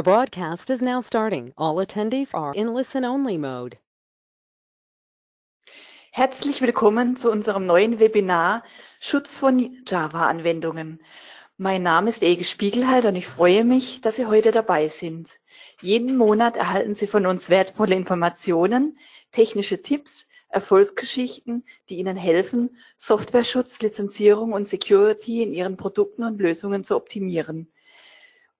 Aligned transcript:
The 0.00 0.04
broadcast 0.04 0.70
is 0.70 0.80
now 0.80 1.02
starting. 1.02 1.52
All 1.58 1.76
attendees 1.76 2.30
are 2.32 2.54
in 2.54 2.72
listen-only 2.72 3.36
mode. 3.36 3.76
Herzlich 6.10 6.62
willkommen 6.62 7.16
zu 7.16 7.30
unserem 7.30 7.66
neuen 7.66 8.00
Webinar 8.00 8.64
Schutz 8.98 9.36
von 9.36 9.76
Java-Anwendungen. 9.86 11.02
Mein 11.58 11.82
Name 11.82 12.08
ist 12.08 12.22
Ege 12.22 12.44
Spiegelhalter 12.44 13.08
und 13.08 13.16
ich 13.16 13.26
freue 13.26 13.62
mich, 13.62 14.00
dass 14.00 14.16
Sie 14.16 14.24
heute 14.24 14.52
dabei 14.52 14.88
sind. 14.88 15.38
Jeden 15.82 16.16
Monat 16.16 16.56
erhalten 16.56 16.94
Sie 16.94 17.06
von 17.06 17.26
uns 17.26 17.50
wertvolle 17.50 17.94
Informationen, 17.94 18.96
technische 19.32 19.82
Tipps, 19.82 20.26
Erfolgsgeschichten, 20.48 21.62
die 21.90 21.98
Ihnen 21.98 22.16
helfen, 22.16 22.78
Softwareschutz, 22.96 23.82
Lizenzierung 23.82 24.54
und 24.54 24.66
Security 24.66 25.42
in 25.42 25.52
Ihren 25.52 25.76
Produkten 25.76 26.24
und 26.24 26.40
Lösungen 26.40 26.84
zu 26.84 26.96
optimieren. 26.96 27.70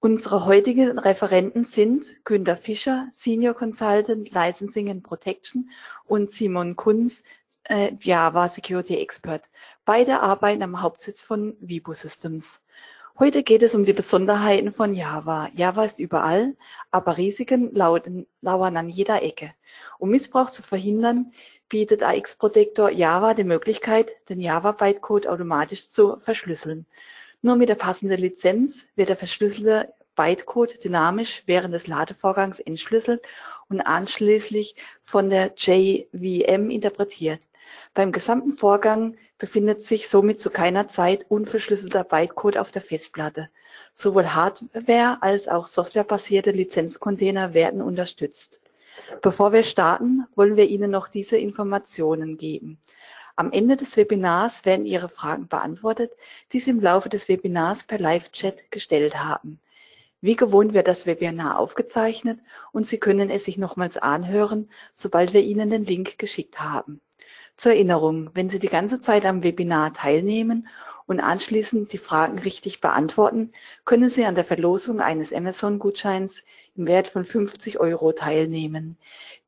Unsere 0.02 0.46
heutigen 0.46 0.98
Referenten 0.98 1.64
sind 1.64 2.24
Günter 2.24 2.56
Fischer, 2.56 3.08
Senior 3.12 3.52
Consultant 3.52 4.30
Licensing 4.32 4.88
and 4.88 5.02
Protection 5.02 5.68
und 6.06 6.30
Simon 6.30 6.74
Kunz, 6.74 7.22
äh, 7.64 7.92
Java 8.00 8.48
Security 8.48 8.96
Expert. 8.96 9.42
Beide 9.84 10.20
arbeiten 10.20 10.62
am 10.62 10.80
Hauptsitz 10.80 11.20
von 11.20 11.54
Vibo 11.60 11.92
Systems. 11.92 12.62
Heute 13.18 13.42
geht 13.42 13.62
es 13.62 13.74
um 13.74 13.84
die 13.84 13.92
Besonderheiten 13.92 14.72
von 14.72 14.94
Java. 14.94 15.50
Java 15.52 15.84
ist 15.84 15.98
überall, 15.98 16.56
aber 16.90 17.18
Risiken 17.18 17.74
lauten, 17.74 18.26
lauern 18.40 18.78
an 18.78 18.88
jeder 18.88 19.22
Ecke. 19.22 19.52
Um 19.98 20.08
Missbrauch 20.08 20.48
zu 20.48 20.62
verhindern, 20.62 21.30
bietet 21.68 22.02
AX 22.02 22.36
Protector 22.36 22.88
Java 22.88 23.34
die 23.34 23.44
Möglichkeit, 23.44 24.12
den 24.30 24.40
Java-Bytecode 24.40 25.26
automatisch 25.26 25.90
zu 25.90 26.16
verschlüsseln. 26.20 26.86
Nur 27.42 27.56
mit 27.56 27.68
der 27.68 27.74
passenden 27.74 28.20
Lizenz 28.20 28.86
wird 28.96 29.08
der 29.08 29.16
verschlüsselte 29.16 29.92
Bytecode 30.14 30.84
dynamisch 30.84 31.42
während 31.46 31.74
des 31.74 31.86
Ladevorgangs 31.86 32.60
entschlüsselt 32.60 33.22
und 33.68 33.80
anschließend 33.80 34.74
von 35.02 35.30
der 35.30 35.54
JVM 35.56 36.68
interpretiert. 36.70 37.40
Beim 37.94 38.12
gesamten 38.12 38.52
Vorgang 38.52 39.16
befindet 39.38 39.82
sich 39.82 40.08
somit 40.08 40.40
zu 40.40 40.50
keiner 40.50 40.88
Zeit 40.88 41.24
unverschlüsselter 41.28 42.04
Bytecode 42.04 42.58
auf 42.58 42.70
der 42.70 42.82
Festplatte. 42.82 43.48
Sowohl 43.94 44.34
Hardware- 44.34 45.22
als 45.22 45.48
auch 45.48 45.66
softwarebasierte 45.66 46.50
Lizenzcontainer 46.50 47.54
werden 47.54 47.80
unterstützt. 47.80 48.60
Bevor 49.22 49.52
wir 49.52 49.62
starten, 49.62 50.26
wollen 50.34 50.56
wir 50.56 50.68
Ihnen 50.68 50.90
noch 50.90 51.08
diese 51.08 51.36
Informationen 51.36 52.36
geben. 52.36 52.78
Am 53.40 53.52
Ende 53.52 53.78
des 53.78 53.96
Webinars 53.96 54.66
werden 54.66 54.84
Ihre 54.84 55.08
Fragen 55.08 55.48
beantwortet, 55.48 56.12
die 56.52 56.60
Sie 56.60 56.68
im 56.68 56.78
Laufe 56.78 57.08
des 57.08 57.26
Webinars 57.26 57.84
per 57.84 57.98
Live-Chat 57.98 58.70
gestellt 58.70 59.18
haben. 59.18 59.60
Wie 60.20 60.36
gewohnt 60.36 60.74
wird 60.74 60.86
das 60.86 61.06
Webinar 61.06 61.58
aufgezeichnet 61.58 62.38
und 62.72 62.86
Sie 62.86 62.98
können 62.98 63.30
es 63.30 63.46
sich 63.46 63.56
nochmals 63.56 63.96
anhören, 63.96 64.68
sobald 64.92 65.32
wir 65.32 65.40
Ihnen 65.40 65.70
den 65.70 65.86
Link 65.86 66.18
geschickt 66.18 66.60
haben. 66.60 67.00
Zur 67.56 67.72
Erinnerung, 67.72 68.28
wenn 68.34 68.50
Sie 68.50 68.58
die 68.58 68.68
ganze 68.68 69.00
Zeit 69.00 69.24
am 69.24 69.42
Webinar 69.42 69.94
teilnehmen 69.94 70.68
und 71.10 71.18
anschließend 71.18 71.92
die 71.92 71.98
Fragen 71.98 72.38
richtig 72.38 72.80
beantworten, 72.80 73.50
können 73.84 74.10
Sie 74.10 74.24
an 74.26 74.36
der 74.36 74.44
Verlosung 74.44 75.00
eines 75.00 75.32
Amazon-Gutscheins 75.32 76.44
im 76.76 76.86
Wert 76.86 77.08
von 77.08 77.24
50 77.24 77.80
Euro 77.80 78.12
teilnehmen. 78.12 78.96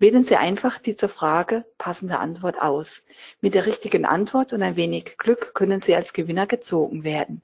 Wählen 0.01 0.25
Sie 0.25 0.35
einfach 0.35 0.81
die 0.81 0.97
zur 0.97 1.09
Frage 1.09 1.65
passende 1.79 2.19
Antwort 2.19 2.61
aus. 2.61 3.05
Mit 3.41 3.55
der 3.55 3.65
richtigen 3.65 4.05
Antwort 4.05 4.53
und 4.53 4.61
ein 4.61 4.75
wenig 4.75 5.17
Glück 5.19 5.55
können 5.55 5.81
Sie 5.81 5.95
als 5.95 6.13
Gewinner 6.13 6.49
gezogen 6.49 7.05
werden. 7.05 7.43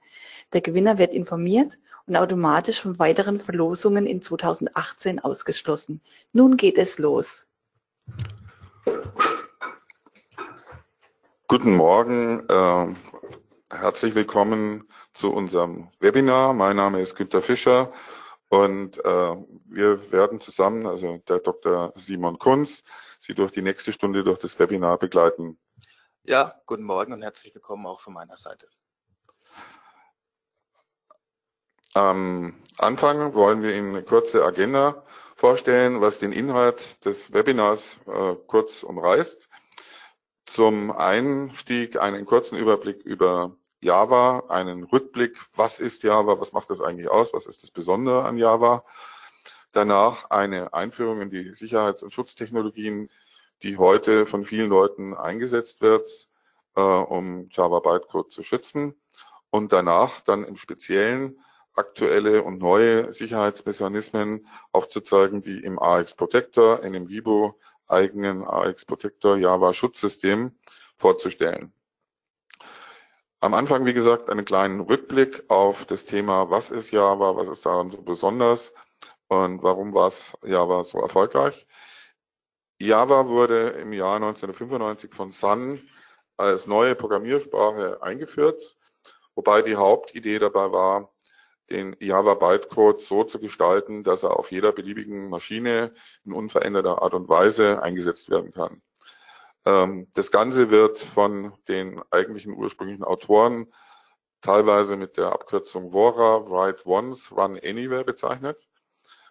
Der 0.52 0.62
Gewinner 0.62 0.98
wird 0.98 1.14
informiert 1.14 1.78
und 2.08 2.16
automatisch 2.16 2.80
von 2.80 2.98
weiteren 2.98 3.38
Verlosungen 3.38 4.04
in 4.04 4.20
2018 4.20 5.20
ausgeschlossen. 5.20 6.00
Nun 6.32 6.56
geht 6.56 6.76
es 6.76 6.98
los. 6.98 7.46
Guten 11.46 11.76
Morgen, 11.76 12.44
äh, 12.48 12.94
herzlich 13.70 14.14
willkommen 14.14 14.88
zu 15.12 15.30
unserem 15.30 15.90
Webinar. 16.00 16.54
Mein 16.54 16.76
Name 16.76 17.00
ist 17.00 17.14
Günter 17.16 17.42
Fischer 17.42 17.92
und 18.48 18.98
äh, 19.04 19.36
wir 19.66 20.10
werden 20.10 20.40
zusammen, 20.40 20.86
also 20.86 21.18
der 21.28 21.40
Dr. 21.40 21.92
Simon 21.96 22.38
Kunz, 22.38 22.82
Sie 23.20 23.34
durch 23.34 23.52
die 23.52 23.62
nächste 23.62 23.92
Stunde 23.92 24.24
durch 24.24 24.38
das 24.38 24.58
Webinar 24.58 24.98
begleiten. 24.98 25.58
Ja, 26.22 26.54
guten 26.66 26.84
Morgen 26.84 27.12
und 27.12 27.22
herzlich 27.22 27.54
willkommen 27.54 27.86
auch 27.86 28.00
von 28.00 28.14
meiner 28.14 28.36
Seite. 28.36 28.68
Am 31.94 32.54
Anfang 32.78 33.34
wollen 33.34 33.62
wir 33.62 33.74
Ihnen 33.74 33.96
eine 33.96 34.04
kurze 34.04 34.44
Agenda 34.44 35.04
vorstellen, 35.36 36.00
was 36.00 36.18
den 36.18 36.32
Inhalt 36.32 37.04
des 37.04 37.32
Webinars 37.32 37.98
äh, 38.06 38.34
kurz 38.46 38.82
umreißt. 38.82 39.48
Zum 40.46 40.90
Einstieg 40.90 42.00
einen 42.00 42.24
kurzen 42.24 42.56
Überblick 42.56 43.02
über 43.02 43.57
Java, 43.80 44.44
einen 44.48 44.84
Rückblick, 44.84 45.38
was 45.54 45.78
ist 45.78 46.02
Java, 46.02 46.40
was 46.40 46.52
macht 46.52 46.70
das 46.70 46.80
eigentlich 46.80 47.08
aus, 47.08 47.32
was 47.32 47.46
ist 47.46 47.62
das 47.62 47.70
Besondere 47.70 48.24
an 48.24 48.36
Java. 48.36 48.84
Danach 49.72 50.30
eine 50.30 50.74
Einführung 50.74 51.20
in 51.20 51.30
die 51.30 51.54
Sicherheits- 51.54 52.02
und 52.02 52.12
Schutztechnologien, 52.12 53.10
die 53.62 53.76
heute 53.76 54.26
von 54.26 54.44
vielen 54.44 54.70
Leuten 54.70 55.14
eingesetzt 55.14 55.80
wird, 55.80 56.28
äh, 56.74 56.80
um 56.80 57.48
Java 57.50 57.80
Bytecode 57.80 58.32
zu 58.32 58.42
schützen. 58.42 58.94
Und 59.50 59.72
danach 59.72 60.20
dann 60.20 60.44
im 60.44 60.56
Speziellen 60.56 61.38
aktuelle 61.74 62.42
und 62.42 62.58
neue 62.58 63.12
Sicherheitsmechanismen 63.12 64.46
aufzuzeigen, 64.72 65.42
die 65.42 65.62
im 65.62 65.78
AX 65.78 66.14
Protector, 66.14 66.82
in 66.82 66.92
dem 66.92 67.08
Vibo 67.08 67.58
eigenen 67.86 68.44
AX 68.44 68.84
Protector 68.84 69.36
Java 69.36 69.72
Schutzsystem 69.72 70.58
vorzustellen. 70.96 71.72
Am 73.40 73.54
Anfang, 73.54 73.86
wie 73.86 73.94
gesagt, 73.94 74.30
einen 74.30 74.44
kleinen 74.44 74.80
Rückblick 74.80 75.44
auf 75.48 75.86
das 75.86 76.04
Thema, 76.04 76.50
was 76.50 76.70
ist 76.70 76.90
Java, 76.90 77.36
was 77.36 77.48
ist 77.48 77.64
daran 77.64 77.88
so 77.92 78.02
besonders 78.02 78.74
und 79.28 79.62
warum 79.62 79.94
war 79.94 80.08
es 80.08 80.36
Java 80.44 80.82
so 80.82 80.98
erfolgreich. 80.98 81.68
Java 82.80 83.28
wurde 83.28 83.68
im 83.80 83.92
Jahr 83.92 84.16
1995 84.16 85.14
von 85.14 85.30
Sun 85.30 85.88
als 86.36 86.66
neue 86.66 86.96
Programmiersprache 86.96 88.02
eingeführt, 88.02 88.76
wobei 89.36 89.62
die 89.62 89.76
Hauptidee 89.76 90.40
dabei 90.40 90.72
war, 90.72 91.14
den 91.70 91.94
Java 92.00 92.34
Bytecode 92.34 93.00
so 93.00 93.22
zu 93.22 93.38
gestalten, 93.38 94.02
dass 94.02 94.24
er 94.24 94.36
auf 94.36 94.50
jeder 94.50 94.72
beliebigen 94.72 95.28
Maschine 95.28 95.94
in 96.24 96.32
unveränderter 96.32 97.02
Art 97.02 97.14
und 97.14 97.28
Weise 97.28 97.84
eingesetzt 97.84 98.30
werden 98.30 98.50
kann. 98.50 98.82
Ähm, 99.68 100.08
das 100.14 100.30
Ganze 100.30 100.70
wird 100.70 100.98
von 100.98 101.52
den 101.68 102.00
eigentlichen 102.10 102.54
ursprünglichen 102.54 103.04
Autoren 103.04 103.70
teilweise 104.40 104.96
mit 104.96 105.18
der 105.18 105.32
Abkürzung 105.32 105.92
WORA, 105.92 106.48
Write 106.48 106.86
Once, 106.86 107.30
Run 107.30 107.60
Anywhere 107.62 108.04
bezeichnet. 108.04 108.56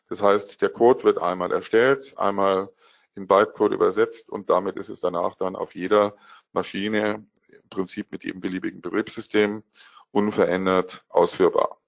Das 0.09 0.21
heißt, 0.21 0.61
der 0.61 0.69
Code 0.69 1.03
wird 1.05 1.17
einmal 1.17 1.51
erstellt, 1.51 2.13
einmal 2.19 2.69
in 3.15 3.25
Bytecode 3.25 3.73
übersetzt 3.73 4.29
und 4.29 4.51
damit 4.51 4.77
ist 4.77 4.89
es 4.89 4.99
danach 4.99 5.33
dann 5.35 5.55
auf 5.55 5.73
jeder 5.73 6.15
Maschine 6.53 7.25
im 7.47 7.69
Prinzip 7.71 8.11
mit 8.11 8.23
jedem 8.23 8.39
beliebigen 8.39 8.79
Betriebssystem 8.79 9.63
unverändert 10.11 11.03
ausführbar. 11.09 11.79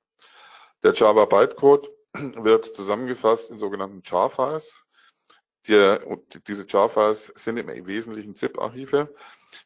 Der 0.81 0.93
Java 0.95 1.25
Bytecode 1.25 1.91
wird 2.13 2.75
zusammengefasst 2.75 3.51
in 3.51 3.59
sogenannten 3.59 4.01
Jar-Files. 4.03 4.87
Die, 5.67 5.97
diese 6.47 6.65
Jar-Files 6.67 7.33
sind 7.35 7.57
im 7.57 7.87
Wesentlichen 7.87 8.35
ZIP-Archive, 8.35 9.13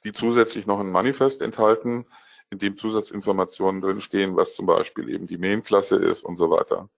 die 0.04 0.12
zusätzlich 0.12 0.66
noch 0.66 0.80
ein 0.80 0.92
Manifest 0.92 1.42
enthalten, 1.42 2.06
in 2.50 2.60
dem 2.60 2.78
Zusatzinformationen 2.78 3.82
drinstehen, 3.82 4.36
was 4.36 4.56
zum 4.56 4.66
Beispiel 4.66 5.10
eben 5.10 5.28
die 5.28 5.38
Main-Klasse 5.38 5.96
ist 5.98 6.24
und 6.24 6.38
so 6.38 6.50
weiter. 6.50 6.90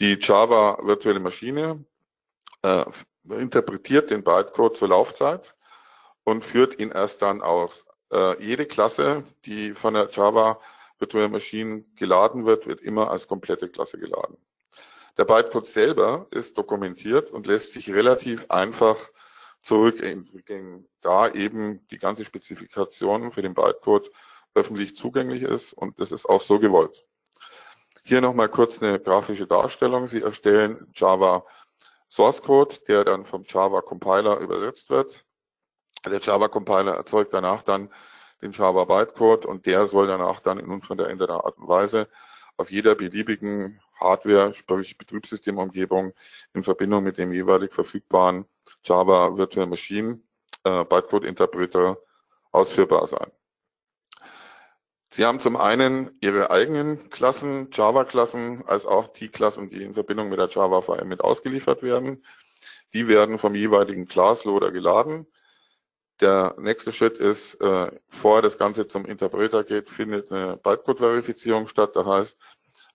Die 0.00 0.18
Java 0.20 0.78
virtuelle 0.82 1.20
Maschine 1.20 1.84
äh, 2.62 2.84
interpretiert 3.28 4.10
den 4.10 4.22
Bytecode 4.22 4.76
zur 4.76 4.88
Laufzeit 4.88 5.56
und 6.24 6.44
führt 6.44 6.78
ihn 6.78 6.90
erst 6.90 7.22
dann 7.22 7.42
aus. 7.42 7.84
Äh, 8.12 8.42
jede 8.42 8.66
Klasse, 8.66 9.24
die 9.44 9.72
von 9.74 9.94
der 9.94 10.08
Java 10.10 10.60
Virtual 10.98 11.28
Machine 11.28 11.84
geladen 11.96 12.46
wird, 12.46 12.66
wird 12.66 12.80
immer 12.80 13.10
als 13.10 13.28
komplette 13.28 13.68
Klasse 13.68 13.98
geladen. 13.98 14.36
Der 15.18 15.24
Bytecode 15.24 15.66
selber 15.66 16.26
ist 16.30 16.56
dokumentiert 16.56 17.32
und 17.32 17.48
lässt 17.48 17.72
sich 17.72 17.90
relativ 17.92 18.50
einfach 18.50 18.96
zurückentwickeln, 19.62 20.88
da 21.00 21.28
eben 21.28 21.84
die 21.88 21.98
ganze 21.98 22.24
Spezifikation 22.24 23.32
für 23.32 23.42
den 23.42 23.54
Bytecode 23.54 24.12
öffentlich 24.54 24.96
zugänglich 24.96 25.42
ist 25.42 25.72
und 25.72 26.00
das 26.00 26.12
ist 26.12 26.26
auch 26.26 26.40
so 26.40 26.60
gewollt. 26.60 27.04
Hier 28.04 28.20
nochmal 28.20 28.48
kurz 28.48 28.80
eine 28.80 29.00
grafische 29.00 29.46
Darstellung. 29.46 30.06
Sie 30.06 30.22
erstellen 30.22 30.90
Java 30.94 31.44
Source 32.08 32.40
Code, 32.40 32.76
der 32.86 33.04
dann 33.04 33.26
vom 33.26 33.44
Java 33.46 33.82
Compiler 33.82 34.38
übersetzt 34.38 34.88
wird. 34.88 35.26
Der 36.06 36.20
Java 36.20 36.48
Compiler 36.48 36.94
erzeugt 36.94 37.34
danach 37.34 37.62
dann 37.62 37.92
den 38.40 38.52
Java 38.52 38.84
Bytecode 38.84 39.46
und 39.46 39.66
der 39.66 39.88
soll 39.88 40.06
danach 40.06 40.40
dann 40.40 40.58
in 40.58 40.70
unveränderter 40.70 41.44
Art 41.44 41.58
und 41.58 41.66
Weise 41.66 42.08
auf 42.56 42.70
jeder 42.70 42.94
beliebigen 42.94 43.80
Hardware, 44.00 44.54
sprich 44.54 44.96
Betriebssystemumgebung, 44.98 46.12
in 46.54 46.64
Verbindung 46.64 47.04
mit 47.04 47.18
dem 47.18 47.32
jeweilig 47.32 47.72
verfügbaren 47.72 48.44
Java 48.84 49.36
Virtual 49.36 49.66
Machine 49.66 50.20
äh, 50.64 50.84
Bytecode 50.84 51.24
Interpreter 51.24 51.98
ausführbar 52.52 53.06
sein. 53.06 53.30
Sie 55.10 55.24
haben 55.24 55.40
zum 55.40 55.56
einen 55.56 56.16
Ihre 56.20 56.50
eigenen 56.50 57.08
Klassen, 57.08 57.70
Java-Klassen, 57.72 58.64
als 58.66 58.84
auch 58.84 59.08
die 59.08 59.28
Klassen, 59.28 59.70
die 59.70 59.82
in 59.82 59.94
Verbindung 59.94 60.28
mit 60.28 60.38
der 60.38 60.48
Java 60.48 60.82
VM 60.82 61.08
mit 61.08 61.22
ausgeliefert 61.22 61.82
werden. 61.82 62.24
Die 62.92 63.08
werden 63.08 63.38
vom 63.38 63.54
jeweiligen 63.54 64.06
Classloader 64.06 64.70
geladen. 64.70 65.26
Der 66.20 66.56
nächste 66.58 66.92
Schritt 66.92 67.16
ist, 67.16 67.54
äh, 67.54 67.90
bevor 68.10 68.42
das 68.42 68.58
Ganze 68.58 68.86
zum 68.86 69.06
Interpreter 69.06 69.64
geht, 69.64 69.88
findet 69.88 70.30
eine 70.30 70.56
Bytecode-Verifizierung 70.56 71.68
statt. 71.68 71.96
Das 71.96 72.06
heißt, 72.06 72.38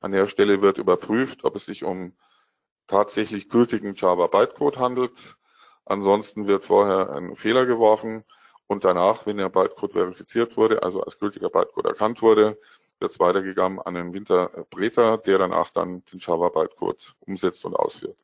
an 0.04 0.12
der 0.12 0.28
Stelle 0.28 0.62
wird 0.62 0.78
überprüft, 0.78 1.46
ob 1.46 1.56
es 1.56 1.66
sich 1.66 1.86
um 1.86 2.14
tatsächlich 2.88 3.48
gültigen 3.48 3.96
Java 3.96 4.28
Bytecode 4.28 4.78
handelt. 4.78 5.38
Ansonsten 5.86 6.46
wird 6.46 6.66
vorher 6.66 7.16
ein 7.16 7.38
Fehler 7.38 7.66
geworfen 7.66 8.26
und 8.68 8.84
danach, 8.84 9.26
wenn 9.26 9.38
der 9.38 9.48
Bytecode 9.48 9.94
verifiziert 9.94 10.58
wurde, 10.58 10.84
also 10.84 11.02
als 11.02 11.18
gültiger 11.20 11.50
Bytecode 11.50 11.86
erkannt 11.86 12.22
wurde, 12.22 12.60
wird 13.00 13.12
es 13.12 13.20
weitergegangen 13.20 13.80
an 13.80 13.94
den 13.94 14.14
Interpreter, 14.14 15.18
der 15.20 15.38
danach 15.38 15.70
dann 15.70 16.04
den 16.12 16.20
Java 16.20 16.50
Bytecode 16.50 17.16
umsetzt 17.22 17.64
und 17.64 17.76
ausführt. 17.76 18.18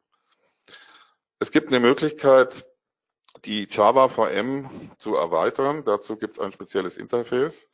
Es 1.40 1.50
gibt 1.50 1.70
eine 1.70 1.80
Möglichkeit, 1.80 2.68
die 3.46 3.70
Java 3.72 4.10
VM 4.10 4.92
zu 4.98 5.16
erweitern. 5.16 5.86
Dazu 5.86 6.18
gibt 6.18 6.38
es 6.38 6.44
ein 6.44 6.52
spezielles 6.52 6.98
Interface, 6.98 7.70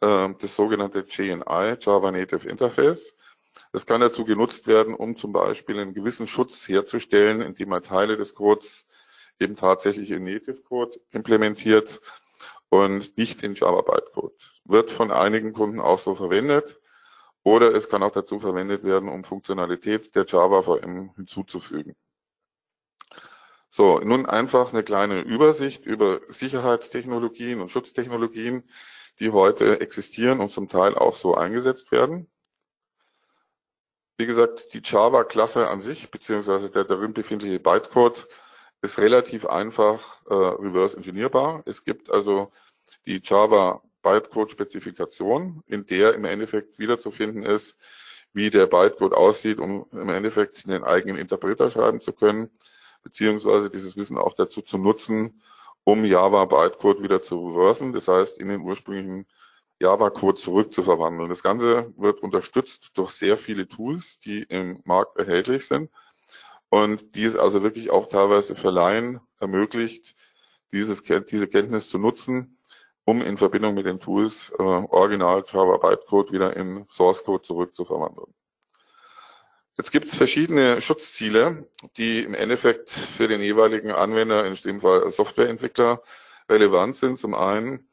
äh, 0.00 0.30
das 0.36 0.56
sogenannte 0.56 1.06
JNI, 1.08 1.76
Java 1.80 2.10
Native 2.10 2.48
Interface. 2.48 3.14
Das 3.72 3.86
kann 3.86 4.00
dazu 4.00 4.24
genutzt 4.24 4.66
werden, 4.66 4.94
um 4.94 5.16
zum 5.16 5.32
Beispiel 5.32 5.78
einen 5.78 5.94
gewissen 5.94 6.26
Schutz 6.26 6.68
herzustellen, 6.68 7.40
indem 7.40 7.68
man 7.68 7.82
Teile 7.82 8.16
des 8.16 8.34
Codes 8.34 8.86
eben 9.38 9.56
tatsächlich 9.56 10.10
in 10.10 10.24
Native 10.24 10.62
Code 10.62 11.00
implementiert 11.12 12.00
und 12.68 13.16
nicht 13.16 13.42
in 13.42 13.54
Java 13.54 13.82
Bytecode. 13.82 14.34
Wird 14.64 14.90
von 14.90 15.10
einigen 15.10 15.52
Kunden 15.52 15.80
auch 15.80 15.98
so 15.98 16.14
verwendet 16.14 16.80
oder 17.42 17.74
es 17.74 17.88
kann 17.88 18.02
auch 18.02 18.12
dazu 18.12 18.38
verwendet 18.38 18.84
werden, 18.84 19.08
um 19.08 19.24
Funktionalität 19.24 20.14
der 20.14 20.26
Java 20.26 20.62
VM 20.62 21.12
hinzuzufügen. 21.16 21.96
So, 23.70 24.00
nun 24.00 24.26
einfach 24.26 24.72
eine 24.72 24.82
kleine 24.82 25.20
Übersicht 25.20 25.86
über 25.86 26.20
Sicherheitstechnologien 26.28 27.60
und 27.60 27.70
Schutztechnologien, 27.70 28.68
die 29.20 29.30
heute 29.30 29.80
existieren 29.80 30.40
und 30.40 30.50
zum 30.50 30.68
Teil 30.68 30.96
auch 30.96 31.14
so 31.14 31.34
eingesetzt 31.34 31.92
werden. 31.92 32.28
Wie 34.20 34.26
gesagt, 34.26 34.74
die 34.74 34.82
Java-Klasse 34.84 35.68
an 35.68 35.80
sich, 35.80 36.10
beziehungsweise 36.10 36.68
der 36.68 36.84
darin 36.84 37.14
befindliche 37.14 37.58
Bytecode, 37.58 38.28
ist 38.82 38.98
relativ 38.98 39.46
einfach 39.46 40.20
äh, 40.28 40.34
reverse 40.34 40.94
engineerbar. 40.94 41.62
Es 41.64 41.86
gibt 41.86 42.10
also 42.10 42.52
die 43.06 43.22
Java 43.24 43.80
Bytecode-Spezifikation, 44.02 45.62
in 45.66 45.86
der 45.86 46.12
im 46.12 46.26
Endeffekt 46.26 46.78
wiederzufinden 46.78 47.44
ist, 47.44 47.78
wie 48.34 48.50
der 48.50 48.66
Bytecode 48.66 49.14
aussieht, 49.14 49.58
um 49.58 49.86
im 49.90 50.10
Endeffekt 50.10 50.68
einen 50.68 50.84
eigenen 50.84 51.16
Interpreter 51.16 51.70
schreiben 51.70 52.02
zu 52.02 52.12
können, 52.12 52.50
beziehungsweise 53.02 53.70
dieses 53.70 53.96
Wissen 53.96 54.18
auch 54.18 54.34
dazu 54.34 54.60
zu 54.60 54.76
nutzen, 54.76 55.40
um 55.84 56.04
Java 56.04 56.44
Bytecode 56.44 57.02
wieder 57.02 57.22
zu 57.22 57.48
reversen, 57.48 57.94
das 57.94 58.06
heißt 58.06 58.36
in 58.36 58.48
den 58.48 58.60
ursprünglichen 58.60 59.24
Java-Code 59.80 60.38
zurückzuverwandeln. 60.38 61.30
Das 61.30 61.42
Ganze 61.42 61.92
wird 61.96 62.22
unterstützt 62.22 62.90
durch 62.94 63.10
sehr 63.10 63.36
viele 63.36 63.66
Tools, 63.66 64.18
die 64.18 64.42
im 64.42 64.80
Markt 64.84 65.16
erhältlich 65.16 65.66
sind 65.66 65.90
und 66.68 67.14
die 67.14 67.24
es 67.24 67.36
also 67.36 67.62
wirklich 67.62 67.90
auch 67.90 68.08
teilweise 68.08 68.54
für 68.54 68.70
Laien 68.70 69.20
ermöglicht, 69.38 70.14
dieses, 70.72 71.02
diese 71.02 71.48
Kenntnis 71.48 71.88
zu 71.88 71.98
nutzen, 71.98 72.58
um 73.04 73.22
in 73.22 73.38
Verbindung 73.38 73.74
mit 73.74 73.86
den 73.86 73.98
Tools 73.98 74.52
äh, 74.58 74.62
Original 74.62 75.42
Java 75.50 75.78
Bytecode 75.78 76.32
wieder 76.32 76.56
in 76.56 76.86
Source 76.88 77.24
Code 77.24 77.42
zurückzuverwandeln. 77.42 78.32
Jetzt 79.76 79.92
gibt 79.92 80.06
es 80.06 80.14
verschiedene 80.14 80.80
Schutzziele, 80.82 81.66
die 81.96 82.22
im 82.22 82.34
Endeffekt 82.34 82.90
für 82.90 83.28
den 83.28 83.40
jeweiligen 83.40 83.92
Anwender, 83.92 84.44
in 84.44 84.54
dem 84.54 84.82
Fall 84.82 85.10
Softwareentwickler, 85.10 86.02
relevant 86.50 86.96
sind. 86.96 87.18
Zum 87.18 87.34
einen 87.34 87.89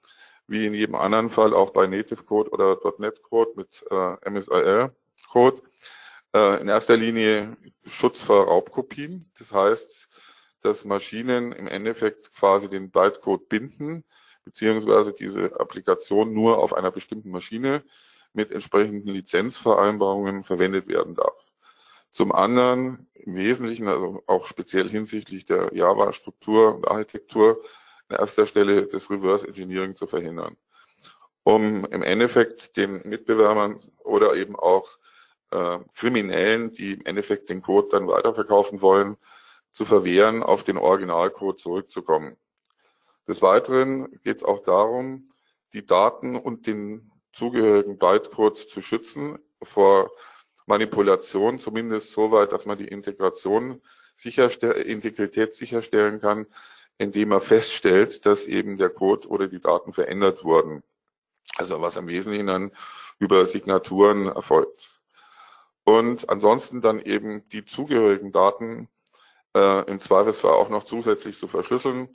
wie 0.47 0.65
in 0.65 0.73
jedem 0.73 0.95
anderen 0.95 1.29
Fall 1.29 1.53
auch 1.53 1.71
bei 1.71 1.88
Native 1.88 2.23
Code 2.23 2.49
oder 2.51 2.77
.NET 2.97 3.21
Code 3.21 3.51
mit 3.55 3.85
äh, 3.91 4.29
MSIL 4.29 4.91
Code. 5.29 5.61
Äh, 6.33 6.61
in 6.61 6.67
erster 6.67 6.97
Linie 6.97 7.57
Schutz 7.85 8.21
vor 8.21 8.45
Raubkopien. 8.47 9.25
Das 9.38 9.51
heißt, 9.51 10.07
dass 10.61 10.85
Maschinen 10.85 11.51
im 11.51 11.67
Endeffekt 11.67 12.33
quasi 12.33 12.69
den 12.69 12.91
Bytecode 12.91 13.47
binden, 13.49 14.03
beziehungsweise 14.44 15.13
diese 15.13 15.59
Applikation 15.59 16.33
nur 16.33 16.57
auf 16.59 16.73
einer 16.73 16.91
bestimmten 16.91 17.29
Maschine 17.29 17.83
mit 18.33 18.51
entsprechenden 18.51 19.09
Lizenzvereinbarungen 19.09 20.43
verwendet 20.43 20.88
werden 20.88 21.15
darf. 21.15 21.51
Zum 22.11 22.31
anderen 22.31 23.07
im 23.13 23.35
Wesentlichen, 23.35 23.88
also 23.88 24.23
auch 24.27 24.47
speziell 24.47 24.89
hinsichtlich 24.89 25.45
der 25.45 25.73
Java-Struktur 25.73 26.75
und 26.75 26.88
Architektur, 26.88 27.61
an 28.09 28.18
erster 28.18 28.48
Stelle 28.48 28.88
das 28.88 29.09
Reverse 29.09 29.48
Engineering 29.48 29.95
zu 29.95 30.07
verhindern, 30.07 30.57
um 31.44 31.86
im 31.86 32.04
Endeffekt 32.04 32.77
den 32.77 33.01
Mitbewerbern 33.07 33.80
oder 34.04 34.36
eben 34.36 34.56
auch 34.56 34.89
äh, 35.51 35.80
Kriminellen, 35.95 36.74
die 36.74 36.94
im 36.94 37.06
Endeffekt 37.06 37.50
den 37.50 37.62
Code 37.62 37.89
dann 37.92 38.07
weiterverkaufen 38.07 38.81
wollen, 38.81 39.18
zu 39.71 39.86
verwehren, 39.86 40.42
auf 40.42 40.63
den 40.63 40.77
Originalcode 40.77 41.59
zurückzukommen. 41.59 42.36
Des 43.27 43.42
Weiteren 43.42 44.12
geht 44.24 44.38
es 44.38 44.44
auch 44.44 44.63
darum, 44.63 45.31
die 45.74 45.86
Daten 45.86 46.36
und 46.36 46.65
den 46.65 47.12
zugehörigen 47.33 47.98
Bytecode 48.00 48.57
zu 48.57 48.81
schützen 48.81 49.38
vor 49.62 50.12
Manipulation, 50.65 51.60
zumindest 51.60 52.12
so 52.12 52.31
weit, 52.31 52.51
dass 52.51 52.65
man 52.65 52.77
die 52.77 52.88
Integration 52.88 53.81
sicherstell 54.15 54.71
Integrität 54.71 55.53
sicherstellen 55.53 56.19
kann, 56.19 56.48
indem 56.97 57.31
er 57.31 57.41
feststellt, 57.41 58.25
dass 58.25 58.45
eben 58.45 58.77
der 58.77 58.89
Code 58.89 59.27
oder 59.27 59.47
die 59.47 59.59
Daten 59.59 59.94
verändert 59.94 60.44
wurden. 60.44 60.83
Also 61.55 61.81
was 61.81 61.95
im 61.95 62.07
Wesentlichen 62.07 62.47
dann 62.47 62.71
über 63.19 63.45
Signaturen 63.45 64.27
erfolgt. 64.27 64.99
Und 65.83 66.29
ansonsten 66.29 66.81
dann 66.81 66.99
eben 66.99 67.45
die 67.45 67.63
zugehörigen 67.63 68.31
Daten 68.31 68.89
äh, 69.55 69.89
im 69.89 70.00
Zweifelsfall 70.00 70.51
auch 70.51 70.69
noch 70.69 70.83
zusätzlich 70.83 71.39
zu 71.39 71.48
verschlüsseln, 71.48 72.10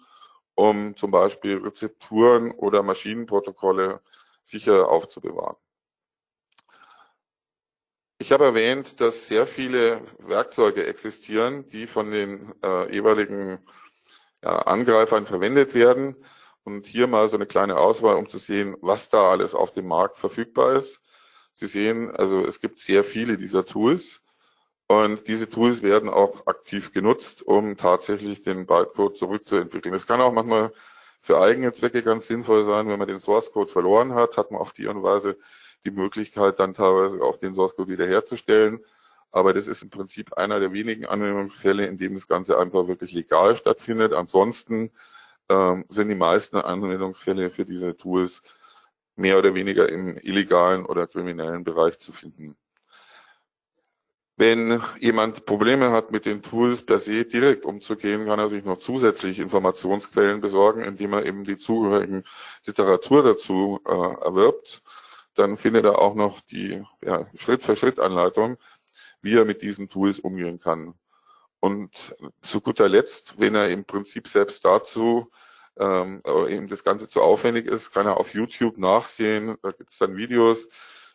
um 0.55 0.97
zum 0.97 1.11
Beispiel 1.11 1.59
Rezepturen 1.59 2.51
oder 2.53 2.83
Maschinenprotokolle 2.83 4.01
sicher 4.45 4.89
aufzubewahren. 4.89 5.57
Ich 8.19 8.31
habe 8.31 8.45
erwähnt, 8.45 9.01
dass 9.01 9.27
sehr 9.27 9.47
viele 9.47 10.03
Werkzeuge 10.19 10.87
existieren, 10.87 11.69
die 11.71 11.87
von 11.87 12.11
den 12.11 12.55
äh, 12.63 12.93
jeweiligen 12.95 13.59
ja, 14.43 14.59
Angreifern 14.61 15.27
verwendet 15.27 15.75
werden. 15.75 16.17
Und 16.65 16.87
hier 16.87 17.07
mal 17.09 17.29
so 17.29 17.37
eine 17.37 17.47
kleine 17.47 17.77
Auswahl, 17.77 18.17
um 18.17 18.29
zu 18.29 18.39
sehen, 18.39 18.77
was 18.81 19.09
da 19.09 19.29
alles 19.29 19.55
auf 19.55 19.73
dem 19.73 19.89
Markt 19.89 20.19
verfügbar 20.19 20.75
ist. 20.75 21.01
Sie 21.55 21.67
sehen, 21.67 22.11
also 22.15 22.45
es 22.47 22.61
gibt 22.61 22.79
sehr 22.79 23.03
viele 23.05 23.37
dieser 23.37 23.67
Tools. 23.67 24.21
Und 24.87 25.27
diese 25.27 25.49
Tools 25.49 25.83
werden 25.83 26.09
auch 26.09 26.47
aktiv 26.47 26.93
genutzt, 26.93 27.43
um 27.43 27.77
tatsächlich 27.77 28.43
den 28.43 28.67
Bytecode 28.67 29.17
zurückzuentwickeln. 29.17 29.95
Es 29.95 30.07
kann 30.07 30.21
auch 30.21 30.33
manchmal 30.33 30.73
für 31.21 31.41
eigene 31.41 31.73
Zwecke 31.73 32.03
ganz 32.03 32.27
sinnvoll 32.27 32.65
sein, 32.65 32.89
wenn 32.89 32.99
man 32.99 33.09
den 33.09 33.21
Source 33.21 33.53
Code 33.53 33.71
verloren 33.71 34.15
hat, 34.15 34.37
hat 34.37 34.51
man 34.51 34.61
auf 34.61 34.73
die 34.73 34.87
Art 34.87 34.97
und 34.97 35.03
Weise 35.03 35.39
die 35.85 35.91
Möglichkeit, 35.91 36.59
dann 36.59 36.75
teilweise 36.75 37.23
auch 37.23 37.39
den 37.39 37.55
Source 37.55 37.75
Code 37.77 37.93
wiederherzustellen. 37.93 38.85
Aber 39.33 39.55
das 39.55 39.67
ist 39.67 39.83
im 39.83 39.91
Prinzip 39.91 40.35
einer 40.35 40.61
der 40.61 40.73
wenigen 40.73 41.07
Anwendungsfälle, 41.07 41.87
in 41.87 41.99
dem 41.99 42.15
das 42.15 42.29
Ganze 42.29 42.59
einfach 42.59 42.87
wirklich 42.87 43.13
legal 43.13 43.57
stattfindet. 43.57 44.13
Ansonsten 44.13 44.91
ähm, 45.49 45.85
sind 45.89 46.09
die 46.09 46.15
meisten 46.15 46.57
Anwendungsfälle 46.59 47.51
für 47.51 47.65
diese 47.65 47.97
Tools 47.97 48.43
mehr 49.17 49.39
oder 49.39 49.55
weniger 49.55 49.89
im 49.89 50.19
illegalen 50.19 50.85
oder 50.85 51.07
kriminellen 51.07 51.65
Bereich 51.65 51.99
zu 51.99 52.13
finden. 52.13 52.57
Wenn 54.37 54.83
jemand 54.99 55.47
Probleme 55.47 55.93
hat, 55.93 56.11
mit 56.11 56.25
den 56.25 56.43
Tools 56.43 56.85
per 56.85 56.99
se 56.99 57.25
direkt 57.25 57.65
umzugehen, 57.65 58.27
kann 58.27 58.39
er 58.39 58.49
sich 58.49 58.65
noch 58.65 58.79
zusätzlich 58.81 59.39
Informationsquellen 59.39 60.41
besorgen, 60.41 60.83
indem 60.83 61.13
er 61.13 61.27
eben 61.27 61.45
die 61.45 61.59
zugehörigen 61.59 62.25
Literatur 62.65 63.23
dazu 63.23 63.81
äh, 63.87 63.91
erwirbt. 63.91 64.83
Dann 65.35 65.57
findet 65.57 65.85
er 65.85 65.99
auch 65.99 66.15
noch 66.15 66.41
die 66.41 66.83
ja, 67.03 67.27
Schritt-für-Schritt-Anleitung, 67.37 68.59
wie 69.23 69.37
er 69.37 69.45
mit 69.45 69.63
diesen 69.63 69.89
Tools 69.89 70.19
umgehen 70.19 70.61
kann. 70.61 70.95
Und 71.61 72.15
zu 72.41 72.61
guter 72.61 72.89
Letzt, 72.89 73.39
wenn 73.39 73.55
er 73.55 73.71
im 73.71 73.85
Prinzip 73.85 74.29
selbst 74.29 74.65
dazu 74.65 75.31
ähm, 75.79 76.23
eben 76.49 76.69
das 76.69 76.85
Ganze 76.85 77.09
zu 77.09 77.23
aufwendig 77.23 77.67
ist, 77.67 77.93
kann 77.93 78.07
er 78.07 78.19
auf 78.19 78.35
YouTube 78.35 78.79
nachsehen. 78.79 79.57
Da 79.63 79.71
gibt 79.71 79.93
es 79.93 79.99
dann 79.99 80.17
Videos, 80.17 80.69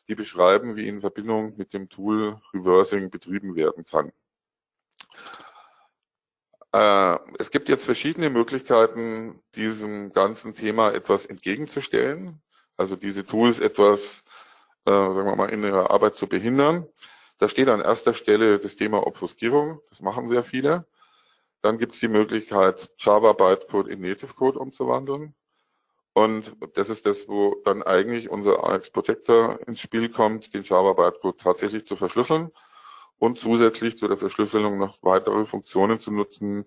die 0.08 0.16
beschreiben, 0.16 0.76
wie 0.76 0.88
in 0.88 1.02
Verbindung 1.02 1.56
mit 1.58 1.74
dem 1.74 1.90
Tool 1.90 2.40
Reversing 2.54 3.10
betrieben 3.10 3.56
werden 3.56 3.86
kann. 3.86 4.12
Äh, 6.74 7.18
es 7.40 7.52
gibt 7.52 7.70
jetzt 7.70 7.86
verschiedene 7.86 8.30
Möglichkeiten, 8.30 9.42
diesem 9.56 10.14
ganzen 10.14 10.54
Thema 10.54 10.92
etwas 10.92 11.26
entgegenzustellen, 11.26 12.42
also 12.78 12.96
diese 12.96 13.26
Tools 13.26 13.60
etwas, 13.60 14.24
äh, 14.86 14.92
sagen 14.92 15.26
wir 15.26 15.36
mal, 15.36 15.50
in 15.50 15.64
ihrer 15.64 15.92
Arbeit 15.92 16.16
zu 16.16 16.28
behindern. 16.28 16.88
Da 17.38 17.50
steht 17.50 17.70
an 17.70 17.82
erster 17.82 18.14
Stelle 18.14 18.60
das 18.60 18.76
Thema 18.76 19.06
Obfuskierung, 19.06 19.80
das 19.90 20.02
machen 20.02 20.28
sehr 20.28 20.44
viele. 20.44 20.88
Dann 21.62 21.78
gibt 21.78 21.94
es 21.94 22.00
die 22.00 22.08
Möglichkeit, 22.08 22.90
Java 22.98 23.34
Bytecode 23.34 23.88
in 23.88 24.02
Native 24.02 24.34
Code 24.34 24.60
umzuwandeln. 24.60 25.36
Und 26.14 26.56
das 26.74 26.90
ist 26.90 27.06
das, 27.06 27.28
wo 27.28 27.62
dann 27.64 27.84
eigentlich 27.84 28.30
unser 28.30 28.64
AX 28.64 28.90
Protector 28.90 29.60
ins 29.68 29.80
Spiel 29.80 30.10
kommt, 30.10 30.54
den 30.56 30.64
Java 30.64 30.94
Bytecode 30.94 31.40
tatsächlich 31.40 31.86
zu 31.86 31.96
verschlüsseln 31.96 32.52
und 33.20 33.38
zusätzlich 33.38 34.00
zu 34.00 34.08
der 34.08 34.18
Verschlüsselung 34.18 34.80
noch 34.80 34.98
weitere 35.04 35.46
Funktionen 35.46 36.00
zu 36.00 36.12
nutzen, 36.12 36.66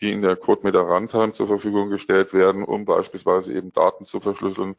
die 0.00 0.12
in 0.12 0.20
der 0.20 0.36
CodeMeter 0.36 0.80
Runtime 0.80 1.32
zur 1.32 1.46
Verfügung 1.46 1.88
gestellt 1.88 2.34
werden, 2.34 2.62
um 2.62 2.84
beispielsweise 2.84 3.54
eben 3.54 3.72
Daten 3.72 4.04
zu 4.04 4.20
verschlüsseln 4.20 4.76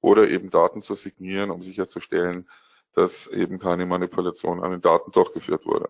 oder 0.00 0.28
eben 0.28 0.50
Daten 0.50 0.82
zu 0.82 0.94
signieren, 0.94 1.50
um 1.50 1.62
sicherzustellen, 1.62 2.48
dass 2.94 3.26
eben 3.26 3.58
keine 3.58 3.86
Manipulation 3.86 4.62
an 4.62 4.70
den 4.70 4.80
Daten 4.80 5.12
durchgeführt 5.12 5.66
wurde. 5.66 5.88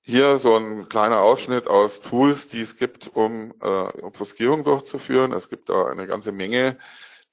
Hier 0.00 0.38
so 0.38 0.56
ein 0.56 0.88
kleiner 0.88 1.20
Ausschnitt 1.20 1.66
aus 1.66 2.00
Tools, 2.00 2.48
die 2.48 2.60
es 2.60 2.76
gibt, 2.76 3.10
um 3.16 3.52
äh, 3.60 4.02
Obfuskierung 4.02 4.62
durchzuführen. 4.62 5.32
Es 5.32 5.48
gibt 5.48 5.68
da 5.68 5.86
eine 5.86 6.06
ganze 6.06 6.30
Menge, 6.30 6.78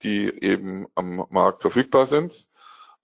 die 0.02 0.28
eben 0.44 0.88
am 0.96 1.26
Markt 1.30 1.62
verfügbar 1.62 2.08
sind. 2.08 2.48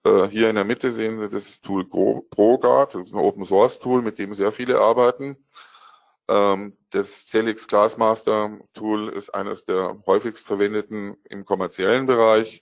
Äh, 0.03 0.27
hier 0.29 0.49
in 0.49 0.55
der 0.55 0.65
Mitte 0.65 0.91
sehen 0.91 1.19
Sie 1.19 1.29
das 1.29 1.61
Tool 1.61 1.85
ProGuard, 1.85 2.95
das 2.95 3.03
ist 3.03 3.13
ein 3.13 3.19
Open 3.19 3.45
Source 3.45 3.79
Tool, 3.79 4.01
mit 4.01 4.17
dem 4.17 4.33
sehr 4.33 4.51
viele 4.51 4.79
arbeiten. 4.79 5.37
Ähm, 6.27 6.73
das 6.91 7.25
Celix 7.27 7.67
Glassmaster 7.67 8.59
Tool 8.73 9.09
ist 9.09 9.29
eines 9.33 9.65
der 9.65 10.01
häufigst 10.05 10.45
verwendeten 10.45 11.17
im 11.29 11.45
kommerziellen 11.45 12.05
Bereich. 12.05 12.61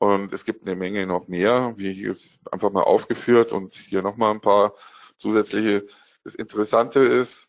Und 0.00 0.32
es 0.32 0.46
gibt 0.46 0.66
eine 0.66 0.76
Menge 0.76 1.06
noch 1.06 1.28
mehr, 1.28 1.74
wie 1.76 1.92
hier 1.92 2.16
einfach 2.50 2.72
mal 2.72 2.84
aufgeführt 2.84 3.52
und 3.52 3.74
hier 3.74 4.00
nochmal 4.00 4.32
ein 4.32 4.40
paar 4.40 4.74
zusätzliche. 5.18 5.86
Das 6.24 6.34
Interessante 6.34 7.00
ist, 7.00 7.48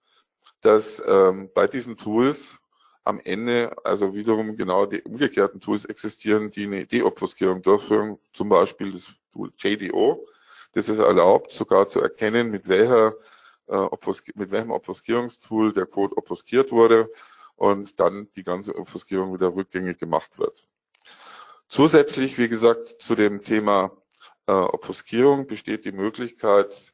dass 0.59 1.01
ähm, 1.07 1.49
bei 1.55 1.67
diesen 1.67 1.95
Tools 1.95 2.59
am 3.05 3.21
Ende 3.21 3.73
also 3.85 4.13
wiederum 4.13 4.57
genau 4.57 4.85
die 4.85 5.01
umgekehrten 5.01 5.61
Tools 5.61 5.85
existieren, 5.85 6.51
die 6.51 6.65
eine 6.65 6.85
Deobfuskierung 6.85 7.61
durchführen, 7.61 8.19
zum 8.33 8.49
Beispiel 8.49 8.91
das 8.91 9.07
Tool 9.31 9.53
JDO. 9.55 10.27
Das 10.73 10.89
ist 10.89 10.99
erlaubt, 10.99 11.53
sogar 11.53 11.87
zu 11.87 12.01
erkennen, 12.01 12.51
mit, 12.51 12.67
welcher, 12.67 13.13
äh, 13.67 13.87
mit 14.35 14.51
welchem 14.51 14.71
Obfuskierungstool 14.71 15.71
der 15.71 15.85
Code 15.85 16.17
obfuskiert 16.17 16.73
wurde 16.73 17.09
und 17.55 17.97
dann 17.97 18.29
die 18.35 18.43
ganze 18.43 18.75
Obfuskierung 18.75 19.33
wieder 19.33 19.55
rückgängig 19.55 19.99
gemacht 19.99 20.37
wird. 20.37 20.67
Zusätzlich, 21.71 22.37
wie 22.37 22.49
gesagt, 22.49 23.01
zu 23.01 23.15
dem 23.15 23.43
Thema 23.43 23.91
äh, 24.45 24.51
Obfuskierung 24.51 25.47
besteht 25.47 25.85
die 25.85 25.93
Möglichkeit, 25.93 26.91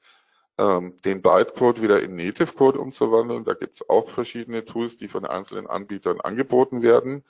ähm, 0.59 1.01
den 1.01 1.23
Bytecode 1.23 1.81
wieder 1.81 1.99
in 2.03 2.15
Native 2.15 2.53
Code 2.53 2.79
umzuwandeln. 2.79 3.43
Da 3.43 3.55
gibt 3.55 3.81
es 3.81 3.89
auch 3.89 4.07
verschiedene 4.07 4.65
Tools, 4.65 4.95
die 4.95 5.07
von 5.07 5.25
einzelnen 5.25 5.65
Anbietern 5.65 6.21
angeboten 6.21 6.83
werden. 6.83 7.23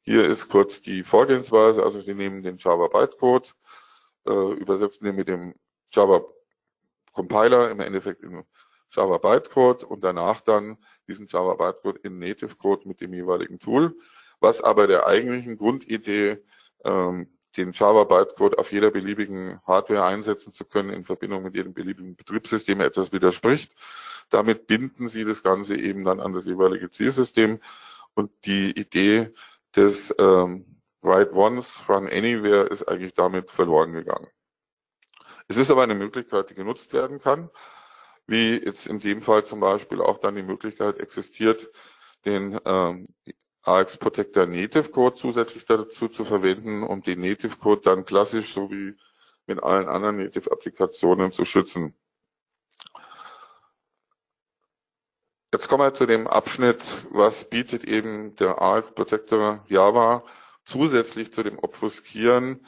Hier 0.00 0.26
ist 0.26 0.48
kurz 0.48 0.80
die 0.80 1.02
Vorgehensweise. 1.02 1.82
Also 1.82 2.00
Sie 2.00 2.14
nehmen 2.14 2.42
den 2.42 2.56
Java 2.56 2.88
Bytecode, 2.88 3.54
äh, 4.26 4.52
übersetzen 4.54 5.04
den 5.04 5.16
mit 5.16 5.28
dem 5.28 5.54
Java 5.92 6.24
Compiler 7.12 7.70
im 7.70 7.80
Endeffekt 7.80 8.22
in 8.22 8.42
Java 8.90 9.18
Bytecode 9.18 9.84
und 9.84 10.02
danach 10.02 10.40
dann 10.40 10.78
diesen 11.06 11.26
Java 11.26 11.56
Bytecode 11.56 11.98
in 11.98 12.18
Native 12.18 12.56
Code 12.56 12.88
mit 12.88 13.02
dem 13.02 13.12
jeweiligen 13.12 13.58
Tool, 13.58 13.94
was 14.40 14.62
aber 14.62 14.86
der 14.86 15.06
eigentlichen 15.06 15.58
Grundidee 15.58 16.42
ähm, 16.84 17.28
den 17.56 17.72
Java 17.72 18.04
Bytecode 18.04 18.58
auf 18.58 18.72
jeder 18.72 18.90
beliebigen 18.90 19.60
Hardware 19.66 20.04
einsetzen 20.04 20.52
zu 20.52 20.64
können, 20.64 20.90
in 20.90 21.04
Verbindung 21.04 21.42
mit 21.42 21.54
jedem 21.54 21.74
beliebigen 21.74 22.16
Betriebssystem 22.16 22.80
etwas 22.80 23.12
widerspricht. 23.12 23.72
Damit 24.28 24.66
binden 24.66 25.08
Sie 25.08 25.24
das 25.24 25.42
Ganze 25.42 25.76
eben 25.76 26.04
dann 26.04 26.20
an 26.20 26.32
das 26.32 26.44
jeweilige 26.44 26.90
Zielsystem. 26.90 27.60
Und 28.14 28.30
die 28.44 28.70
Idee 28.70 29.32
des 29.74 30.14
ähm, 30.18 30.80
Write 31.02 31.34
Once, 31.34 31.82
Run 31.88 32.08
Anywhere 32.08 32.66
ist 32.66 32.84
eigentlich 32.84 33.14
damit 33.14 33.50
verloren 33.50 33.92
gegangen. 33.92 34.28
Es 35.48 35.56
ist 35.56 35.70
aber 35.70 35.82
eine 35.82 35.94
Möglichkeit, 35.94 36.50
die 36.50 36.54
genutzt 36.54 36.92
werden 36.92 37.18
kann, 37.18 37.50
wie 38.26 38.62
jetzt 38.64 38.86
in 38.86 39.00
dem 39.00 39.22
Fall 39.22 39.44
zum 39.44 39.58
Beispiel 39.58 40.00
auch 40.00 40.18
dann 40.18 40.36
die 40.36 40.44
Möglichkeit 40.44 41.00
existiert, 41.00 41.68
den 42.24 42.60
ähm, 42.64 43.08
AX 43.62 43.96
Protector 43.96 44.46
Native 44.46 44.90
Code 44.90 45.16
zusätzlich 45.16 45.64
dazu 45.66 46.08
zu 46.08 46.24
verwenden, 46.24 46.82
um 46.82 47.02
den 47.02 47.20
Native 47.20 47.56
Code 47.56 47.82
dann 47.82 48.04
klassisch 48.04 48.54
so 48.54 48.70
wie 48.70 48.96
mit 49.46 49.62
allen 49.62 49.88
anderen 49.88 50.16
Native 50.16 50.50
Applikationen 50.50 51.32
zu 51.32 51.44
schützen. 51.44 51.94
Jetzt 55.52 55.68
kommen 55.68 55.82
wir 55.82 55.94
zu 55.94 56.06
dem 56.06 56.28
Abschnitt, 56.28 56.80
was 57.10 57.50
bietet 57.50 57.84
eben 57.84 58.36
der 58.36 58.62
AX 58.62 58.92
Protector 58.92 59.64
Java 59.68 60.24
zusätzlich 60.64 61.32
zu 61.32 61.42
dem 61.42 61.58
Obfuskieren 61.58 62.64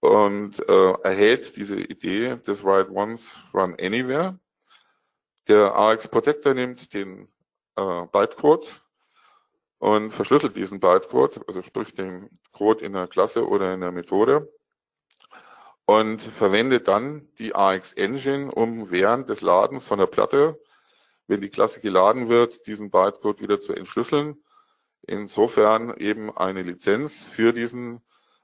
und 0.00 0.60
äh, 0.68 0.92
erhält 1.02 1.56
diese 1.56 1.80
Idee 1.80 2.36
des 2.46 2.62
Write 2.62 2.92
Once, 2.92 3.34
Run 3.54 3.74
Anywhere. 3.80 4.38
Der 5.48 5.74
AX 5.74 6.06
Protector 6.06 6.52
nimmt 6.52 6.92
den 6.92 7.28
äh, 7.76 8.06
Bytecode 8.12 8.82
und 9.78 10.10
verschlüsselt 10.12 10.56
diesen 10.56 10.80
Bytecode, 10.80 11.40
also 11.46 11.62
sprich 11.62 11.94
den 11.94 12.28
Code 12.52 12.84
in 12.84 12.92
der 12.92 13.06
Klasse 13.06 13.46
oder 13.46 13.72
in 13.74 13.80
der 13.80 13.92
Methode 13.92 14.52
und 15.88 16.20
verwendet 16.20 16.86
dann 16.86 17.28
die 17.38 17.54
AX 17.54 17.94
Engine, 17.94 18.52
um 18.52 18.90
während 18.90 19.30
des 19.30 19.40
Ladens 19.40 19.86
von 19.86 19.98
der 19.98 20.06
Platte, 20.06 20.60
wenn 21.28 21.40
die 21.40 21.48
Klasse 21.48 21.80
geladen 21.80 22.28
wird, 22.28 22.66
diesen 22.66 22.90
Bytecode 22.90 23.40
wieder 23.40 23.58
zu 23.58 23.72
entschlüsseln. 23.72 24.36
Insofern 25.06 25.96
eben 25.96 26.36
eine 26.36 26.60
Lizenz 26.60 27.24
für 27.24 27.54
diesen 27.54 28.02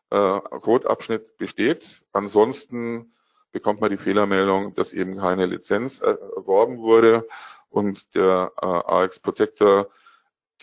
äh, 0.09 0.41
Codeabschnitt 0.41 1.37
besteht. 1.37 2.03
Ansonsten 2.13 3.15
bekommt 3.53 3.83
man 3.83 3.91
die 3.91 3.99
Fehlermeldung, 3.99 4.73
dass 4.73 4.95
eben 4.95 5.19
keine 5.19 5.45
Lizenz 5.45 5.99
erworben 5.99 6.79
wurde 6.79 7.29
und 7.69 8.15
der 8.15 8.53
äh, 8.57 8.65
AX 8.65 9.21
Protector 9.21 9.91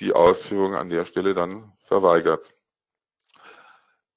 die 0.02 0.14
Ausführung 0.14 0.76
an 0.76 0.90
der 0.90 1.06
Stelle 1.06 1.34
dann 1.34 1.72
verweigert. 1.86 2.52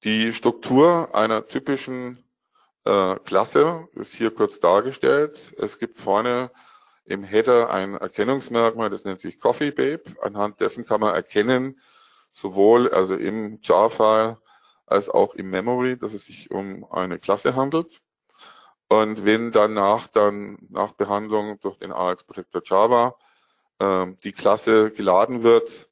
Die 0.03 0.33
Struktur 0.33 1.15
einer 1.15 1.47
typischen 1.47 2.25
äh, 2.85 3.17
Klasse 3.21 3.89
ist 3.93 4.15
hier 4.15 4.35
kurz 4.35 4.61
dargestellt. 4.61 5.55
Es 5.59 5.79
gibt 5.79 6.01
vorne 6.01 6.51
im 7.05 7.23
Header 7.23 7.71
ein 7.71 7.95
Erkennungsmerkmal, 7.95 8.89
das 8.89 9.05
nennt 9.05 9.21
sich 9.21 9.39
Coffee 9.39 9.71
Babe. 9.71 10.05
Anhand 10.23 10.61
dessen 10.61 10.87
kann 10.87 11.01
man 11.01 11.15
erkennen, 11.15 11.79
sowohl 12.33 12.91
also 12.91 13.15
im 13.15 13.61
Jar-File 13.63 14.39
als 14.87 15.11
auch 15.11 15.35
im 15.35 15.51
Memory, 15.51 15.99
dass 15.99 16.15
es 16.15 16.25
sich 16.25 16.51
um 16.51 16.91
eine 16.91 17.19
Klasse 17.19 17.57
handelt. 17.57 18.01
Und 18.89 19.25
wenn 19.25 19.53
danach 19.53 20.09
dann 20.09 20.59
nach 20.71 20.93
Behandlung 20.93 21.61
durch 21.61 21.79
den 21.79 21.93
AX 21.93 22.25
Protector 22.25 22.63
Java 22.65 23.17
die 24.23 24.33
Klasse 24.33 24.91
geladen 24.91 25.43
wird, 25.43 25.89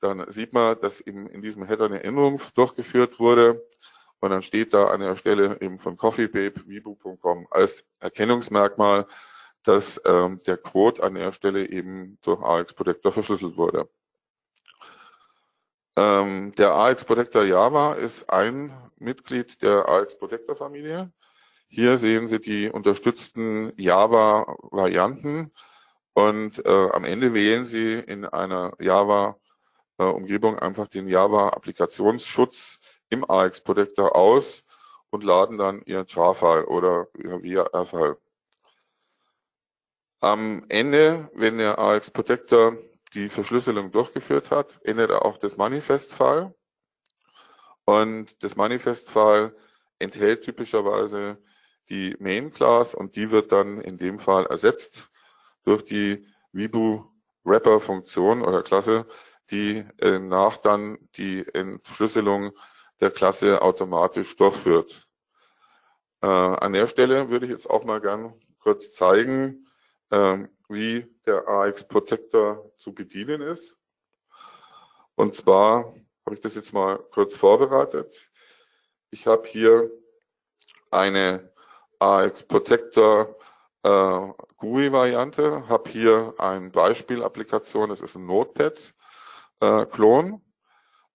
dann 0.00 0.30
sieht 0.30 0.52
man, 0.52 0.80
dass 0.80 1.00
eben 1.00 1.26
in 1.26 1.42
diesem 1.42 1.64
Header 1.64 1.86
eine 1.86 2.02
Änderung 2.02 2.40
durchgeführt 2.54 3.20
wurde. 3.20 3.62
Und 4.20 4.30
dann 4.30 4.42
steht 4.42 4.74
da 4.74 4.86
an 4.86 5.00
der 5.00 5.16
Stelle 5.16 5.60
eben 5.60 5.78
von 5.78 5.96
CoffeeBabe, 5.96 6.66
vibu.com 6.66 7.46
als 7.50 7.84
Erkennungsmerkmal, 8.00 9.06
dass 9.62 10.00
ähm, 10.04 10.38
der 10.46 10.56
Code 10.56 11.02
an 11.02 11.14
der 11.14 11.32
Stelle 11.32 11.68
eben 11.68 12.18
durch 12.22 12.42
AX 12.42 12.74
Protector 12.74 13.12
verschlüsselt 13.12 13.56
wurde. 13.56 13.88
Ähm, 15.96 16.52
der 16.54 16.74
AX 16.74 17.04
Protector 17.04 17.44
Java 17.44 17.94
ist 17.94 18.28
ein 18.30 18.72
Mitglied 18.98 19.60
der 19.62 19.88
AX 19.88 20.16
Protector 20.18 20.56
Familie. 20.56 21.12
Hier 21.68 21.98
sehen 21.98 22.28
Sie 22.28 22.40
die 22.40 22.68
unterstützten 22.68 23.72
Java-Varianten. 23.76 25.52
Und 26.20 26.66
äh, 26.66 26.88
am 26.92 27.04
Ende 27.04 27.32
wählen 27.32 27.64
Sie 27.64 27.94
in 27.94 28.26
einer 28.26 28.74
Java-Umgebung 28.78 30.56
äh, 30.56 30.60
einfach 30.60 30.86
den 30.86 31.08
Java-Applikationsschutz 31.08 32.78
im 33.08 33.24
AX-Protector 33.28 34.14
aus 34.14 34.62
und 35.08 35.24
laden 35.24 35.56
dann 35.56 35.80
Ihren 35.86 36.04
Jar-File 36.06 36.64
oder 36.64 37.06
Ihr 37.16 37.40
VR-File. 37.40 38.18
Am 40.20 40.66
Ende, 40.68 41.30
wenn 41.32 41.56
der 41.56 41.78
AX-Protector 41.78 42.76
die 43.14 43.30
Verschlüsselung 43.30 43.90
durchgeführt 43.90 44.50
hat, 44.50 44.78
endet 44.84 45.08
er 45.08 45.24
auch 45.24 45.38
das 45.38 45.56
Manifest-File. 45.56 46.54
Und 47.86 48.44
das 48.44 48.56
Manifest-File 48.56 49.56
enthält 49.98 50.44
typischerweise 50.44 51.38
die 51.88 52.14
Main 52.18 52.52
Class 52.52 52.94
und 52.94 53.16
die 53.16 53.30
wird 53.30 53.52
dann 53.52 53.80
in 53.80 53.96
dem 53.96 54.18
Fall 54.18 54.44
ersetzt 54.44 55.09
durch 55.64 55.84
die 55.84 56.26
Vibu 56.52 57.04
Wrapper 57.44 57.80
Funktion 57.80 58.42
oder 58.42 58.62
Klasse, 58.62 59.06
die 59.50 59.84
äh, 59.98 60.18
nach 60.18 60.58
dann 60.58 60.98
die 61.16 61.46
Entschlüsselung 61.54 62.52
der 63.00 63.10
Klasse 63.10 63.62
automatisch 63.62 64.36
durchführt. 64.36 65.08
Äh, 66.22 66.26
an 66.26 66.72
der 66.72 66.86
Stelle 66.86 67.30
würde 67.30 67.46
ich 67.46 67.52
jetzt 67.52 67.68
auch 67.68 67.84
mal 67.84 68.00
gern 68.00 68.34
kurz 68.58 68.92
zeigen, 68.92 69.66
äh, 70.10 70.38
wie 70.68 71.06
der 71.26 71.48
AX 71.48 71.86
Protector 71.86 72.70
zu 72.76 72.94
bedienen 72.94 73.40
ist. 73.40 73.76
Und 75.14 75.34
zwar 75.34 75.94
habe 76.24 76.34
ich 76.34 76.40
das 76.40 76.54
jetzt 76.54 76.72
mal 76.72 76.98
kurz 77.10 77.34
vorbereitet. 77.34 78.14
Ich 79.10 79.26
habe 79.26 79.48
hier 79.48 79.90
eine 80.90 81.52
AX 81.98 82.42
Protector 82.44 83.36
äh, 83.82 84.32
GUI-Variante, 84.58 85.68
habe 85.68 85.90
hier 85.90 86.34
eine 86.38 86.70
Beispielapplikation, 86.70 87.88
das 87.88 88.00
ist 88.00 88.16
ein 88.16 88.26
Notepad-Klon. 88.26 90.34
Äh, 90.34 90.38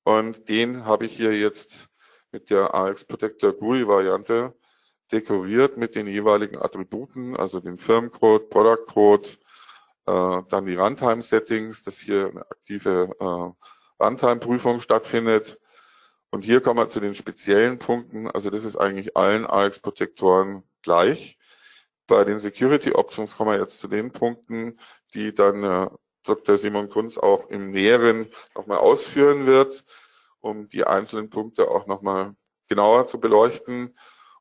und 0.04 0.50
den 0.50 0.86
habe 0.86 1.06
ich 1.06 1.16
hier 1.16 1.38
jetzt 1.38 1.88
mit 2.32 2.50
der 2.50 2.76
AX 2.76 3.06
Protector 3.06 3.54
GUI-Variante 3.54 4.54
dekoriert 5.12 5.78
mit 5.78 5.96
den 5.96 6.08
jeweiligen 6.08 6.58
Attributen, 6.58 7.36
also 7.36 7.60
den 7.60 7.78
Firmencode, 7.78 8.50
Product 8.50 8.86
Code, 8.88 9.30
äh, 10.08 10.42
dann 10.50 10.66
die 10.66 10.76
Runtime-Settings, 10.76 11.84
dass 11.84 11.98
hier 11.98 12.30
eine 12.30 12.42
aktive 12.42 13.16
äh, 13.20 14.04
Runtime-Prüfung 14.04 14.82
stattfindet. 14.82 15.60
Und 16.32 16.44
hier 16.44 16.62
kommen 16.62 16.80
wir 16.80 16.90
zu 16.90 17.00
den 17.00 17.16
speziellen 17.16 17.80
Punkten. 17.80 18.30
Also 18.30 18.50
das 18.50 18.64
ist 18.64 18.76
eigentlich 18.76 19.16
allen 19.16 19.46
AX-Protektoren 19.46 20.64
gleich. 20.82 21.38
Bei 22.08 22.24
den 22.24 22.40
Security 22.40 22.92
Options 22.92 23.36
kommen 23.36 23.52
wir 23.52 23.60
jetzt 23.60 23.80
zu 23.80 23.88
den 23.88 24.12
Punkten, 24.12 24.80
die 25.14 25.34
dann 25.34 25.64
äh, 25.64 25.90
Dr. 26.24 26.58
Simon 26.58 26.90
Kunz 26.90 27.18
auch 27.18 27.50
im 27.50 27.72
Näheren 27.72 28.28
nochmal 28.56 28.78
ausführen 28.78 29.46
wird, 29.46 29.86
um 30.40 30.70
die 30.70 30.84
einzelnen 30.84 31.30
Punkte 31.30 31.70
auch 31.70 31.88
nochmal 31.88 32.36
genauer 32.68 33.08
zu 33.08 33.20
beleuchten. 33.20 33.98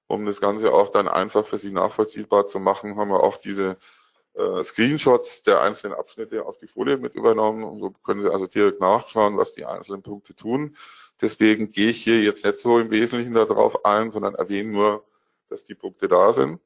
Um 0.06 0.26
das 0.26 0.40
Ganze 0.40 0.72
auch 0.72 0.90
dann 0.90 1.08
einfach 1.08 1.46
für 1.46 1.58
Sie 1.58 1.70
nachvollziehbar 1.70 2.46
zu 2.46 2.60
machen, 2.60 2.96
haben 2.96 3.08
wir 3.10 3.22
auch 3.22 3.38
diese 3.38 3.78
äh, 4.34 4.62
Screenshots 4.62 5.42
der 5.42 5.62
einzelnen 5.62 5.94
Abschnitte 5.94 6.44
auf 6.44 6.58
die 6.58 6.66
Folie 6.66 6.98
mit 6.98 7.14
übernommen. 7.14 7.64
Und 7.64 7.80
so 7.80 7.90
können 7.90 8.22
Sie 8.22 8.30
also 8.30 8.46
direkt 8.46 8.80
nachschauen, 8.80 9.38
was 9.38 9.54
die 9.54 9.64
einzelnen 9.64 10.02
Punkte 10.02 10.34
tun. 10.34 10.76
Deswegen 11.20 11.70
gehe 11.70 11.90
ich 11.90 12.02
hier 12.02 12.20
jetzt 12.20 12.44
nicht 12.44 12.58
so 12.58 12.78
im 12.78 12.90
Wesentlichen 12.90 13.34
darauf 13.34 13.84
ein, 13.84 14.12
sondern 14.12 14.34
erwähne 14.34 14.70
nur, 14.70 15.04
dass 15.48 15.64
die 15.64 15.74
Punkte 15.74 16.08
da 16.08 16.32
sind. 16.32 16.60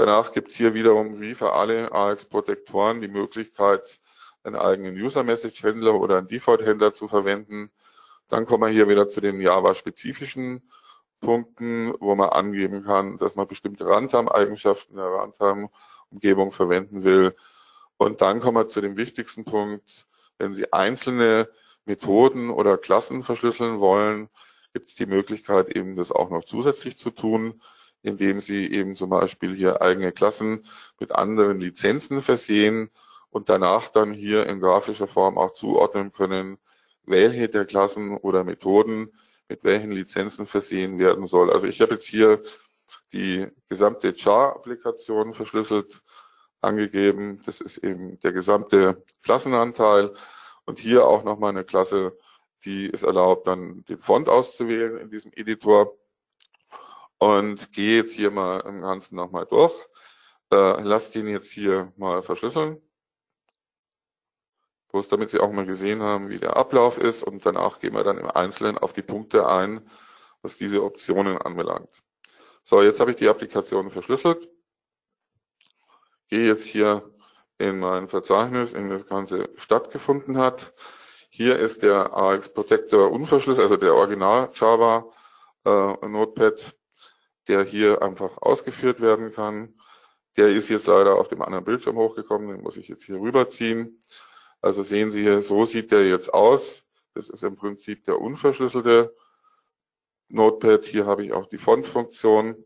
Danach 0.00 0.32
gibt 0.32 0.50
es 0.50 0.56
hier 0.56 0.72
wiederum 0.72 1.20
wie 1.20 1.34
für 1.34 1.52
alle 1.52 1.92
AX-Protektoren 1.92 3.02
die 3.02 3.08
Möglichkeit, 3.08 4.00
einen 4.42 4.56
eigenen 4.56 4.94
User-Message-Händler 4.94 5.92
oder 5.92 6.16
einen 6.16 6.26
Default-Händler 6.26 6.94
zu 6.94 7.06
verwenden. 7.06 7.70
Dann 8.28 8.46
kommen 8.46 8.62
wir 8.62 8.70
hier 8.70 8.88
wieder 8.88 9.08
zu 9.08 9.20
den 9.20 9.42
Java-spezifischen 9.42 10.62
Punkten, 11.20 11.92
wo 12.00 12.14
man 12.14 12.30
angeben 12.30 12.82
kann, 12.82 13.18
dass 13.18 13.36
man 13.36 13.46
bestimmte 13.46 13.84
Runtime-Eigenschaften 13.84 14.96
der 14.96 15.04
Runtime-Umgebung 15.04 16.52
verwenden 16.52 17.04
will. 17.04 17.36
Und 17.98 18.22
dann 18.22 18.40
kommen 18.40 18.56
wir 18.56 18.68
zu 18.70 18.80
dem 18.80 18.96
wichtigsten 18.96 19.44
Punkt. 19.44 20.06
Wenn 20.38 20.54
Sie 20.54 20.72
einzelne 20.72 21.50
Methoden 21.84 22.48
oder 22.48 22.78
Klassen 22.78 23.22
verschlüsseln 23.22 23.80
wollen, 23.80 24.30
gibt 24.72 24.88
es 24.88 24.94
die 24.94 25.04
Möglichkeit, 25.04 25.68
eben 25.76 25.94
das 25.94 26.10
auch 26.10 26.30
noch 26.30 26.44
zusätzlich 26.46 26.96
zu 26.96 27.10
tun 27.10 27.60
indem 28.02 28.40
sie 28.40 28.70
eben 28.72 28.96
zum 28.96 29.10
Beispiel 29.10 29.54
hier 29.54 29.82
eigene 29.82 30.12
Klassen 30.12 30.66
mit 30.98 31.12
anderen 31.12 31.60
Lizenzen 31.60 32.22
versehen 32.22 32.90
und 33.30 33.48
danach 33.48 33.88
dann 33.88 34.12
hier 34.12 34.46
in 34.46 34.60
grafischer 34.60 35.06
Form 35.06 35.38
auch 35.38 35.54
zuordnen 35.54 36.12
können, 36.12 36.58
welche 37.04 37.48
der 37.48 37.64
Klassen 37.64 38.16
oder 38.16 38.44
Methoden 38.44 39.12
mit 39.48 39.64
welchen 39.64 39.90
Lizenzen 39.90 40.46
versehen 40.46 40.98
werden 40.98 41.26
soll. 41.26 41.50
Also 41.50 41.66
ich 41.66 41.80
habe 41.80 41.94
jetzt 41.94 42.06
hier 42.06 42.40
die 43.12 43.48
gesamte 43.68 44.14
Char-Applikation 44.14 45.34
verschlüsselt 45.34 46.02
angegeben. 46.60 47.42
Das 47.44 47.60
ist 47.60 47.78
eben 47.78 48.20
der 48.20 48.32
gesamte 48.32 49.04
Klassenanteil 49.22 50.14
und 50.66 50.78
hier 50.78 51.06
auch 51.06 51.24
nochmal 51.24 51.50
eine 51.50 51.64
Klasse, 51.64 52.16
die 52.64 52.90
es 52.92 53.02
erlaubt, 53.02 53.46
dann 53.46 53.84
den 53.86 53.98
Font 53.98 54.28
auszuwählen 54.28 54.98
in 54.98 55.10
diesem 55.10 55.32
Editor 55.34 55.96
und 57.20 57.72
gehe 57.72 57.98
jetzt 57.98 58.14
hier 58.14 58.30
mal 58.30 58.60
im 58.60 58.80
Ganzen 58.80 59.14
nochmal 59.14 59.46
durch. 59.46 59.74
Äh, 60.50 60.82
lasst 60.82 61.14
ihn 61.14 61.28
jetzt 61.28 61.50
hier 61.52 61.92
mal 61.96 62.22
verschlüsseln. 62.22 62.80
Bloß 64.90 65.08
damit 65.08 65.30
Sie 65.30 65.38
auch 65.38 65.52
mal 65.52 65.66
gesehen 65.66 66.02
haben, 66.02 66.30
wie 66.30 66.38
der 66.38 66.56
Ablauf 66.56 66.98
ist 66.98 67.22
und 67.22 67.44
danach 67.44 67.78
gehen 67.78 67.94
wir 67.94 68.04
dann 68.04 68.18
im 68.18 68.30
Einzelnen 68.30 68.78
auf 68.78 68.94
die 68.94 69.02
Punkte 69.02 69.46
ein, 69.46 69.88
was 70.42 70.56
diese 70.56 70.82
Optionen 70.82 71.36
anbelangt. 71.38 72.02
So, 72.64 72.82
jetzt 72.82 73.00
habe 73.00 73.10
ich 73.10 73.18
die 73.18 73.28
Applikation 73.28 73.90
verschlüsselt. 73.90 74.48
Gehe 76.28 76.46
jetzt 76.46 76.64
hier 76.64 77.14
in 77.58 77.80
mein 77.80 78.08
Verzeichnis, 78.08 78.72
in 78.72 78.88
das 78.88 79.06
Ganze 79.06 79.50
stattgefunden 79.56 80.38
hat. 80.38 80.72
Hier 81.28 81.58
ist 81.58 81.82
der 81.82 82.16
AX 82.16 82.48
Protector 82.52 83.12
unverschlüsselt, 83.12 83.62
also 83.62 83.76
der 83.76 83.94
Original 83.94 84.50
Java 84.54 85.12
äh, 85.66 86.08
Notepad 86.08 86.79
der 87.48 87.64
hier 87.64 88.02
einfach 88.02 88.38
ausgeführt 88.38 89.00
werden 89.00 89.32
kann. 89.32 89.74
Der 90.36 90.48
ist 90.48 90.68
jetzt 90.68 90.86
leider 90.86 91.16
auf 91.16 91.28
dem 91.28 91.42
anderen 91.42 91.64
Bildschirm 91.64 91.96
hochgekommen, 91.96 92.48
den 92.48 92.62
muss 92.62 92.76
ich 92.76 92.88
jetzt 92.88 93.04
hier 93.04 93.20
rüberziehen. 93.20 93.98
Also 94.60 94.82
sehen 94.82 95.10
Sie 95.10 95.22
hier, 95.22 95.40
so 95.42 95.64
sieht 95.64 95.90
der 95.90 96.06
jetzt 96.06 96.32
aus. 96.32 96.82
Das 97.14 97.28
ist 97.28 97.42
im 97.42 97.56
Prinzip 97.56 98.04
der 98.04 98.20
unverschlüsselte 98.20 99.14
Notepad. 100.28 100.84
Hier 100.84 101.06
habe 101.06 101.24
ich 101.24 101.32
auch 101.32 101.46
die 101.46 101.58
Font-Funktion. 101.58 102.64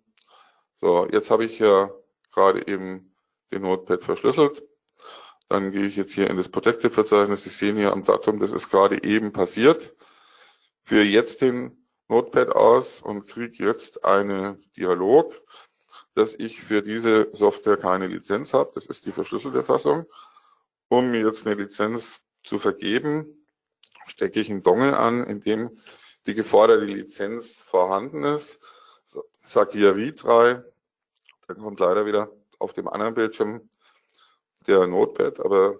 So, 0.77 1.09
jetzt 1.11 1.31
habe 1.31 1.45
ich 1.45 1.59
ja 1.59 1.91
gerade 2.33 2.67
eben 2.67 3.15
den 3.53 3.63
Notepad 3.63 4.05
verschlüsselt. 4.05 4.63
Dann 5.49 5.73
gehe 5.73 5.87
ich 5.87 5.97
jetzt 5.97 6.13
hier 6.13 6.29
in 6.29 6.37
das 6.37 6.49
Protected-Verzeichnis. 6.49 7.45
Sie 7.45 7.51
sehen 7.51 7.77
hier 7.77 7.93
am 7.93 8.05
Datum, 8.05 8.41
das 8.41 8.53
ist 8.53 8.71
gerade 8.71 9.03
eben 9.05 9.33
passiert. 9.33 9.95
Für 10.83 11.03
jetzt 11.03 11.41
den 11.41 11.84
Notepad 12.09 12.51
aus 12.51 13.01
und 13.01 13.27
kriege 13.27 13.65
jetzt 13.65 14.05
einen 14.05 14.63
Dialog, 14.77 15.35
dass 16.15 16.35
ich 16.35 16.63
für 16.63 16.83
diese 16.83 17.29
Software 17.33 17.77
keine 17.77 18.07
Lizenz 18.07 18.53
habe. 18.53 18.73
Das 18.75 18.87
ist 18.87 19.07
die 19.07 19.13
verschlüsselte 19.13 19.65
Fassung. 19.65 20.07
Um 20.89 21.11
mir 21.11 21.21
jetzt 21.21 21.47
eine 21.47 21.57
Lizenz 21.57 22.21
zu 22.43 22.59
vergeben, 22.59 23.47
stecke 24.07 24.41
ich 24.41 24.51
einen 24.51 24.63
Dongle 24.63 24.97
an, 24.99 25.25
in 25.25 25.41
dem 25.41 25.79
die 26.27 26.35
geforderte 26.35 26.85
Lizenz 26.85 27.63
vorhanden 27.63 28.25
ist. 28.25 28.59
Sag 29.43 29.73
hier 29.73 29.97
Retry. 29.97 30.63
Dann 31.47 31.59
kommt 31.59 31.81
leider 31.81 32.07
wieder 32.07 32.31
auf 32.59 32.73
dem 32.73 32.89
anderen 32.89 33.15
Bildschirm 33.15 33.69
der 34.67 34.87
Notepad, 34.87 35.41
aber 35.41 35.79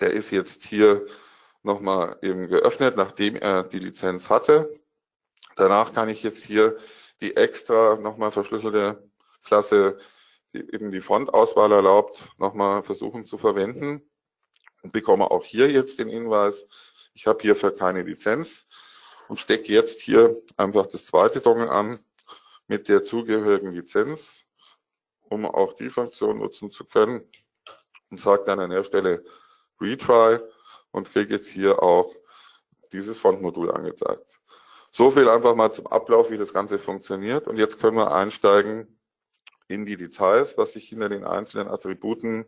der 0.00 0.12
ist 0.12 0.30
jetzt 0.30 0.64
hier 0.64 1.06
nochmal 1.62 2.16
eben 2.22 2.48
geöffnet, 2.48 2.96
nachdem 2.96 3.36
er 3.36 3.64
die 3.64 3.78
Lizenz 3.78 4.30
hatte. 4.30 4.79
Danach 5.56 5.92
kann 5.92 6.08
ich 6.08 6.22
jetzt 6.22 6.44
hier 6.44 6.76
die 7.20 7.36
extra 7.36 7.96
nochmal 7.96 8.30
verschlüsselte 8.30 9.10
Klasse, 9.44 9.98
die 10.52 10.60
eben 10.72 10.90
die 10.90 11.00
Frontauswahl 11.00 11.72
erlaubt, 11.72 12.28
nochmal 12.38 12.82
versuchen 12.82 13.26
zu 13.26 13.38
verwenden 13.38 14.02
und 14.82 14.92
bekomme 14.92 15.30
auch 15.30 15.44
hier 15.44 15.70
jetzt 15.70 15.98
den 15.98 16.08
Hinweis, 16.08 16.66
ich 17.14 17.26
habe 17.26 17.42
hierfür 17.42 17.74
keine 17.74 18.02
Lizenz 18.02 18.66
und 19.28 19.38
stecke 19.38 19.72
jetzt 19.72 20.00
hier 20.00 20.40
einfach 20.56 20.86
das 20.86 21.06
zweite 21.06 21.40
Dongle 21.40 21.70
an 21.70 22.04
mit 22.66 22.88
der 22.88 23.04
zugehörigen 23.04 23.72
Lizenz, 23.72 24.44
um 25.28 25.44
auch 25.44 25.74
die 25.74 25.90
Funktion 25.90 26.38
nutzen 26.38 26.70
zu 26.70 26.84
können 26.84 27.28
und 28.10 28.20
sage 28.20 28.44
dann 28.44 28.60
an 28.60 28.70
der 28.70 28.84
Stelle 28.84 29.24
Retry 29.80 30.38
und 30.92 31.10
kriege 31.10 31.34
jetzt 31.34 31.48
hier 31.48 31.82
auch 31.82 32.14
dieses 32.92 33.18
Frontmodul 33.18 33.70
angezeigt. 33.70 34.29
So 34.92 35.10
viel 35.10 35.28
einfach 35.28 35.54
mal 35.54 35.72
zum 35.72 35.86
Ablauf, 35.86 36.30
wie 36.30 36.38
das 36.38 36.52
Ganze 36.52 36.78
funktioniert. 36.78 37.46
Und 37.46 37.56
jetzt 37.56 37.78
können 37.78 37.96
wir 37.96 38.12
einsteigen 38.12 38.98
in 39.68 39.86
die 39.86 39.96
Details, 39.96 40.56
was 40.56 40.72
sich 40.72 40.88
hinter 40.88 41.08
den 41.08 41.24
einzelnen 41.24 41.68
Attributen 41.68 42.44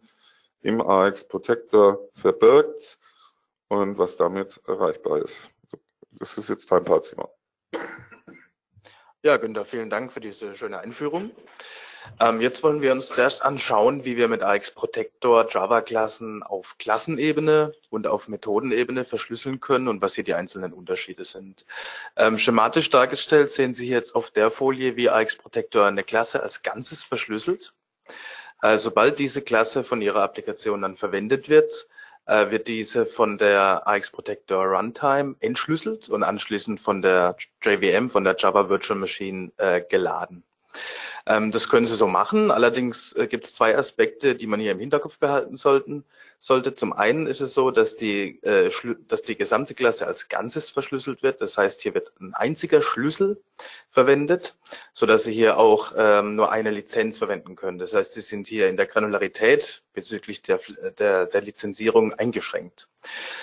im 0.61 0.81
AX 0.81 1.27
Protector 1.27 1.99
verbirgt 2.15 2.99
und 3.69 3.97
was 3.99 4.17
damit 4.17 4.61
erreichbar 4.67 5.19
ist. 5.23 5.51
Das 6.13 6.37
ist 6.37 6.49
jetzt 6.49 6.71
dein 6.71 6.85
Part, 6.85 7.07
Simon. 7.07 7.29
Ja, 9.23 9.37
Günther, 9.37 9.65
vielen 9.65 9.89
Dank 9.89 10.13
für 10.13 10.21
diese 10.21 10.57
schöne 10.57 10.79
Einführung. 10.79 11.31
Ähm, 12.21 12.41
jetzt 12.41 12.63
wollen 12.63 12.83
wir 12.83 12.93
uns 12.93 13.09
zuerst 13.09 13.43
anschauen, 13.43 14.05
wie 14.05 14.17
wir 14.17 14.29
mit 14.29 14.43
AX 14.43 14.71
Protector 14.71 15.49
Java-Klassen 15.49 16.43
auf 16.43 16.77
Klassenebene 16.79 17.73
und 17.91 18.07
auf 18.07 18.29
Methodenebene 18.29 19.05
verschlüsseln 19.05 19.61
können 19.61 19.89
und 19.89 20.03
was 20.03 20.15
hier 20.15 20.25
die 20.25 20.35
einzelnen 20.35 20.73
Unterschiede 20.73 21.25
sind. 21.25 21.65
Ähm, 22.17 22.39
schematisch 22.39 22.91
dargestellt 22.91 23.51
sehen 23.51 23.75
Sie 23.75 23.89
jetzt 23.89 24.15
auf 24.15 24.31
der 24.31 24.51
Folie, 24.51 24.97
wie 24.97 25.11
AX 25.11 25.37
Protector 25.37 25.87
eine 25.87 26.05
Klasse 26.05 26.43
als 26.43 26.63
Ganzes 26.63 27.05
verschlüsselt. 27.05 27.75
Äh, 28.63 28.79
sobald 28.79 29.19
diese 29.19 29.43
Klasse 29.43 29.85
von 29.85 30.03
Ihrer 30.03 30.23
Applikation 30.23 30.83
dann 30.83 30.97
verwendet 30.97 31.49
wird, 31.49 31.89
äh, 32.27 32.51
wird 32.51 32.69
diese 32.69 33.07
von 33.07 33.39
der 33.39 33.87
AX 33.87 34.11
Protector 34.11 34.65
Runtime 34.65 35.35
entschlüsselt 35.41 36.09
und 36.09 36.23
anschließend 36.23 36.81
von 36.81 37.03
der 37.03 37.37
JVM, 37.63 38.09
von 38.09 38.25
der 38.25 38.37
Java 38.39 38.69
Virtual 38.69 38.99
Machine 38.99 39.51
äh, 39.57 39.81
geladen. 39.81 40.45
Ähm, 41.27 41.51
das 41.53 41.69
können 41.69 41.87
Sie 41.87 41.95
so 41.95 42.07
machen. 42.07 42.51
Allerdings 42.51 43.13
äh, 43.13 43.27
gibt 43.27 43.47
es 43.47 43.55
zwei 43.55 43.77
Aspekte, 43.77 44.35
die 44.35 44.47
man 44.47 44.61
hier 44.61 44.73
im 44.73 44.79
Hinterkopf 44.79 45.19
behalten 45.19 45.57
sollten, 45.57 46.05
sollte. 46.39 46.75
Zum 46.75 46.93
einen 46.93 47.27
ist 47.27 47.41
es 47.41 47.55
so, 47.55 47.71
dass 47.71 47.95
die, 47.97 48.43
äh, 48.43 48.71
dass 49.07 49.23
die 49.23 49.37
gesamte 49.37 49.75
Klasse 49.75 50.07
als 50.07 50.29
Ganzes 50.29 50.71
verschlüsselt 50.71 51.23
wird. 51.23 51.41
Das 51.41 51.57
heißt, 51.57 51.83
hier 51.83 51.95
wird 51.95 52.13
ein 52.21 52.35
einziger 52.35 52.83
Schlüssel 52.83 53.41
verwendet, 53.91 54.57
so 54.93 55.07
dass 55.07 55.25
Sie 55.25 55.33
hier 55.33 55.59
auch 55.59 55.93
ähm, 55.97 56.35
nur 56.35 56.51
eine 56.51 56.71
Lizenz 56.71 57.19
verwenden 57.19 57.55
können. 57.55 57.79
Das 57.79 57.95
heißt, 57.95 58.15
Sie 58.15 58.21
sind 58.21 58.49
hier 58.49 58.69
in 58.69 58.77
der 58.77 58.87
Granularität 58.87 59.85
bezüglich 59.93 60.43
der, 60.43 60.59
der, 60.99 61.27
der 61.27 61.41
Lizenzierung 61.43 62.13
eingeschränkt. 62.15 62.89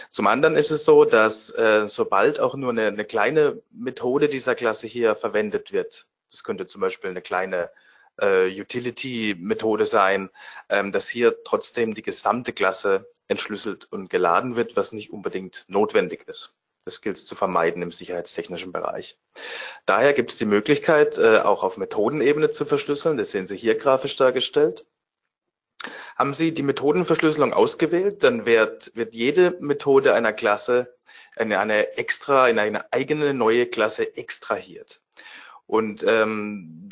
Zum 0.09 0.27
anderen 0.27 0.55
ist 0.55 0.71
es 0.71 0.83
so, 0.83 1.05
dass 1.05 1.49
äh, 1.51 1.87
sobald 1.87 2.39
auch 2.39 2.55
nur 2.55 2.71
eine, 2.71 2.87
eine 2.87 3.05
kleine 3.05 3.61
Methode 3.71 4.27
dieser 4.27 4.55
Klasse 4.55 4.87
hier 4.87 5.15
verwendet 5.15 5.71
wird, 5.71 6.07
das 6.31 6.43
könnte 6.43 6.67
zum 6.67 6.81
Beispiel 6.81 7.09
eine 7.09 7.21
kleine 7.21 7.69
äh, 8.17 8.49
Utility-Methode 8.59 9.85
sein, 9.85 10.29
ähm, 10.69 10.91
dass 10.91 11.07
hier 11.07 11.43
trotzdem 11.43 11.93
die 11.93 12.01
gesamte 12.01 12.53
Klasse 12.53 13.09
entschlüsselt 13.27 13.87
und 13.91 14.09
geladen 14.09 14.55
wird, 14.55 14.75
was 14.75 14.91
nicht 14.91 15.11
unbedingt 15.11 15.65
notwendig 15.67 16.27
ist. 16.27 16.53
Das 16.85 17.01
gilt 17.01 17.17
zu 17.17 17.35
vermeiden 17.35 17.83
im 17.83 17.91
sicherheitstechnischen 17.91 18.71
Bereich. 18.71 19.17
Daher 19.85 20.13
gibt 20.13 20.31
es 20.31 20.37
die 20.37 20.45
Möglichkeit, 20.45 21.17
äh, 21.17 21.39
auch 21.39 21.63
auf 21.63 21.77
Methodenebene 21.77 22.49
zu 22.51 22.65
verschlüsseln. 22.65 23.17
Das 23.17 23.31
sehen 23.31 23.47
Sie 23.47 23.57
hier 23.57 23.75
grafisch 23.75 24.15
dargestellt. 24.15 24.85
Haben 26.15 26.33
Sie 26.33 26.53
die 26.53 26.63
Methodenverschlüsselung 26.63 27.53
ausgewählt, 27.53 28.23
dann 28.23 28.45
wird, 28.45 28.91
wird 28.95 29.13
jede 29.13 29.51
Methode 29.61 30.13
einer 30.13 30.33
Klasse 30.33 30.93
in 31.37 31.53
eine 31.53 31.95
extra, 31.97 32.49
in 32.49 32.59
eine 32.59 32.91
eigene 32.91 33.33
neue 33.33 33.65
Klasse 33.65 34.17
extrahiert. 34.17 34.99
Und 35.69 36.03
ähm, 36.07 36.89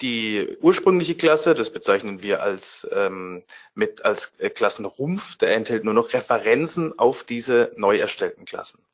die 0.00 0.56
ursprüngliche 0.60 1.16
Klasse, 1.16 1.52
das 1.52 1.70
bezeichnen 1.70 2.22
wir 2.22 2.40
als, 2.40 2.86
ähm, 2.92 3.42
mit, 3.74 4.04
als 4.04 4.32
äh, 4.38 4.50
Klassenrumpf, 4.50 5.36
der 5.38 5.52
enthält 5.52 5.82
nur 5.82 5.94
noch 5.94 6.12
Referenzen 6.12 6.96
auf 6.96 7.24
diese 7.24 7.72
neu 7.76 7.98
erstellten 7.98 8.44
Klassen. 8.44 8.84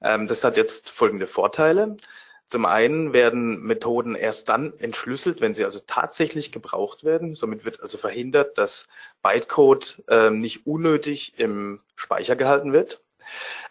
Ähm, 0.00 0.28
das 0.28 0.44
hat 0.44 0.56
jetzt 0.56 0.88
folgende 0.88 1.26
Vorteile. 1.26 1.96
Zum 2.46 2.64
einen 2.64 3.12
werden 3.12 3.60
Methoden 3.60 4.14
erst 4.14 4.48
dann 4.48 4.78
entschlüsselt, 4.78 5.40
wenn 5.40 5.54
sie 5.54 5.64
also 5.64 5.80
tatsächlich 5.84 6.52
gebraucht 6.52 7.02
werden. 7.02 7.34
Somit 7.34 7.64
wird 7.64 7.80
also 7.80 7.98
verhindert, 7.98 8.56
dass 8.56 8.86
Bytecode 9.20 10.04
ähm, 10.06 10.40
nicht 10.40 10.64
unnötig 10.64 11.40
im 11.40 11.80
Speicher 11.96 12.36
gehalten 12.36 12.72
wird. 12.72 13.02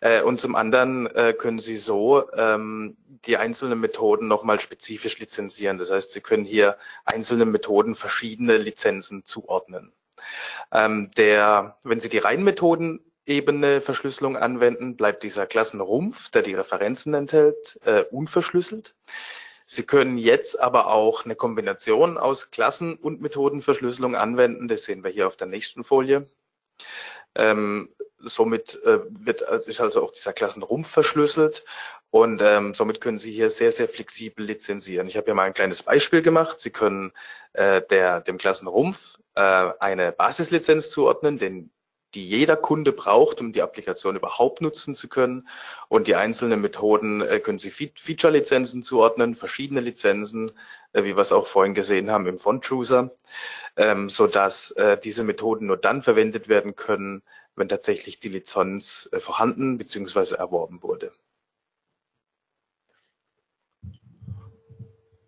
Äh, 0.01 0.21
und 0.21 0.39
zum 0.39 0.55
anderen 0.55 1.07
äh, 1.15 1.33
können 1.33 1.59
Sie 1.59 1.77
so 1.77 2.31
ähm, 2.33 2.97
die 3.25 3.37
einzelnen 3.37 3.79
Methoden 3.79 4.27
nochmal 4.27 4.59
spezifisch 4.59 5.19
lizenzieren. 5.19 5.77
Das 5.77 5.91
heißt, 5.91 6.11
Sie 6.11 6.21
können 6.21 6.45
hier 6.45 6.77
einzelnen 7.05 7.51
Methoden 7.51 7.95
verschiedene 7.95 8.57
Lizenzen 8.57 9.25
zuordnen. 9.25 9.93
Ähm, 10.71 11.11
der, 11.17 11.77
wenn 11.83 11.99
Sie 11.99 12.09
die 12.09 12.17
Reihenmethodenebene 12.17 13.81
Verschlüsselung 13.81 14.37
anwenden, 14.37 14.95
bleibt 14.97 15.23
dieser 15.23 15.45
Klassenrumpf, 15.45 16.29
der 16.29 16.41
die 16.41 16.55
Referenzen 16.55 17.13
enthält, 17.13 17.79
äh, 17.85 18.03
unverschlüsselt. 18.11 18.95
Sie 19.65 19.83
können 19.83 20.17
jetzt 20.17 20.59
aber 20.59 20.87
auch 20.87 21.25
eine 21.25 21.35
Kombination 21.35 22.17
aus 22.17 22.51
Klassen- 22.51 22.95
und 22.95 23.21
Methodenverschlüsselung 23.21 24.15
anwenden. 24.15 24.67
Das 24.67 24.83
sehen 24.83 25.03
wir 25.03 25.11
hier 25.11 25.27
auf 25.27 25.37
der 25.37 25.47
nächsten 25.47 25.83
Folie. 25.83 26.27
Ähm, 27.35 27.89
somit 28.23 28.81
äh, 28.83 28.99
wird, 29.09 29.47
also 29.47 29.69
ist 29.69 29.81
also 29.81 30.03
auch 30.03 30.11
dieser 30.11 30.33
Klassenrumpf 30.33 30.89
verschlüsselt 30.89 31.63
und 32.13 32.41
ähm, 32.43 32.75
somit 32.75 33.01
können 33.01 33.17
Sie 33.17 33.31
hier 33.31 33.49
sehr, 33.49 33.71
sehr 33.71 33.87
flexibel 33.87 34.45
lizenzieren. 34.45 35.07
Ich 35.07 35.17
habe 35.17 35.25
hier 35.25 35.33
mal 35.33 35.43
ein 35.43 35.53
kleines 35.55 35.81
Beispiel 35.81 36.21
gemacht. 36.21 36.61
Sie 36.61 36.69
können 36.69 37.11
äh, 37.53 37.81
der, 37.89 38.21
dem 38.21 38.37
Klassenrumpf 38.37 39.17
äh, 39.33 39.41
eine 39.79 40.11
Basislizenz 40.11 40.91
zuordnen, 40.91 41.39
den 41.39 41.71
die 42.13 42.27
jeder 42.27 42.55
Kunde 42.55 42.91
braucht, 42.91 43.41
um 43.41 43.53
die 43.53 43.61
Applikation 43.61 44.15
überhaupt 44.15 44.61
nutzen 44.61 44.93
zu 44.93 45.07
können. 45.07 45.47
Und 45.87 46.07
die 46.07 46.15
einzelnen 46.15 46.61
Methoden 46.61 47.21
äh, 47.21 47.39
können 47.39 47.59
Sie 47.59 47.71
Feature-Lizenzen 47.71 48.83
zuordnen, 48.83 49.35
verschiedene 49.35 49.81
Lizenzen, 49.81 50.51
äh, 50.93 51.03
wie 51.03 51.15
wir 51.15 51.21
es 51.21 51.31
auch 51.31 51.47
vorhin 51.47 51.73
gesehen 51.73 52.11
haben 52.11 52.27
im 52.27 52.39
Font-Chooser, 52.39 53.11
ähm, 53.75 54.09
sodass 54.09 54.71
äh, 54.71 54.97
diese 54.97 55.23
Methoden 55.23 55.65
nur 55.65 55.77
dann 55.77 56.03
verwendet 56.03 56.47
werden 56.47 56.75
können, 56.75 57.23
wenn 57.55 57.67
tatsächlich 57.67 58.19
die 58.19 58.29
Lizenz 58.29 59.09
äh, 59.11 59.19
vorhanden 59.19 59.77
bzw. 59.77 60.35
erworben 60.35 60.81
wurde. 60.81 61.11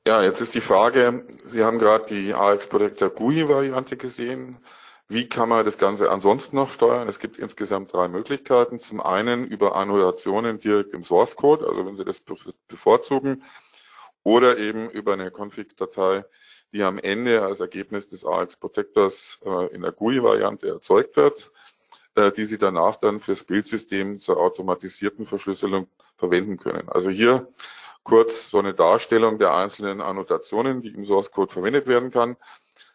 Ja, 0.07 0.21
jetzt 0.21 0.39
ist 0.39 0.53
die 0.53 0.61
Frage, 0.61 1.25
Sie 1.45 1.63
haben 1.63 1.79
gerade 1.79 2.05
die 2.05 2.33
AX 2.33 2.67
Protector 2.67 3.09
GUI-Variante 3.09 3.97
gesehen. 3.97 4.59
Wie 5.07 5.27
kann 5.27 5.49
man 5.49 5.65
das 5.65 5.79
Ganze 5.79 6.11
ansonsten 6.11 6.55
noch 6.55 6.69
steuern? 6.69 7.09
Es 7.09 7.17
gibt 7.19 7.39
insgesamt 7.39 7.91
drei 7.93 8.07
Möglichkeiten. 8.07 8.79
Zum 8.79 9.01
einen 9.01 9.45
über 9.47 9.75
Annotationen 9.75 10.59
direkt 10.59 10.93
im 10.93 11.03
Source 11.03 11.35
Code, 11.35 11.67
also 11.67 11.85
wenn 11.85 11.97
Sie 11.97 12.05
das 12.05 12.21
bevorzugen, 12.67 13.43
oder 14.23 14.57
eben 14.57 14.89
über 14.89 15.13
eine 15.13 15.31
Config-Datei, 15.31 16.23
die 16.71 16.83
am 16.83 16.99
Ende 16.99 17.43
als 17.43 17.59
Ergebnis 17.59 18.07
des 18.07 18.25
AX 18.25 18.57
Protectors 18.57 19.39
äh, 19.43 19.73
in 19.73 19.81
der 19.81 19.91
GUI-Variante 19.91 20.67
erzeugt 20.67 21.15
wird. 21.15 21.51
Äh, 22.15 22.31
die 22.31 22.45
Sie 22.45 22.57
danach 22.57 22.95
dann 22.95 23.19
fürs 23.19 23.43
Bildsystem 23.43 24.21
zur 24.21 24.37
automatisierten 24.37 25.25
Verschlüsselung 25.25 25.87
verwenden 26.15 26.57
können. 26.57 26.87
Also 26.87 27.09
hier 27.09 27.51
kurz 28.03 28.49
so 28.49 28.59
eine 28.59 28.73
Darstellung 28.73 29.37
der 29.37 29.53
einzelnen 29.53 29.99
Annotationen, 29.99 30.81
die 30.81 30.93
im 30.93 31.05
Source 31.05 31.31
Code 31.31 31.51
verwendet 31.51 31.87
werden 31.87 32.11
kann. 32.11 32.37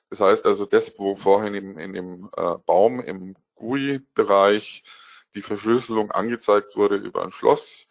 Das 0.09 0.21
heißt 0.21 0.47
also, 0.47 0.65
das, 0.65 0.99
wo 0.99 1.17
vorhin 1.17 1.55
im, 1.55 1.79
in 1.79 1.93
dem 1.93 2.31
äh, 2.35 2.55
Baum 2.65 3.01
im 3.01 3.37
GUI-Bereich 3.57 4.85
die 5.35 5.43
Verschlüsselung 5.43 6.11
angezeigt 6.11 6.75
wurde 6.77 6.97
über 6.97 7.23
ein 7.23 7.31
Schloss, 7.31 7.87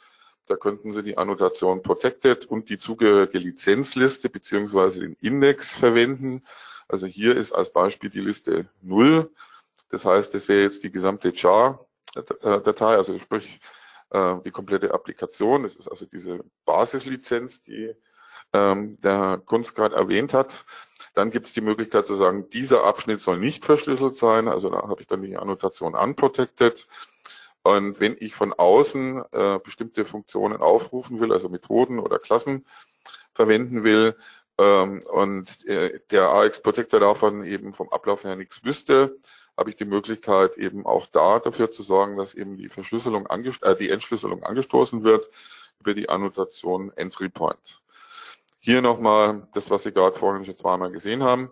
da 0.47 0.55
könnten 0.55 0.93
Sie 0.93 1.03
die 1.03 1.19
Annotation 1.19 1.83
Protected 1.83 2.47
und 2.47 2.69
die 2.69 2.79
zugehörige 2.79 3.37
Lizenzliste 3.37 4.29
beziehungsweise 4.29 5.01
den 5.01 5.15
Index 5.21 5.75
verwenden. 5.75 6.43
Also 6.87 7.05
hier 7.05 7.37
ist 7.37 7.51
als 7.51 7.71
Beispiel 7.71 8.09
die 8.09 8.19
Liste 8.19 8.67
0 8.81 9.29
das 9.89 10.05
heißt, 10.05 10.33
das 10.33 10.47
wäre 10.47 10.61
jetzt 10.61 10.83
die 10.83 10.91
gesamte 10.91 11.33
Char-Datei, 11.33 12.95
also 12.95 13.17
sprich 13.19 13.59
äh, 14.11 14.35
die 14.45 14.51
komplette 14.51 14.93
Applikation. 14.93 15.63
Das 15.63 15.75
ist 15.75 15.87
also 15.87 16.05
diese 16.05 16.43
Basislizenz, 16.65 17.61
die 17.61 17.93
ähm, 18.53 18.99
der 19.01 19.41
Kunst 19.45 19.75
gerade 19.75 19.95
erwähnt 19.95 20.33
hat. 20.33 20.65
Dann 21.13 21.31
gibt 21.31 21.47
es 21.47 21.53
die 21.53 21.61
Möglichkeit 21.61 22.05
zu 22.05 22.15
sagen, 22.15 22.49
dieser 22.49 22.83
Abschnitt 22.83 23.19
soll 23.21 23.39
nicht 23.39 23.65
verschlüsselt 23.65 24.17
sein. 24.17 24.47
Also 24.47 24.69
da 24.69 24.87
habe 24.87 25.01
ich 25.01 25.07
dann 25.07 25.21
die 25.21 25.37
Annotation 25.37 25.95
unprotected. 25.95 26.87
Und 27.63 27.99
wenn 27.99 28.15
ich 28.19 28.35
von 28.35 28.53
außen 28.53 29.23
äh, 29.31 29.59
bestimmte 29.63 30.05
Funktionen 30.05 30.57
aufrufen 30.57 31.19
will, 31.19 31.33
also 31.33 31.49
Methoden 31.49 31.99
oder 31.99 32.19
Klassen 32.19 32.65
verwenden 33.33 33.83
will, 33.83 34.15
ähm, 34.59 35.03
und 35.11 35.65
äh, 35.67 35.99
der 36.11 36.29
AX 36.29 36.61
Protector 36.61 36.99
davon 36.99 37.45
eben 37.45 37.73
vom 37.73 37.89
Ablauf 37.89 38.23
her 38.23 38.35
nichts 38.35 38.63
wüsste, 38.63 39.17
habe 39.59 39.69
ich 39.69 39.75
die 39.75 39.85
Möglichkeit, 39.85 40.57
eben 40.57 40.85
auch 40.85 41.05
da 41.07 41.39
dafür 41.39 41.69
zu 41.69 41.83
sorgen, 41.83 42.15
dass 42.15 42.33
eben 42.33 42.55
die 42.55 42.69
Verschlüsselung, 42.69 43.27
äh, 43.27 43.75
die 43.75 43.89
Entschlüsselung 43.89 44.41
angestoßen 44.43 45.03
wird 45.03 45.29
über 45.81 45.93
die 45.93 46.07
Annotation 46.07 46.93
Entry 46.95 47.27
Point. 47.27 47.81
Hier 48.59 48.81
nochmal 48.81 49.47
das, 49.53 49.69
was 49.69 49.83
Sie 49.83 49.91
gerade 49.91 50.17
vorhin 50.17 50.45
schon 50.45 50.57
zweimal 50.57 50.91
gesehen 50.91 51.23
haben, 51.23 51.51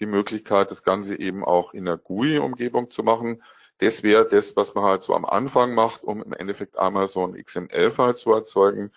die 0.00 0.06
Möglichkeit, 0.06 0.70
das 0.70 0.82
Ganze 0.82 1.18
eben 1.18 1.44
auch 1.44 1.72
in 1.72 1.86
der 1.86 1.96
GUI-Umgebung 1.96 2.90
zu 2.90 3.02
machen. 3.02 3.42
Das 3.78 4.02
wäre 4.02 4.26
das, 4.26 4.54
was 4.56 4.74
man 4.74 4.84
halt 4.84 5.02
so 5.02 5.14
am 5.14 5.24
Anfang 5.24 5.74
macht, 5.74 6.02
um 6.02 6.22
im 6.22 6.34
Endeffekt 6.34 6.78
einmal 6.78 7.08
so 7.08 7.26
ein 7.26 7.42
XML-File 7.42 8.16
zu 8.16 8.32
erzeugen, 8.32 8.92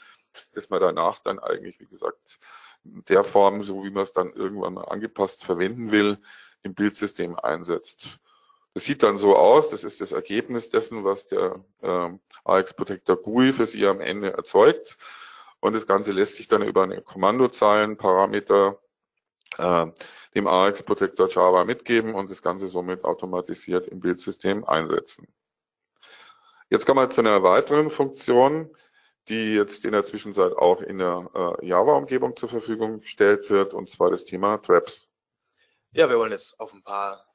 dass 0.54 0.69
man 0.69 0.82
danach 0.82 1.19
dann 1.19 1.39
eigentlich, 1.39 1.80
wie 1.80 1.86
gesagt, 1.86 2.39
der 2.84 3.24
Form, 3.24 3.63
so 3.63 3.86
wie 3.86 3.89
man 3.89 4.04
es 4.04 4.12
dann 4.12 4.34
irgendwann 4.34 4.74
mal 4.74 4.86
angepasst 4.86 5.45
verwenden 5.45 5.91
will, 5.91 6.17
im 6.63 6.74
Bildsystem 6.74 7.38
einsetzt. 7.38 8.19
Das 8.73 8.84
sieht 8.84 9.03
dann 9.03 9.17
so 9.17 9.36
aus, 9.36 9.69
das 9.69 9.84
ist 9.84 9.99
das 9.99 10.12
Ergebnis 10.12 10.69
dessen, 10.69 11.03
was 11.03 11.27
der 11.27 11.63
äh, 11.82 12.10
AX 12.43 12.73
Protector 12.73 13.17
GUI 13.17 13.51
für 13.53 13.67
Sie 13.67 13.86
am 13.88 13.99
Ende 13.99 14.32
erzeugt. 14.34 14.97
Und 15.60 15.73
das 15.73 15.88
Ganze 15.88 16.12
lässt 16.12 16.36
sich 16.36 16.47
dann 16.47 16.62
über 16.62 16.84
eine 16.84 17.01
Kommandozeilenparameter 17.01 18.79
äh, 19.58 19.88
dem 20.36 20.47
AX 20.47 20.84
Protector 20.84 21.27
Java 21.27 21.63
mitgeben 21.65 22.13
und 22.13 22.29
das 22.29 22.41
Ganze 22.41 22.67
somit 22.67 23.03
automatisiert 23.03 23.88
im 23.88 23.99
Bildsystem 23.99 24.63
einsetzen. 24.63 25.27
Jetzt 26.69 26.86
kommen 26.86 26.99
wir 26.99 27.10
zu 27.10 27.21
einer 27.21 27.41
weiteren 27.41 27.89
Funktion, 27.89 28.69
die 29.27 29.55
jetzt 29.55 29.86
in 29.86 29.91
der 29.91 30.05
Zwischenzeit 30.05 30.53
auch 30.53 30.82
in 30.82 30.99
der 30.99 31.58
äh, 31.62 31.65
Java-Umgebung 31.65 32.36
zur 32.36 32.49
Verfügung 32.49 33.01
gestellt 33.01 33.49
wird, 33.49 33.73
und 33.73 33.89
zwar 33.89 34.12
das 34.12 34.25
Thema 34.25 34.58
Traps. 34.58 35.08
Ja, 35.91 36.10
wir 36.10 36.17
wollen 36.17 36.32
jetzt 36.32 36.60
auf 36.60 36.73
ein 36.73 36.84
paar 36.84 37.25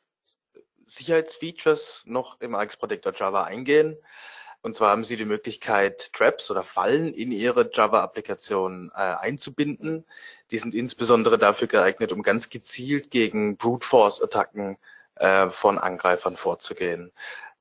Sicherheitsfeatures 0.87 2.03
noch 2.07 2.41
im 2.41 2.55
AX 2.55 2.77
Protector 2.77 3.13
Java 3.15 3.45
eingehen. 3.45 3.97
Und 4.63 4.75
zwar 4.75 4.91
haben 4.91 5.05
Sie 5.05 5.17
die 5.17 5.27
Möglichkeit, 5.27 6.13
Traps 6.15 6.51
oder 6.51 6.63
Fallen 6.63 7.13
in 7.13 7.33
Ihre 7.33 7.71
Java-Applikation 7.71 8.91
äh, 8.95 8.99
einzubinden. 8.99 10.07
Die 10.51 10.59
sind 10.59 10.75
insbesondere 10.75 11.37
dafür 11.37 11.69
geeignet, 11.69 12.13
um 12.13 12.23
ganz 12.23 12.49
gezielt 12.49 13.11
gegen 13.11 13.59
Brute 13.59 13.87
Force-Attacken 13.87 14.79
äh, 15.17 15.51
von 15.51 15.79
Angreifern 15.79 16.37
vorzugehen. 16.37 17.13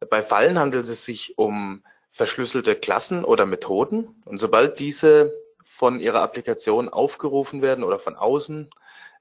Bei 0.10 0.24
Fallen 0.24 0.58
handelt 0.58 0.88
es 0.88 1.04
sich 1.04 1.38
um 1.38 1.84
verschlüsselte 2.12 2.76
Klassen 2.76 3.26
oder 3.26 3.46
Methoden. 3.46 4.22
Und 4.24 4.38
sobald 4.38 4.80
diese 4.80 5.34
von 5.66 6.00
Ihrer 6.00 6.22
Applikation 6.22 6.88
aufgerufen 6.88 7.62
werden 7.62 7.84
oder 7.84 8.00
von 8.00 8.16
außen, 8.16 8.70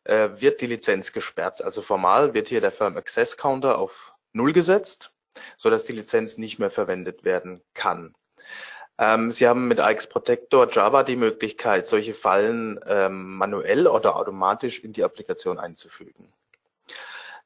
äh, 0.04 0.30
wird 0.36 0.60
die 0.60 0.66
Lizenz 0.66 1.12
gesperrt. 1.12 1.62
Also 1.62 1.82
formal 1.82 2.34
wird 2.34 2.48
hier 2.48 2.60
der 2.60 2.72
Firm 2.72 2.96
Access 2.96 3.36
Counter 3.36 3.78
auf 3.78 4.14
Null 4.32 4.52
gesetzt 4.52 5.12
so 5.56 5.70
dass 5.70 5.84
die 5.84 5.92
Lizenz 5.92 6.38
nicht 6.38 6.58
mehr 6.58 6.70
verwendet 6.70 7.24
werden 7.24 7.62
kann. 7.74 8.14
Ähm, 8.98 9.30
Sie 9.30 9.46
haben 9.46 9.68
mit 9.68 9.80
AX 9.80 10.06
Protector 10.06 10.68
Java 10.70 11.02
die 11.02 11.16
Möglichkeit, 11.16 11.86
solche 11.86 12.14
Fallen 12.14 12.78
ähm, 12.86 13.36
manuell 13.36 13.86
oder 13.86 14.16
automatisch 14.16 14.80
in 14.80 14.92
die 14.92 15.04
Applikation 15.04 15.58
einzufügen. 15.58 16.32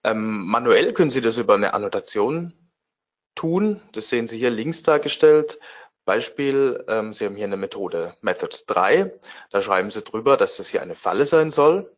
Ähm, 0.02 0.46
manuell 0.46 0.92
können 0.92 1.10
Sie 1.10 1.20
das 1.20 1.38
über 1.38 1.54
eine 1.54 1.74
Annotation 1.74 2.52
tun. 3.34 3.80
Das 3.92 4.08
sehen 4.08 4.28
Sie 4.28 4.38
hier 4.38 4.50
links 4.50 4.82
dargestellt. 4.82 5.58
Beispiel, 6.04 6.84
ähm, 6.88 7.12
Sie 7.12 7.24
haben 7.24 7.36
hier 7.36 7.46
eine 7.46 7.56
Methode 7.56 8.14
Method 8.20 8.56
3. 8.66 9.12
Da 9.50 9.62
schreiben 9.62 9.90
Sie 9.90 10.02
drüber, 10.02 10.36
dass 10.36 10.56
das 10.56 10.68
hier 10.68 10.82
eine 10.82 10.94
Falle 10.94 11.26
sein 11.26 11.50
soll. 11.50 11.95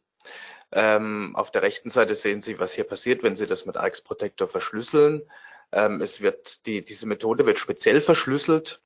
Ähm, 0.71 1.35
auf 1.35 1.51
der 1.51 1.63
rechten 1.63 1.91
Seite 1.91 2.15
sehen 2.15 2.41
Sie, 2.41 2.59
was 2.59 2.73
hier 2.73 2.85
passiert, 2.85 3.23
wenn 3.23 3.37
Sie 3.37 3.47
das 3.47 3.65
mit 3.67 3.77
AX 3.77 4.01
Protector 4.01 4.49
verschlüsseln. 4.49 5.23
Ähm, 5.73 6.01
es 6.01 6.21
wird 6.21 6.67
die, 6.67 6.85
diese 6.85 7.07
Methode 7.07 7.47
wird 7.47 7.59
speziell 7.59 8.01
verschlüsselt. 8.01 8.81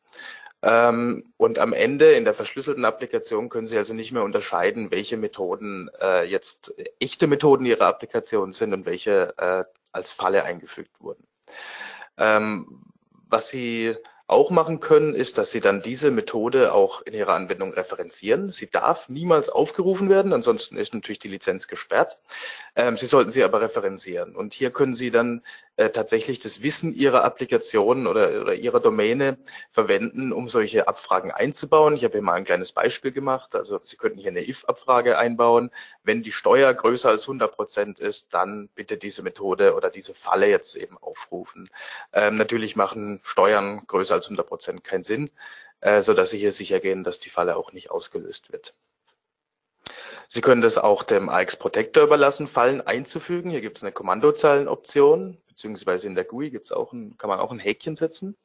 Ähm, 0.63 1.33
und 1.39 1.59
am 1.59 1.73
Ende 1.73 2.13
in 2.13 2.25
der 2.25 2.35
verschlüsselten 2.35 2.85
Applikation 2.85 3.49
können 3.49 3.67
Sie 3.67 3.77
also 3.77 3.95
nicht 3.95 4.13
mehr 4.13 4.23
unterscheiden, 4.23 4.93
welche 4.93 5.17
Methoden 5.17 5.91
äh, 6.01 6.25
jetzt 6.25 6.73
echte 7.01 7.27
Methoden 7.27 7.67
Ihrer 7.67 7.87
Applikation 7.87 8.53
sind 8.53 8.73
und 8.73 8.87
welche 8.87 9.35
äh, 9.39 9.65
als 9.91 10.13
Falle 10.13 10.45
eingefügt 10.45 11.01
wurden. 11.01 11.27
Ähm, 12.17 12.85
was 13.29 13.49
Sie 13.49 13.97
auch 14.33 14.51
machen 14.51 14.81
können, 14.81 15.15
ist, 15.15 15.39
dass 15.39 15.51
Sie 15.51 15.61
dann 15.61 15.83
diese 15.83 16.11
Methode 16.11 16.73
auch 16.73 17.03
in 17.03 17.15
Ihrer 17.15 17.35
Anwendung 17.35 17.73
referenzieren. 17.73 18.51
Sie 18.51 18.69
darf 18.69 19.09
niemals 19.09 19.49
aufgerufen 19.49 20.09
werden, 20.09 20.33
ansonsten 20.33 20.77
ist 20.77 20.95
natürlich 20.95 21.21
die 21.21 21.29
Lizenz 21.29 21.69
gesperrt. 21.69 22.19
Ähm, 22.75 22.97
Sie 22.97 23.07
sollten 23.07 23.31
sie 23.31 23.45
aber 23.45 23.61
referenzieren. 23.61 24.35
Und 24.35 24.55
hier 24.55 24.71
können 24.71 24.95
Sie 24.95 25.11
dann 25.11 25.43
äh, 25.77 25.91
tatsächlich 25.91 26.39
das 26.39 26.63
Wissen 26.63 26.95
Ihrer 26.95 27.25
Applikation 27.25 28.07
oder, 28.07 28.43
oder 28.43 28.55
Ihrer 28.55 28.81
Domäne 28.81 29.39
verwenden, 29.71 30.33
um 30.33 30.49
solche 30.49 30.87
Abfragen 30.87 31.31
einzubauen. 31.31 31.97
Ich 31.97 32.05
habe 32.05 32.13
hier 32.13 32.23
mal 32.23 32.35
ein 32.35 32.45
kleines 32.45 32.73
Beispiel 32.73 33.13
gemacht. 33.13 33.55
Also 33.55 33.81
Sie 33.85 33.97
könnten 33.97 34.19
hier 34.19 34.31
eine 34.31 34.47
if-Abfrage 34.47 35.17
einbauen. 35.17 35.71
Wenn 36.03 36.23
die 36.23 36.33
Steuer 36.33 36.73
größer 36.75 37.09
als 37.09 37.23
100 37.23 37.55
Prozent 37.55 37.99
ist, 37.99 38.35
dann 38.35 38.69
bitte 38.75 38.99
diese 38.99 39.23
Methode 39.23 39.75
oder 39.75 39.91
diese 39.91 40.15
Falle 40.15 40.49
jetzt 40.49 40.77
eben 40.77 40.99
aufrufen. 40.99 41.71
Ähm, 42.13 42.37
natürlich 42.37 42.77
machen 42.77 43.21
Steuern 43.23 43.87
größer 43.87 44.15
als 44.15 44.27
100 44.27 44.47
Prozent 44.47 44.85
keinen 44.85 45.05
Sinn, 45.05 45.31
äh, 45.81 46.03
so 46.03 46.15
dass 46.15 46.31
Sie 46.31 46.39
hier 46.39 46.53
sicher 46.53 46.81
gehen, 46.81 47.05
dass 47.05 47.19
die 47.19 47.31
Falle 47.31 47.57
auch 47.57 47.73
nicht 47.73 47.91
ausgelöst 47.91 48.53
wird. 48.53 48.75
Sie 50.35 50.41
können 50.41 50.63
das 50.63 50.79
auch 50.79 51.03
dem 51.03 51.29
AX 51.29 51.57
Protector 51.57 52.05
überlassen, 52.05 52.47
Fallen 52.47 52.81
einzufügen. 52.81 53.51
Hier 53.51 53.61
gibt 53.61 53.77
es 53.77 53.83
eine 53.83 53.93
Kommandozeilenoption, 53.93 55.37
beziehungsweise 55.47 56.07
in 56.07 56.15
der 56.15 56.25
GUI 56.25 56.49
gibt's 56.49 56.73
auch 56.73 56.95
ein, 56.95 57.19
kann 57.19 57.29
man 57.29 57.39
auch 57.39 57.53
ein 57.53 57.59
Häkchen 57.59 57.97
setzen. 57.97 58.39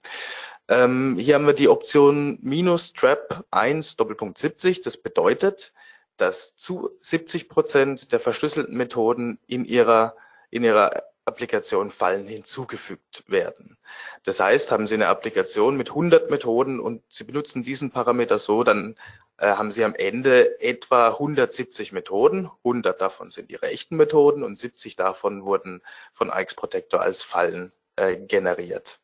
Ähm, 0.68 1.16
hier 1.18 1.36
haben 1.36 1.48
wir 1.48 1.54
die 1.54 1.70
Option 1.70 2.40
minus 2.42 2.92
trap 2.92 3.46
1 3.52 3.96
Doppelpunkt 3.96 4.38
70. 4.38 4.82
Das 4.82 4.98
bedeutet, 4.98 5.72
dass 6.18 6.58
zu 6.58 6.90
70 7.00 7.48
Prozent 7.48 8.12
der 8.12 8.20
verschlüsselten 8.20 8.76
Methoden 8.76 9.40
in 9.48 9.64
ihrer, 9.64 10.18
in 10.50 10.66
ihrer 10.66 11.04
Applikation 11.28 11.92
Fallen 11.92 12.28
hinzugefügt 12.28 13.24
werden. 13.28 13.78
Das 14.24 14.40
heißt, 14.40 14.72
haben 14.72 14.88
Sie 14.88 14.96
eine 14.96 15.08
Applikation 15.08 15.76
mit 15.76 15.90
100 15.90 16.32
Methoden 16.32 16.80
und 16.80 17.04
Sie 17.10 17.26
benutzen 17.26 17.64
diesen 17.64 17.92
Parameter 17.92 18.40
so, 18.40 18.64
dann 18.64 18.96
äh, 19.38 19.48
haben 19.48 19.72
Sie 19.72 19.84
am 19.84 19.94
Ende 19.94 20.60
etwa 20.62 21.10
170 21.10 21.92
Methoden. 21.92 22.50
100 22.64 23.00
davon 23.02 23.30
sind 23.30 23.52
Ihre 23.52 23.68
echten 23.68 23.98
Methoden 23.98 24.44
und 24.44 24.58
70 24.58 24.96
davon 24.96 25.44
wurden 25.44 25.82
von 26.14 26.30
AX 26.30 26.56
Protector 26.56 27.02
als 27.02 27.24
Fallen 27.24 27.74
äh, 27.98 28.16
generiert. 28.16 29.00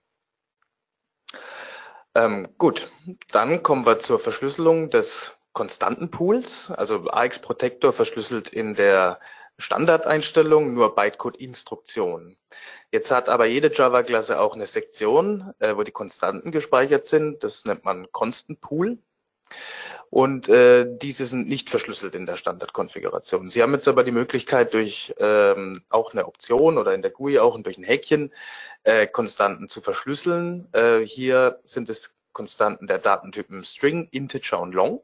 Ähm, 2.15 2.47
gut, 2.57 2.89
dann 3.31 3.63
kommen 3.63 3.86
wir 3.86 3.99
zur 3.99 4.19
Verschlüsselung 4.19 4.89
des 4.89 5.36
konstanten 5.51 6.09
Pools. 6.09 6.71
Also 6.71 7.09
AX 7.09 7.39
Protector 7.39 7.91
verschlüsselt 7.91 8.49
in 8.49 8.75
der 8.75 9.19
Standardeinstellung 9.63 10.73
nur 10.73 10.93
Bytecode-Instruktionen. 10.93 12.38
Jetzt 12.91 13.12
hat 13.12 13.30
aber 13.30 13.45
jede 13.45 13.73
Java-Klasse 13.73 14.39
auch 14.39 14.56
eine 14.56 14.65
Sektion, 14.65 15.54
äh, 15.60 15.76
wo 15.76 15.84
die 15.84 15.91
Konstanten 15.91 16.52
gespeichert 16.52 17.06
sind. 17.06 17.43
Das 17.43 17.65
nennt 17.65 17.86
man 17.86 18.12
Constant 18.12 18.60
Pool. 18.60 18.99
Und 20.10 20.47
äh, 20.49 20.86
diese 21.02 21.26
sind 21.26 21.47
nicht 21.47 21.69
verschlüsselt 21.69 22.13
in 22.13 22.26
der 22.26 22.36
Standardkonfiguration. 22.36 23.49
Sie 23.49 23.63
haben 23.63 23.73
jetzt 23.73 23.88
aber 23.88 24.04
die 24.04 24.12
Möglichkeit, 24.12 24.73
durch 24.73 25.15
ähm, 25.17 25.82
auch 25.89 26.12
eine 26.12 26.28
Option 26.28 26.78
oder 26.78 26.93
in 26.93 27.02
der 27.02 27.12
GUI 27.12 27.39
auch 27.39 27.56
und 27.56 27.65
durch 27.65 27.78
ein 27.78 27.84
Häkchen 27.84 28.32
äh, 28.84 29.08
Konstanten 29.08 29.69
zu 29.69 29.82
verschlüsseln. 29.82 30.67
Äh, 30.73 30.99
hier 30.99 31.62
sind 31.63 31.89
es 31.89 32.12
Konstanten 32.34 32.86
der 32.86 32.99
Datentypen 32.99 33.63
String, 33.63 34.08
Integer 34.12 34.60
und 34.60 34.73
Long. 34.73 35.02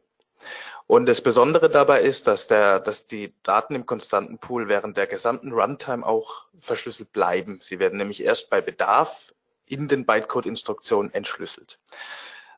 Und 0.89 1.05
das 1.05 1.21
Besondere 1.21 1.69
dabei 1.69 2.01
ist, 2.01 2.25
dass, 2.25 2.47
der, 2.47 2.79
dass 2.79 3.05
die 3.05 3.31
Daten 3.43 3.75
im 3.75 3.85
konstanten 3.85 4.39
Pool 4.39 4.69
während 4.69 4.97
der 4.97 5.05
gesamten 5.05 5.51
Runtime 5.51 6.03
auch 6.03 6.47
verschlüsselt 6.59 7.11
bleiben. 7.11 7.59
Sie 7.61 7.77
werden 7.77 7.99
nämlich 7.99 8.23
erst 8.23 8.49
bei 8.49 8.59
Bedarf 8.59 9.31
in 9.67 9.87
den 9.87 10.07
Bytecode-Instruktionen 10.07 11.13
entschlüsselt. 11.13 11.77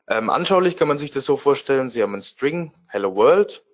Ähm, 0.08 0.30
anschaulich 0.30 0.78
kann 0.78 0.88
man 0.88 0.96
sich 0.96 1.10
das 1.10 1.26
so 1.26 1.36
vorstellen, 1.36 1.90
Sie 1.90 2.02
haben 2.02 2.14
ein 2.14 2.22
String 2.22 2.72
Hello 2.86 3.14
World. 3.14 3.66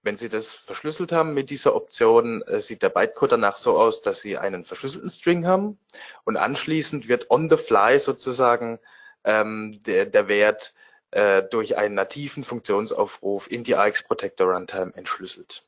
Wenn 0.00 0.16
Sie 0.16 0.30
das 0.30 0.54
verschlüsselt 0.54 1.12
haben 1.12 1.34
mit 1.34 1.50
dieser 1.50 1.74
Option, 1.74 2.40
äh, 2.40 2.62
sieht 2.62 2.80
der 2.80 2.88
Bytecode 2.88 3.32
danach 3.32 3.56
so 3.56 3.78
aus, 3.78 4.00
dass 4.00 4.22
Sie 4.22 4.38
einen 4.38 4.64
verschlüsselten 4.64 5.10
String 5.10 5.46
haben 5.46 5.78
und 6.24 6.38
anschließend 6.38 7.06
wird 7.06 7.30
on 7.30 7.50
the 7.50 7.58
fly 7.58 8.00
sozusagen 8.00 8.78
ähm, 9.24 9.82
der, 9.82 10.06
der 10.06 10.26
Wert 10.28 10.72
äh, 11.10 11.42
durch 11.42 11.76
einen 11.76 11.94
nativen 11.94 12.44
Funktionsaufruf 12.44 13.50
in 13.50 13.64
die 13.64 13.76
AX 13.76 14.02
Protector 14.02 14.52
Runtime 14.52 14.92
entschlüsselt. 14.94 15.62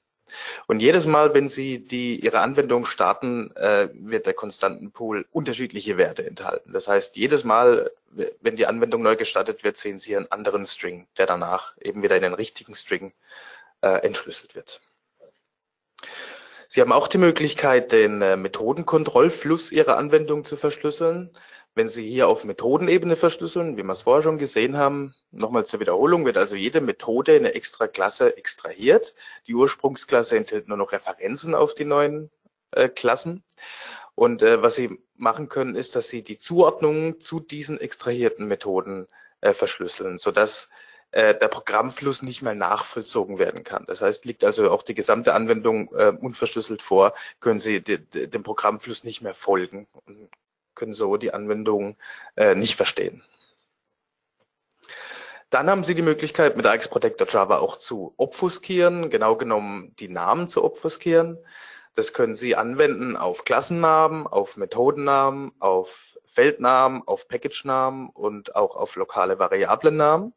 Und 0.67 0.81
jedes 0.81 1.07
Mal, 1.07 1.35
wenn 1.35 1.49
Sie 1.49 1.79
die, 1.85 2.21
Ihre 2.21 2.41
Anwendung 2.41 2.87
starten, 2.87 3.55
äh, 3.57 3.89
wird 3.93 4.27
der 4.27 4.35
konstanten 4.35 4.91
Pool 4.91 5.27
unterschiedliche 5.33 5.97
Werte 5.97 6.27
enthalten. 6.27 6.73
Das 6.73 6.89
heißt, 6.89 7.17
jedes 7.17 7.45
Mal, 7.45 7.91
wenn 8.41 8.57
die 8.57 8.67
Anwendung 8.67 9.03
neu 9.03 9.17
gestartet 9.17 9.65
wird, 9.65 9.77
sehen 9.77 9.99
Sie 9.99 10.17
einen 10.17 10.31
anderen 10.31 10.67
String, 10.67 11.07
der 11.17 11.27
danach 11.27 11.77
eben 11.81 12.03
wieder 12.03 12.17
in 12.17 12.23
den 12.23 12.35
richtigen 12.35 12.75
String 12.75 13.13
äh, 13.81 14.05
entschlüsselt 14.05 14.55
wird. 14.55 14.81
Sie 16.71 16.83
haben 16.83 16.93
auch 16.93 17.09
die 17.09 17.17
Möglichkeit, 17.17 17.93
den 17.93 18.21
äh, 18.21 18.37
Methodenkontrollfluss 18.37 19.73
Ihrer 19.73 19.97
Anwendung 19.97 20.45
zu 20.45 20.59
verschlüsseln. 20.59 21.31
Wenn 21.75 21.89
Sie 21.89 22.07
hier 22.07 22.29
auf 22.29 22.45
Methodenebene 22.45 23.17
verschlüsseln, 23.17 23.79
wie 23.79 23.83
wir 23.83 23.93
es 23.93 24.03
vorher 24.03 24.23
schon 24.23 24.37
gesehen 24.37 24.77
haben, 24.77 25.15
nochmal 25.31 25.65
zur 25.65 25.81
Wiederholung, 25.81 26.27
wird 26.27 26.37
also 26.37 26.57
jede 26.57 26.83
Methode 26.83 27.37
in 27.37 27.47
eine 27.47 27.55
extra 27.55 27.87
Klasse 27.89 28.37
extrahiert. 28.37 29.15
Die 29.47 29.55
Ursprungsklasse 29.55 30.37
enthält 30.37 30.69
nur 30.69 30.77
noch 30.77 30.93
Referenzen 30.93 31.55
auf 31.55 31.73
die 31.73 31.87
neuen 31.87 32.31
äh, 32.73 32.91
Klassen. 32.91 33.45
Und 34.15 34.43
äh, 34.43 34.63
was 34.63 34.75
Sie 34.75 34.99
machen 35.17 35.49
können, 35.49 35.75
ist, 35.75 35.97
dass 35.97 36.09
Sie 36.09 36.23
die 36.23 36.39
Zuordnung 36.39 37.19
zu 37.19 37.41
diesen 37.41 37.81
extrahierten 37.81 38.47
Methoden 38.47 39.09
äh, 39.41 39.55
verschlüsseln, 39.55 40.19
sodass 40.19 40.69
äh, 41.11 41.35
der 41.35 41.49
Programmfluss 41.49 42.23
nicht 42.23 42.43
mehr 42.43 42.55
nachvollzogen 42.55 43.39
werden 43.39 43.65
kann. 43.65 43.85
Das 43.87 44.03
heißt, 44.03 44.25
liegt 44.25 44.45
also 44.45 44.71
auch 44.71 44.83
die 44.83 44.95
gesamte 44.95 45.35
Anwendung 45.35 45.93
äh, 45.95 46.13
unverschlüsselt 46.21 46.83
vor, 46.83 47.15
können 47.41 47.61
Sie 47.61 47.83
de, 47.83 47.99
de, 47.99 48.27
dem 48.27 48.43
Programmfluss 48.43 49.05
nicht 49.05 49.23
mehr 49.23 49.35
folgen 49.35 49.89
und 49.93 50.29
können 50.75 50.95
so 50.95 51.17
die 51.17 51.33
Anwendung 51.33 51.97
äh, 52.37 52.55
nicht 52.55 52.77
verstehen. 52.77 53.23
Dann 55.51 55.71
haben 55.71 55.83
Sie 55.83 55.95
die 55.95 56.03
Möglichkeit, 56.03 56.57
mit 56.57 56.67
AX 56.67 56.89
Protector 56.89 57.27
Java 57.27 57.59
auch 57.59 57.79
zu 57.79 58.13
obfuskieren, 58.19 59.09
genau 59.09 59.37
genommen 59.37 59.95
die 59.99 60.09
Namen 60.09 60.49
zu 60.49 60.63
obfuskieren. 60.63 61.39
Das 61.95 62.13
können 62.13 62.35
Sie 62.35 62.55
anwenden 62.55 63.17
auf 63.17 63.45
Klassennamen, 63.45 64.27
auf 64.27 64.59
Methodennamen, 64.59 65.53
auf 65.59 66.19
Feldnamen, 66.27 67.03
auf 67.07 67.29
Package-Namen 67.29 68.11
und 68.11 68.55
auch 68.55 68.77
auf 68.77 68.95
lokale 68.97 69.39
Variablennamen. 69.39 70.35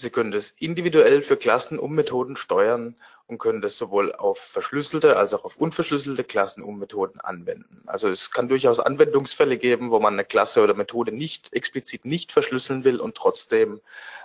Sie 0.00 0.10
können 0.10 0.30
das 0.30 0.54
individuell 0.58 1.22
für 1.22 1.36
Klassen 1.36 1.78
und 1.78 1.92
Methoden 1.92 2.36
steuern 2.36 2.96
und 3.26 3.38
können 3.38 3.60
das 3.60 3.76
sowohl 3.76 4.14
auf 4.14 4.38
verschlüsselte 4.38 5.16
als 5.16 5.34
auch 5.34 5.44
auf 5.44 5.56
unverschlüsselte 5.56 6.24
Klassen 6.24 6.62
und 6.62 6.78
Methoden 6.78 7.20
anwenden. 7.20 7.82
Also 7.86 8.08
es 8.08 8.30
kann 8.30 8.48
durchaus 8.48 8.80
Anwendungsfälle 8.80 9.58
geben, 9.58 9.90
wo 9.90 10.00
man 10.00 10.14
eine 10.14 10.24
Klasse 10.24 10.62
oder 10.62 10.72
Methode 10.74 11.12
nicht 11.12 11.52
explizit 11.52 12.06
nicht 12.06 12.32
verschlüsseln 12.32 12.84
will 12.84 13.00
und 13.00 13.16
trotzdem 13.16 13.80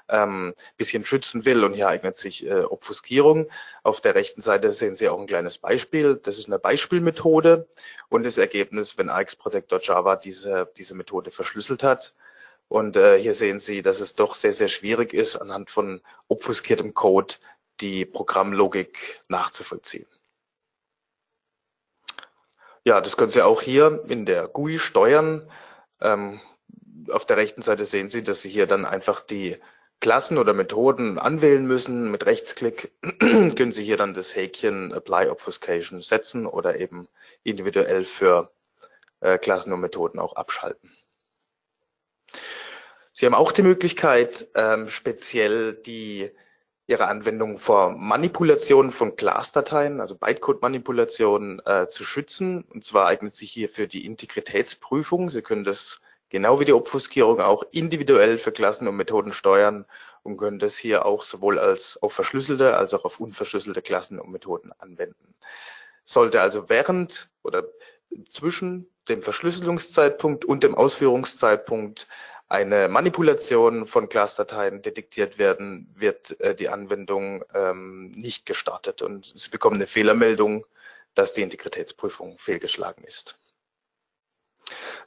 ähm, 0.07 0.53
bisschen 0.77 1.05
schützen 1.05 1.43
will. 1.43 1.63
Und 1.63 1.73
hier 1.73 1.89
eignet 1.89 2.17
sich 2.17 2.45
äh, 2.45 2.63
Obfuskierung. 2.63 3.49
Auf 3.83 3.99
der 3.99 4.15
rechten 4.15 4.41
Seite 4.41 4.71
sehen 4.71 4.95
Sie 4.95 5.09
auch 5.09 5.19
ein 5.19 5.27
kleines 5.27 5.57
Beispiel. 5.57 6.15
Das 6.15 6.37
ist 6.37 6.47
eine 6.47 6.59
Beispielmethode 6.59 7.67
und 8.09 8.23
das 8.23 8.37
Ergebnis, 8.37 8.97
wenn 8.97 9.09
AX 9.09 9.35
Protector 9.35 9.79
Java 9.81 10.15
diese, 10.15 10.69
diese 10.77 10.95
Methode 10.95 11.31
verschlüsselt 11.31 11.83
hat. 11.83 12.13
Und 12.67 12.95
äh, 12.95 13.19
hier 13.19 13.33
sehen 13.33 13.59
Sie, 13.59 13.81
dass 13.81 13.99
es 13.99 14.15
doch 14.15 14.35
sehr, 14.35 14.53
sehr 14.53 14.67
schwierig 14.67 15.13
ist, 15.13 15.35
anhand 15.35 15.69
von 15.69 16.01
obfuskiertem 16.27 16.93
Code 16.93 17.35
die 17.81 18.05
Programmlogik 18.05 19.23
nachzuvollziehen. 19.27 20.07
Ja, 22.85 22.99
das 22.99 23.15
können 23.15 23.31
Sie 23.31 23.41
auch 23.41 23.61
hier 23.61 24.03
in 24.07 24.25
der 24.25 24.47
GUI 24.47 24.77
steuern. 24.77 25.49
Ähm, 26.01 26.41
auf 27.09 27.25
der 27.25 27.37
rechten 27.37 27.61
Seite 27.61 27.85
sehen 27.85 28.09
Sie, 28.09 28.23
dass 28.23 28.41
Sie 28.41 28.49
hier 28.49 28.67
dann 28.67 28.85
einfach 28.85 29.21
die 29.21 29.57
Klassen 30.01 30.37
oder 30.37 30.53
Methoden 30.53 31.17
anwählen 31.17 31.65
müssen. 31.65 32.11
Mit 32.11 32.25
Rechtsklick 32.25 32.91
können 33.19 33.71
Sie 33.71 33.85
hier 33.85 33.95
dann 33.97 34.13
das 34.13 34.35
Häkchen 34.35 34.91
Apply 34.91 35.29
Obfuscation 35.29 36.01
setzen 36.01 36.45
oder 36.45 36.77
eben 36.77 37.07
individuell 37.43 38.03
für 38.03 38.51
äh, 39.21 39.37
Klassen 39.37 39.71
und 39.71 39.79
Methoden 39.79 40.19
auch 40.19 40.35
abschalten. 40.35 40.91
Sie 43.15 43.27
haben 43.27 43.35
auch 43.35 43.51
die 43.51 43.61
Möglichkeit, 43.61 44.47
ähm, 44.55 44.87
speziell 44.87 45.73
die 45.73 46.31
Ihre 46.87 47.07
Anwendung 47.07 47.59
vor 47.59 47.91
Manipulation 47.91 48.91
von 48.91 49.15
Class-Dateien, 49.15 50.01
also 50.01 50.15
Bytecode-Manipulation, 50.15 51.61
äh, 51.63 51.87
zu 51.87 52.03
schützen. 52.03 52.63
Und 52.63 52.83
zwar 52.83 53.05
eignet 53.05 53.33
sich 53.33 53.51
hier 53.51 53.69
für 53.69 53.87
die 53.87 54.05
Integritätsprüfung. 54.05 55.29
Sie 55.29 55.43
können 55.43 55.63
das 55.63 56.01
genau 56.29 56.59
wie 56.59 56.65
die 56.65 56.73
Obfuskierung 56.73 57.39
auch 57.39 57.63
individuell 57.71 58.39
für 58.39 58.51
Klassen 58.51 58.87
und 58.87 58.95
Methoden 58.95 59.31
steuern 59.31 59.85
und 60.23 60.37
können 60.37 60.57
das 60.57 60.75
hier 60.75 61.05
auch 61.05 61.21
sowohl 61.21 61.59
als 61.59 62.01
auf 62.01 62.13
verschlüsselte 62.13 62.75
als 62.75 62.95
auch 62.95 63.05
auf 63.05 63.19
unverschlüsselte 63.19 63.83
Klassen 63.83 64.19
und 64.19 64.31
Methoden 64.31 64.71
anwenden. 64.79 65.35
Sollte 66.03 66.41
also 66.41 66.67
während 66.67 67.29
oder 67.43 67.65
zwischen 68.27 68.89
dem 69.07 69.21
Verschlüsselungszeitpunkt 69.21 70.45
und 70.45 70.63
dem 70.63 70.75
Ausführungszeitpunkt 70.75 72.07
eine 72.53 72.87
Manipulation 72.87 73.87
von 73.87 74.07
Class-Dateien 74.07 74.83
detektiert 74.83 75.39
werden, 75.39 75.91
wird 75.95 76.39
äh, 76.39 76.53
die 76.53 76.69
Anwendung 76.69 77.43
ähm, 77.55 78.11
nicht 78.11 78.45
gestartet 78.45 79.01
und 79.01 79.25
Sie 79.35 79.49
bekommen 79.49 79.77
eine 79.77 79.87
Fehlermeldung, 79.87 80.63
dass 81.15 81.33
die 81.33 81.41
Integritätsprüfung 81.41 82.37
fehlgeschlagen 82.37 83.03
ist. 83.05 83.39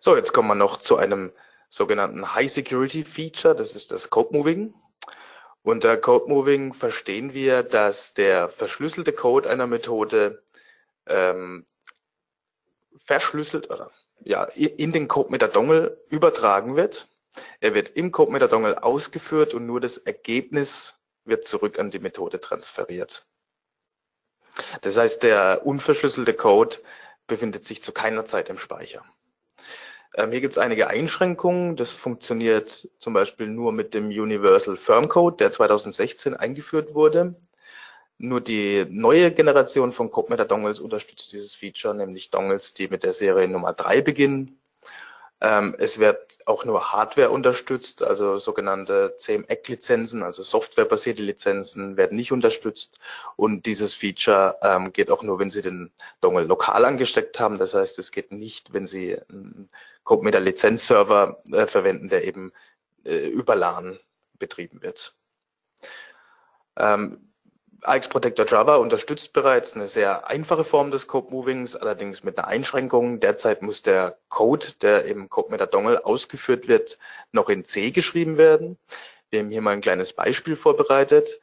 So, 0.00 0.16
jetzt 0.16 0.32
kommen 0.32 0.48
wir 0.48 0.56
noch 0.56 0.78
zu 0.78 0.96
einem 0.96 1.32
sogenannten 1.68 2.34
High 2.34 2.50
Security 2.50 3.04
Feature, 3.04 3.54
das 3.54 3.76
ist 3.76 3.92
das 3.92 4.10
Code 4.10 4.36
Moving. 4.36 4.74
Unter 5.62 5.96
Code 5.98 6.28
Moving 6.28 6.74
verstehen 6.74 7.32
wir, 7.32 7.62
dass 7.62 8.12
der 8.12 8.48
verschlüsselte 8.48 9.12
Code 9.12 9.48
einer 9.48 9.68
Methode 9.68 10.42
ähm, 11.06 11.64
verschlüsselt 13.04 13.70
oder 13.70 13.92
ja, 14.24 14.42
in 14.42 14.90
den 14.90 15.06
Code 15.06 15.30
mit 15.30 15.42
der 15.42 15.48
Dongle 15.48 16.02
übertragen 16.08 16.74
wird 16.74 17.06
er 17.60 17.74
wird 17.74 17.90
im 17.90 18.12
CodeMeter-Dongle 18.12 18.82
ausgeführt 18.82 19.54
und 19.54 19.66
nur 19.66 19.80
das 19.80 19.98
Ergebnis 19.98 20.94
wird 21.24 21.44
zurück 21.44 21.78
an 21.78 21.90
die 21.90 21.98
Methode 21.98 22.40
transferiert. 22.40 23.26
Das 24.80 24.96
heißt, 24.96 25.22
der 25.22 25.66
unverschlüsselte 25.66 26.34
Code 26.34 26.76
befindet 27.26 27.64
sich 27.64 27.82
zu 27.82 27.92
keiner 27.92 28.24
Zeit 28.24 28.48
im 28.48 28.58
Speicher. 28.58 29.04
Ähm, 30.14 30.30
hier 30.30 30.40
gibt 30.40 30.54
es 30.54 30.58
einige 30.58 30.88
Einschränkungen. 30.88 31.76
Das 31.76 31.90
funktioniert 31.90 32.88
zum 32.98 33.12
Beispiel 33.12 33.48
nur 33.48 33.72
mit 33.72 33.92
dem 33.92 34.06
Universal 34.06 34.76
Firm 34.76 35.08
Code, 35.08 35.36
der 35.36 35.52
2016 35.52 36.34
eingeführt 36.34 36.94
wurde. 36.94 37.34
Nur 38.18 38.40
die 38.40 38.86
neue 38.88 39.30
Generation 39.30 39.92
von 39.92 40.10
CodeMeter 40.10 40.46
Dongles 40.46 40.80
unterstützt 40.80 41.32
dieses 41.32 41.54
Feature, 41.54 41.94
nämlich 41.94 42.30
Dongles, 42.30 42.72
die 42.72 42.88
mit 42.88 43.02
der 43.02 43.12
Serie 43.12 43.46
Nummer 43.46 43.74
3 43.74 44.00
beginnen 44.00 44.58
ähm, 45.40 45.74
es 45.78 45.98
wird 45.98 46.38
auch 46.46 46.64
nur 46.64 46.92
Hardware 46.92 47.30
unterstützt, 47.30 48.02
also 48.02 48.38
sogenannte 48.38 49.14
CMEC-Lizenzen, 49.18 50.22
also 50.22 50.42
softwarebasierte 50.42 51.22
Lizenzen 51.22 51.96
werden 51.98 52.16
nicht 52.16 52.32
unterstützt. 52.32 52.98
Und 53.36 53.66
dieses 53.66 53.92
Feature 53.92 54.56
ähm, 54.62 54.92
geht 54.92 55.10
auch 55.10 55.22
nur, 55.22 55.38
wenn 55.38 55.50
Sie 55.50 55.60
den 55.60 55.92
Dongle 56.22 56.44
lokal 56.44 56.86
angesteckt 56.86 57.38
haben. 57.38 57.58
Das 57.58 57.74
heißt, 57.74 57.98
es 57.98 58.12
geht 58.12 58.32
nicht, 58.32 58.72
wenn 58.72 58.86
Sie 58.86 59.18
einen 59.28 59.68
CodeMeter 60.04 60.40
Lizenzserver 60.40 61.42
äh, 61.52 61.66
verwenden, 61.66 62.08
der 62.08 62.24
eben 62.24 62.52
äh, 63.04 63.26
über 63.26 63.56
LAN 63.56 63.98
betrieben 64.38 64.80
wird. 64.82 65.14
Ähm, 66.78 67.32
AX 67.82 68.08
Protector 68.08 68.46
Java 68.46 68.76
unterstützt 68.76 69.32
bereits 69.32 69.74
eine 69.74 69.88
sehr 69.88 70.26
einfache 70.26 70.64
Form 70.64 70.90
des 70.90 71.06
Code 71.06 71.30
Movings, 71.30 71.76
allerdings 71.76 72.24
mit 72.24 72.38
einer 72.38 72.48
Einschränkung. 72.48 73.20
Derzeit 73.20 73.62
muss 73.62 73.82
der 73.82 74.18
Code, 74.28 74.68
der 74.80 75.04
im 75.04 75.28
Code 75.28 75.50
mit 75.50 75.60
der 75.60 75.66
Dongle 75.66 76.04
ausgeführt 76.04 76.68
wird, 76.68 76.98
noch 77.32 77.48
in 77.48 77.64
C 77.64 77.90
geschrieben 77.90 78.38
werden. 78.38 78.78
Wir 79.30 79.40
haben 79.40 79.50
hier 79.50 79.62
mal 79.62 79.72
ein 79.72 79.80
kleines 79.80 80.12
Beispiel 80.12 80.56
vorbereitet. 80.56 81.40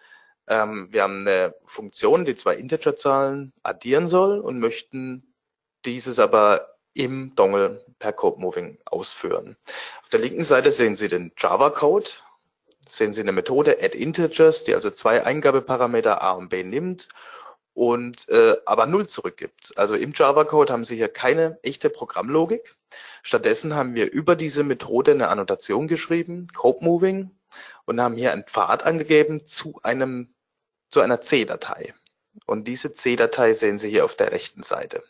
Ähm, 0.48 0.88
wir 0.92 1.04
haben 1.04 1.22
eine 1.22 1.56
Funktion, 1.66 2.26
die 2.26 2.36
zwei 2.36 2.56
Integerzahlen 2.56 3.54
addieren 3.64 4.08
soll 4.08 4.40
und 4.40 4.60
möchten 4.60 5.34
dieses 5.86 6.20
aber 6.20 6.78
im 6.94 7.34
Dongle 7.36 7.84
per 8.00 8.14
Code 8.14 8.40
Moving 8.40 8.78
ausführen. 8.86 9.58
Auf 10.02 10.10
der 10.10 10.20
linken 10.20 10.44
Seite 10.44 10.72
sehen 10.72 10.96
Sie 10.96 11.08
den 11.08 11.32
Java 11.38 11.70
Code 11.70 12.10
sehen 12.88 13.14
Sie 13.14 13.22
eine 13.22 13.32
Methode 13.32 13.78
addIntegers, 13.82 14.64
die 14.64 14.74
also 14.74 14.90
zwei 14.92 15.24
Eingabeparameter 15.24 16.22
a 16.22 16.32
und 16.32 16.50
b 16.50 16.64
nimmt 16.64 17.08
und 17.74 18.30
äh, 18.30 18.56
aber 18.66 18.86
null 18.86 19.08
zurückgibt. 19.08 19.74
Also 19.78 19.96
im 19.96 20.14
Java-Code 20.14 20.72
haben 20.72 20.86
Sie 20.86 20.96
hier 20.96 21.10
keine 21.10 21.60
echte 21.64 21.90
Programmlogik. 21.90 22.76
Stattdessen 23.24 23.76
haben 23.76 23.96
wir 23.96 24.12
über 24.12 24.36
diese 24.36 24.64
Methode 24.64 25.12
eine 25.12 25.30
Annotation 25.30 25.88
geschrieben, 25.88 26.48
Code 26.56 26.84
Moving, 26.84 27.32
und 27.86 28.02
haben 28.02 28.16
hier 28.16 28.32
einen 28.32 28.44
Pfad 28.44 28.84
angegeben 28.84 29.46
zu 29.48 29.80
einem 29.84 30.30
zu 30.90 31.02
einer 31.02 31.22
C-Datei. 31.22 31.94
Und 32.46 32.68
diese 32.68 32.94
C-Datei 32.94 33.54
sehen 33.54 33.78
Sie 33.78 33.90
hier 33.90 34.06
auf 34.06 34.16
der 34.16 34.32
rechten 34.32 34.64
Seite. 34.64 35.04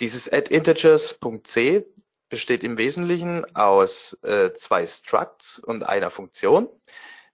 Dieses 0.00 0.32
addIntegers.c 0.32 1.84
besteht 2.28 2.64
im 2.64 2.78
Wesentlichen 2.78 3.44
aus 3.54 4.16
äh, 4.22 4.52
zwei 4.52 4.86
Structs 4.86 5.58
und 5.58 5.82
einer 5.82 6.10
Funktion. 6.10 6.68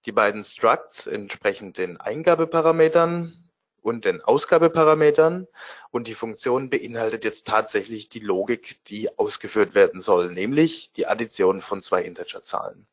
Die 0.06 0.12
beiden 0.12 0.44
Structs 0.44 1.06
entsprechen 1.06 1.72
den 1.72 1.98
Eingabeparametern 1.98 3.50
und 3.82 4.04
den 4.04 4.22
Ausgabeparametern 4.22 5.46
und 5.90 6.06
die 6.06 6.14
Funktion 6.14 6.70
beinhaltet 6.70 7.24
jetzt 7.24 7.46
tatsächlich 7.46 8.08
die 8.08 8.20
Logik, 8.20 8.82
die 8.84 9.18
ausgeführt 9.18 9.74
werden 9.74 10.00
soll, 10.00 10.32
nämlich 10.32 10.92
die 10.92 11.06
Addition 11.06 11.60
von 11.60 11.82
zwei 11.82 12.02
Integerzahlen. 12.02 12.86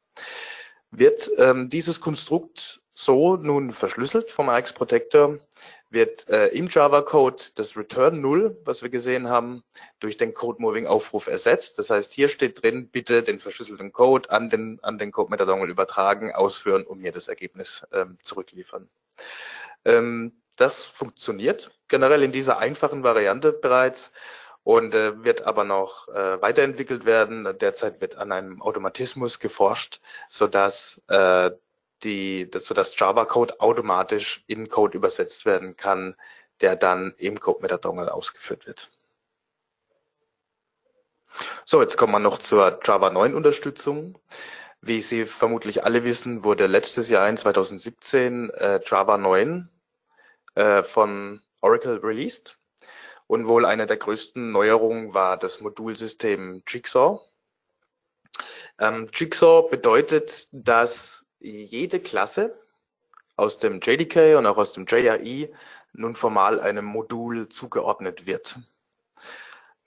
Wird 0.91 1.29
ähm, 1.37 1.69
dieses 1.69 1.99
Konstrukt 1.99 2.81
so 2.93 3.35
nun 3.35 3.73
verschlüsselt 3.73 4.31
vom 4.31 4.49
AX 4.49 4.73
Protector, 4.73 5.39
wird 5.89 6.27
äh, 6.29 6.47
im 6.47 6.67
Java-Code 6.67 7.43
das 7.55 7.77
Return 7.77 8.21
0, 8.21 8.57
was 8.65 8.81
wir 8.81 8.89
gesehen 8.89 9.29
haben, 9.29 9.63
durch 9.99 10.17
den 10.17 10.33
Code-Moving-Aufruf 10.33 11.27
ersetzt. 11.27 11.79
Das 11.79 11.89
heißt, 11.89 12.11
hier 12.11 12.27
steht 12.27 12.61
drin, 12.61 12.89
bitte 12.89 13.23
den 13.23 13.39
verschlüsselten 13.39 13.93
Code 13.93 14.29
an 14.29 14.49
den, 14.49 14.79
an 14.83 14.97
den 14.97 15.11
Code 15.11 15.31
Metadongle 15.31 15.69
übertragen, 15.69 16.33
ausführen 16.33 16.85
und 16.85 16.99
mir 16.99 17.11
das 17.11 17.27
Ergebnis 17.27 17.85
ähm, 17.93 18.17
zurückliefern. 18.21 18.89
Ähm, 19.85 20.41
das 20.57 20.83
funktioniert 20.85 21.71
generell 21.87 22.23
in 22.23 22.31
dieser 22.31 22.57
einfachen 22.57 23.03
Variante 23.03 23.53
bereits 23.53 24.11
und 24.63 24.93
äh, 24.95 25.23
wird 25.23 25.43
aber 25.43 25.63
noch 25.63 26.09
äh, 26.09 26.41
weiterentwickelt 26.41 27.05
werden. 27.05 27.47
Derzeit 27.61 28.01
wird 28.01 28.17
an 28.17 28.33
einem 28.33 28.61
Automatismus 28.61 29.39
geforscht, 29.39 30.01
sodass 30.27 31.01
äh, 31.07 31.51
die, 32.03 32.49
sodass 32.53 32.97
Java-Code 32.97 33.59
automatisch 33.59 34.43
in 34.47 34.69
Code 34.69 34.97
übersetzt 34.97 35.45
werden 35.45 35.75
kann, 35.75 36.15
der 36.61 36.75
dann 36.75 37.13
im 37.17 37.39
Code 37.39 37.61
mit 37.61 37.71
der 37.71 37.77
Dongle 37.77 38.13
ausgeführt 38.13 38.65
wird. 38.67 38.89
So, 41.65 41.81
jetzt 41.81 41.97
kommen 41.97 42.13
wir 42.13 42.19
noch 42.19 42.39
zur 42.39 42.79
Java 42.83 43.09
9 43.09 43.35
Unterstützung. 43.35 44.17
Wie 44.81 45.01
Sie 45.01 45.25
vermutlich 45.25 45.83
alle 45.83 46.03
wissen, 46.03 46.43
wurde 46.43 46.67
letztes 46.67 47.09
Jahr 47.09 47.27
in 47.27 47.37
2017 47.37 48.49
äh, 48.51 48.79
Java 48.85 49.17
9 49.17 49.69
äh, 50.55 50.83
von 50.83 51.41
Oracle 51.61 51.99
released. 52.03 52.57
Und 53.27 53.47
wohl 53.47 53.65
eine 53.65 53.85
der 53.85 53.97
größten 53.97 54.51
Neuerungen 54.51 55.13
war 55.13 55.37
das 55.37 55.59
Modulsystem 55.59 56.63
Jigsaw. 56.65 57.19
Ähm, 58.79 59.09
Jigsaw 59.13 59.67
bedeutet, 59.69 60.47
dass 60.51 61.25
jede 61.39 61.99
Klasse 61.99 62.57
aus 63.35 63.57
dem 63.59 63.79
JDK 63.81 64.37
und 64.37 64.45
auch 64.45 64.57
aus 64.57 64.73
dem 64.73 64.85
JRE 64.85 65.49
nun 65.93 66.15
formal 66.15 66.59
einem 66.59 66.85
Modul 66.85 67.49
zugeordnet 67.49 68.25
wird. 68.25 68.57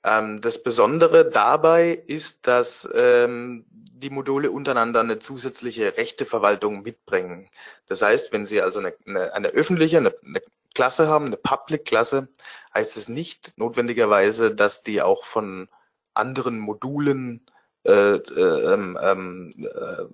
Ähm, 0.03 0.41
das 0.41 0.63
Besondere 0.63 1.29
dabei 1.29 2.03
ist, 2.07 2.47
dass 2.47 2.89
ähm, 2.95 3.67
die 3.71 4.11
Module 4.11 4.51
untereinander 4.51 5.01
eine 5.01 5.19
zusätzliche 5.19 5.97
Rechteverwaltung 5.97 6.83
mitbringen. 6.83 7.51
Das 7.87 8.01
heißt, 8.01 8.33
wenn 8.33 8.47
Sie 8.47 8.63
also 8.63 8.79
eine, 8.79 8.95
eine, 9.07 9.35
eine 9.35 9.49
öffentliche, 9.49 9.99
eine, 9.99 10.15
eine 10.25 10.41
Klasse 10.75 11.09
haben, 11.09 11.27
eine 11.27 11.37
Public-Klasse, 11.37 12.29
heißt 12.75 12.97
es 12.97 13.09
nicht 13.09 13.53
notwendigerweise, 13.57 14.55
dass 14.55 14.83
die 14.83 15.03
auch 15.03 15.25
von 15.25 15.69
anderen 16.15 16.59
Modulen 16.59 17.45
äh, 17.85 18.17
äh, 18.17 18.73
ähm, 18.73 18.99
ähm, 19.03 19.53
äh, 19.59 20.05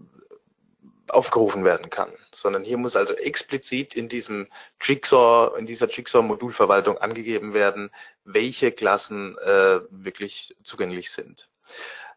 aufgerufen 1.09 1.65
werden 1.65 1.91
kann, 1.91 2.11
sondern 2.33 2.65
hier 2.65 2.77
muss 2.77 2.97
also 2.97 3.15
explizit 3.15 3.95
in 3.95 4.09
diesem 4.09 4.49
Jigsaw, 4.81 5.57
in 5.59 5.67
dieser 5.67 5.89
Jigsaw-Modulverwaltung 5.89 6.99
angegeben 6.99 7.55
werden, 7.55 7.91
welche 8.25 8.73
Klassen 8.73 9.37
äh, 9.39 9.81
wirklich 9.91 10.57
zugänglich 10.63 11.11
sind. 11.11 11.49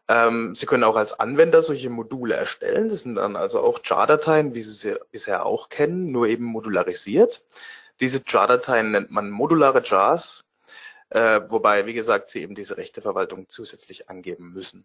Ähm, 0.08 0.54
Sie 0.54 0.66
können 0.66 0.84
auch 0.84 0.96
als 0.96 1.12
Anwender 1.18 1.62
solche 1.62 1.90
Module 1.90 2.34
erstellen. 2.34 2.88
Das 2.88 3.02
sind 3.02 3.14
dann 3.14 3.36
also 3.36 3.60
auch 3.60 3.80
JAR-Dateien, 3.84 4.54
wie 4.54 4.62
Sie 4.62 4.72
sie 4.72 4.98
bisher 5.12 5.46
auch 5.46 5.68
kennen, 5.68 6.10
nur 6.10 6.26
eben 6.26 6.44
modularisiert. 6.44 7.44
Diese 8.00 8.22
JAR-Dateien 8.26 8.90
nennt 8.90 9.10
man 9.10 9.30
modulare 9.30 9.82
JARs, 9.84 10.44
äh, 11.10 11.40
wobei, 11.48 11.86
wie 11.86 11.94
gesagt, 11.94 12.28
Sie 12.28 12.42
eben 12.42 12.54
diese 12.54 12.76
Rechteverwaltung 12.76 13.48
zusätzlich 13.48 14.08
angeben 14.08 14.52
müssen. 14.52 14.84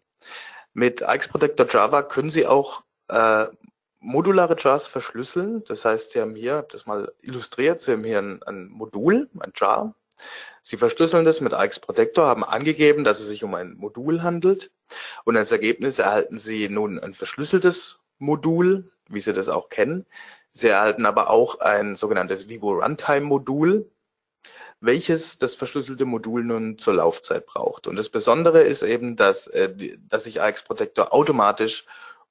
Mit 0.74 1.02
AX 1.02 1.28
Protector 1.28 1.66
Java 1.68 2.02
können 2.02 2.30
Sie 2.30 2.46
auch 2.46 2.82
äh, 3.08 3.46
modulare 4.06 4.56
JARs 4.56 4.86
verschlüsseln. 4.86 5.64
Das 5.64 5.84
heißt, 5.84 6.12
Sie 6.12 6.20
haben 6.20 6.36
hier, 6.36 6.64
das 6.70 6.86
mal 6.86 7.12
illustriert, 7.22 7.80
Sie 7.80 7.92
haben 7.92 8.04
hier 8.04 8.18
ein, 8.18 8.42
ein 8.44 8.68
Modul, 8.68 9.28
ein 9.40 9.52
JAR. 9.54 9.94
Sie 10.62 10.76
verschlüsseln 10.76 11.24
das 11.24 11.40
mit 11.40 11.52
AX 11.52 11.80
Protector, 11.80 12.26
haben 12.26 12.44
angegeben, 12.44 13.04
dass 13.04 13.20
es 13.20 13.26
sich 13.26 13.42
um 13.44 13.54
ein 13.54 13.74
Modul 13.74 14.22
handelt. 14.22 14.70
Und 15.24 15.36
als 15.36 15.50
Ergebnis 15.50 15.98
erhalten 15.98 16.38
Sie 16.38 16.68
nun 16.68 16.98
ein 17.00 17.14
verschlüsseltes 17.14 18.00
Modul, 18.18 18.88
wie 19.08 19.20
Sie 19.20 19.32
das 19.32 19.48
auch 19.48 19.68
kennen. 19.68 20.06
Sie 20.52 20.68
erhalten 20.68 21.04
aber 21.04 21.28
auch 21.28 21.58
ein 21.58 21.96
sogenanntes 21.96 22.48
Vivo 22.48 22.72
Runtime 22.74 23.22
Modul, 23.26 23.90
welches 24.80 25.38
das 25.38 25.54
verschlüsselte 25.54 26.04
Modul 26.04 26.44
nun 26.44 26.78
zur 26.78 26.94
Laufzeit 26.94 27.44
braucht. 27.44 27.88
Und 27.88 27.96
das 27.96 28.08
Besondere 28.08 28.62
ist 28.62 28.82
eben, 28.82 29.16
dass, 29.16 29.48
äh, 29.48 29.96
dass 30.08 30.24
sich 30.24 30.40
AX 30.40 30.62
Protector 30.62 31.12
automatisch 31.12 31.86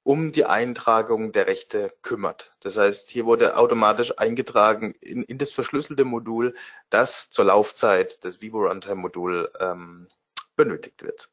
um 0.06 0.30
die 0.30 0.44
Eintragung 0.44 1.32
der 1.32 1.48
Rechte 1.48 1.92
kümmert. 2.02 2.52
Das 2.60 2.76
heißt, 2.76 3.10
hier 3.10 3.26
wurde 3.26 3.56
automatisch 3.56 4.16
eingetragen 4.16 4.94
in, 5.00 5.24
in 5.24 5.36
das 5.36 5.50
verschlüsselte 5.50 6.04
Modul, 6.04 6.54
das 6.90 7.28
zur 7.28 7.46
Laufzeit 7.46 8.22
des 8.22 8.40
Vivo 8.40 8.68
Runtime 8.68 8.94
Modul 8.94 9.50
ähm, 9.58 10.06
benötigt 10.54 11.02
wird. 11.02 11.28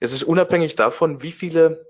Es 0.00 0.10
ist 0.10 0.24
unabhängig 0.24 0.74
davon, 0.74 1.22
wie 1.22 1.30
viele 1.30 1.86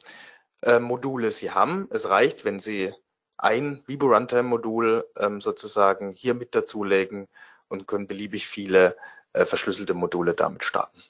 äh, 0.60 0.78
Module 0.78 1.30
Sie 1.30 1.52
haben. 1.52 1.88
Es 1.90 2.06
reicht, 2.06 2.44
wenn 2.44 2.60
Sie 2.60 2.92
ein 3.38 3.82
Vivo 3.86 4.08
Runtime 4.08 4.42
Modul 4.42 5.08
ähm, 5.16 5.40
sozusagen 5.40 6.12
hier 6.12 6.34
mit 6.34 6.54
dazulegen 6.54 7.28
und 7.68 7.88
können 7.88 8.06
beliebig 8.06 8.46
viele 8.46 8.94
äh, 9.32 9.46
verschlüsselte 9.46 9.94
Module 9.94 10.34
damit 10.34 10.64
starten. 10.64 11.02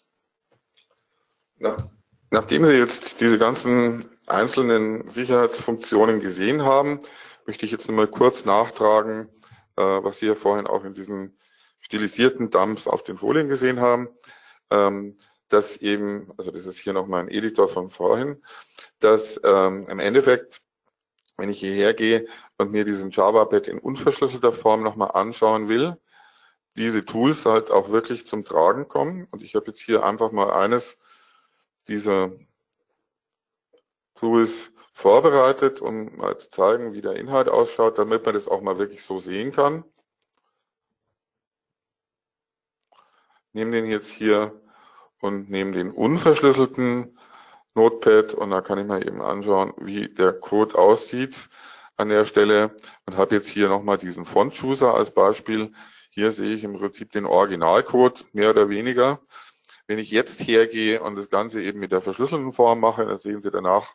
Nach, 1.59 1.89
nachdem 2.31 2.65
Sie 2.65 2.73
jetzt 2.77 3.21
diese 3.21 3.39
ganzen 3.39 4.05
einzelnen 4.27 5.11
Sicherheitsfunktionen 5.11 6.21
gesehen 6.21 6.63
haben, 6.63 7.01
möchte 7.47 7.65
ich 7.65 7.73
jetzt 7.73 7.89
nochmal 7.89 8.09
kurz 8.09 8.45
nachtragen, 8.45 9.29
äh, 9.77 9.83
was 9.83 10.19
Sie 10.19 10.27
ja 10.27 10.35
vorhin 10.35 10.67
auch 10.67 10.85
in 10.85 10.95
diesen 10.95 11.39
stilisierten 11.81 12.51
Dumps 12.51 12.87
auf 12.89 13.05
den 13.05 13.19
Folien 13.19 13.49
gesehen 13.49 13.81
haben, 13.81 14.09
ähm, 14.71 15.17
dass 15.49 15.77
eben, 15.77 16.33
also 16.37 16.51
das 16.51 16.67
ist 16.67 16.79
hier 16.79 16.93
nochmal 16.93 17.23
ein 17.23 17.29
Editor 17.29 17.69
von 17.69 17.91
vorhin, 17.91 18.43
dass 18.99 19.41
ähm, 19.45 19.87
im 19.89 20.01
Endeffekt, 20.01 20.61
wenn 21.37 21.51
ich 21.51 21.61
hierher 21.61 21.95
gehe 21.95 22.27
und 22.59 22.73
mir 22.73 22.85
diesen 22.85 23.11
Java-Pad 23.11 23.69
in 23.69 23.79
unverschlüsselter 23.79 24.53
Form 24.53 24.83
nochmal 24.83 25.13
anschauen 25.13 25.69
will, 25.69 25.97
diese 26.77 27.05
Tools 27.05 27.47
halt 27.47 27.71
auch 27.71 27.91
wirklich 27.91 28.27
zum 28.27 28.45
Tragen 28.45 28.89
kommen. 28.89 29.29
Und 29.31 29.43
ich 29.43 29.55
habe 29.55 29.67
jetzt 29.69 29.81
hier 29.81 30.05
einfach 30.05 30.33
mal 30.33 30.51
eines 30.51 30.99
dieser 31.89 32.33
Tools 34.17 34.71
vorbereitet, 34.93 35.81
um 35.81 36.17
mal 36.17 36.39
zu 36.39 36.51
zeigen, 36.51 36.95
wie 36.95 37.03
der 37.03 37.17
Inhalt 37.17 37.49
ausschaut, 37.49 37.99
damit 37.99 38.25
man 38.25 38.35
das 38.35 38.49
auch 38.49 38.63
mal 38.63 38.79
wirklich 38.79 39.05
so 39.05 39.21
sehen 39.21 39.53
kann. 39.53 39.85
Nehme 43.53 43.73
den 43.73 43.87
jetzt 43.87 44.09
hier 44.09 44.61
und 45.21 45.51
nehme 45.51 45.73
den 45.73 45.91
unverschlüsselten 45.91 47.19
Notepad 47.75 48.33
und 48.33 48.51
da 48.51 48.63
kann 48.63 48.79
ich 48.79 48.87
mal 48.87 49.07
eben 49.07 49.21
anschauen, 49.21 49.75
wie 49.77 50.09
der 50.09 50.33
Code 50.33 50.75
aussieht 50.77 51.51
an 51.99 52.09
der 52.09 52.25
Stelle 52.25 52.75
und 53.07 53.17
habe 53.17 53.35
jetzt 53.35 53.49
hier 53.49 53.69
nochmal 53.69 53.99
diesen 53.99 54.25
Font-Chooser 54.25 54.95
als 54.95 55.13
Beispiel. 55.13 55.73
Hier 56.11 56.33
sehe 56.33 56.55
ich 56.55 56.65
im 56.65 56.75
Prinzip 56.75 57.13
den 57.13 57.27
Originalcode, 57.27 58.25
mehr 58.35 58.51
oder 58.51 58.71
weniger. 58.71 59.21
Wenn 59.87 59.99
ich 59.99 60.11
jetzt 60.11 60.41
hergehe 60.41 61.01
und 61.01 61.17
das 61.17 61.31
Ganze 61.31 61.63
eben 61.63 61.79
mit 61.79 61.93
der 61.93 62.03
verschlüsselten 62.03 62.53
Form 62.53 62.81
mache, 62.81 63.07
dann 63.07 63.17
sehen 63.19 63.41
Sie 63.41 63.51
danach, 63.51 63.95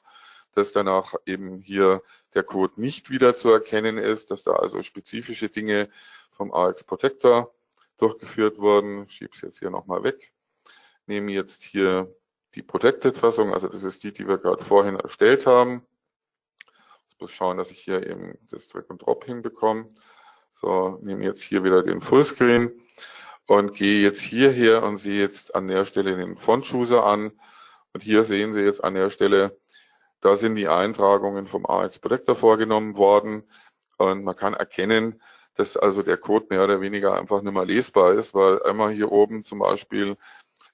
dass 0.53 0.71
danach 0.71 1.15
eben 1.25 1.59
hier 1.59 2.01
der 2.33 2.43
Code 2.43 2.79
nicht 2.79 3.09
wieder 3.09 3.35
zu 3.35 3.49
erkennen 3.49 3.97
ist, 3.97 4.31
dass 4.31 4.43
da 4.43 4.53
also 4.53 4.83
spezifische 4.83 5.49
Dinge 5.49 5.89
vom 6.31 6.53
AX 6.53 6.83
Protector 6.83 7.53
durchgeführt 7.97 8.57
wurden. 8.57 9.05
Ich 9.07 9.15
schiebe 9.15 9.31
es 9.35 9.41
jetzt 9.41 9.59
hier 9.59 9.69
nochmal 9.69 10.03
weg. 10.03 10.33
Nehme 11.07 11.31
jetzt 11.31 11.61
hier 11.61 12.13
die 12.55 12.63
Protected-Fassung, 12.63 13.53
also 13.53 13.67
das 13.67 13.83
ist 13.83 14.03
die, 14.03 14.11
die 14.11 14.27
wir 14.27 14.37
gerade 14.37 14.63
vorhin 14.63 14.95
erstellt 14.95 15.45
haben. 15.45 15.85
Ich 17.09 17.19
muss 17.19 17.31
schauen, 17.31 17.57
dass 17.57 17.71
ich 17.71 17.79
hier 17.79 18.05
eben 18.07 18.37
das 18.49 18.67
Drag 18.67 18.89
und 18.89 19.01
Drop 19.01 19.25
hinbekomme. 19.25 19.89
So, 20.53 20.99
nehme 21.01 21.23
jetzt 21.23 21.41
hier 21.41 21.63
wieder 21.63 21.83
den 21.83 22.01
Fullscreen 22.01 22.71
und 23.51 23.73
gehe 23.73 24.01
jetzt 24.01 24.21
hierher 24.21 24.83
und 24.83 24.97
sehe 24.97 25.19
jetzt 25.19 25.55
an 25.55 25.67
der 25.67 25.85
Stelle 25.85 26.15
den 26.15 26.37
Font-Chooser 26.37 27.05
an. 27.05 27.31
Und 27.93 28.01
hier 28.01 28.23
sehen 28.23 28.53
Sie 28.53 28.61
jetzt 28.61 28.83
an 28.83 28.93
der 28.93 29.09
Stelle 29.09 29.57
da 30.21 30.37
sind 30.37 30.55
die 30.55 30.67
Eintragungen 30.67 31.47
vom 31.47 31.65
AX 31.65 31.97
Protector 31.99 32.35
vorgenommen 32.35 32.95
worden 32.95 33.43
und 33.97 34.23
man 34.23 34.35
kann 34.35 34.53
erkennen, 34.53 35.19
dass 35.55 35.75
also 35.75 36.03
der 36.03 36.17
Code 36.17 36.45
mehr 36.49 36.63
oder 36.63 36.79
weniger 36.79 37.15
einfach 37.15 37.41
nicht 37.41 37.53
mehr 37.53 37.65
lesbar 37.65 38.13
ist, 38.13 38.33
weil 38.33 38.61
einmal 38.63 38.91
hier 38.91 39.11
oben 39.11 39.43
zum 39.45 39.59
Beispiel 39.59 40.15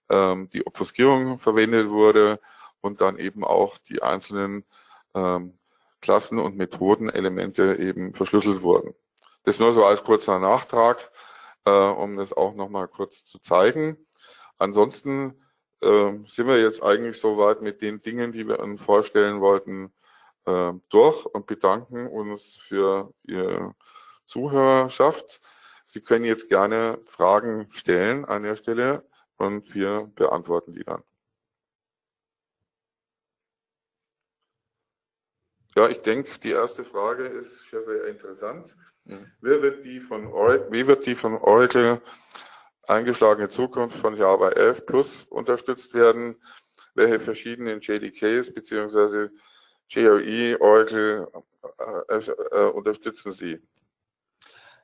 ähm, 0.10 0.50
die 0.50 0.68
Obfuskierung 0.68 1.40
verwendet 1.40 1.90
wurde 1.90 2.40
und 2.82 3.00
dann 3.00 3.18
eben 3.18 3.44
auch 3.44 3.78
die 3.78 4.04
einzelnen 4.04 4.66
ähm, 5.16 5.58
Klassen 6.02 6.40
und 6.40 6.58
Methodenelemente 6.58 7.78
eben 7.80 8.14
verschlüsselt 8.14 8.62
wurden. 8.62 8.94
Das 9.46 9.60
nur 9.60 9.74
so 9.74 9.86
als 9.86 10.04
kurzer 10.04 10.40
Nachtrag, 10.40 11.10
äh, 11.68 11.70
um 11.70 12.16
das 12.16 12.32
auch 12.32 12.56
nochmal 12.56 12.88
kurz 12.88 13.26
zu 13.26 13.40
zeigen. 13.40 13.98
Ansonsten 14.58 15.44
äh, 15.82 16.14
sind 16.28 16.48
wir 16.48 16.62
jetzt 16.62 16.82
eigentlich 16.82 17.20
soweit 17.20 17.62
mit 17.62 17.82
den 17.82 18.02
Dingen, 18.02 18.32
die 18.32 18.48
wir 18.48 18.60
Ihnen 18.60 18.78
vorstellen 18.78 19.42
wollten, 19.42 19.94
äh, 20.46 20.72
durch 20.90 21.26
und 21.26 21.46
bedanken 21.46 22.08
uns 22.08 22.58
für 22.68 23.14
Ihre 23.24 23.76
Zuhörerschaft. 24.26 25.42
Sie 25.86 26.02
können 26.02 26.26
jetzt 26.26 26.48
gerne 26.50 27.00
Fragen 27.06 27.68
stellen 27.72 28.26
an 28.26 28.44
der 28.44 28.56
Stelle 28.56 29.06
und 29.38 29.74
wir 29.76 30.10
beantworten 30.16 30.74
die 30.74 30.84
dann. 30.84 31.04
Ja, 35.78 35.88
ich 35.88 36.02
denke, 36.02 36.40
die 36.40 36.54
erste 36.54 36.84
Frage 36.84 37.28
ist 37.28 37.52
sehr, 37.70 37.84
sehr 37.84 38.08
interessant. 38.08 38.76
Mhm. 39.06 39.32
Wer 39.42 39.62
wird 39.62 39.86
die 39.86 40.00
von 40.00 40.26
Oracle, 40.26 40.72
wie 40.72 40.88
wird 40.88 41.06
die 41.06 41.14
von 41.14 41.38
Oracle 41.38 42.02
eingeschlagene 42.88 43.48
Zukunft 43.48 43.96
von 43.98 44.18
Java 44.18 44.50
11 44.50 44.88
Plus 44.88 45.26
unterstützt 45.30 45.94
werden, 45.94 46.36
welche 46.96 47.20
verschiedenen 47.20 47.80
JDKs 47.80 48.52
bzw. 48.56 49.30
JRE, 49.90 50.60
Oracle 50.60 51.28
äh, 52.10 52.16
äh, 52.16 52.72
unterstützen 52.72 53.32
Sie? 53.32 53.62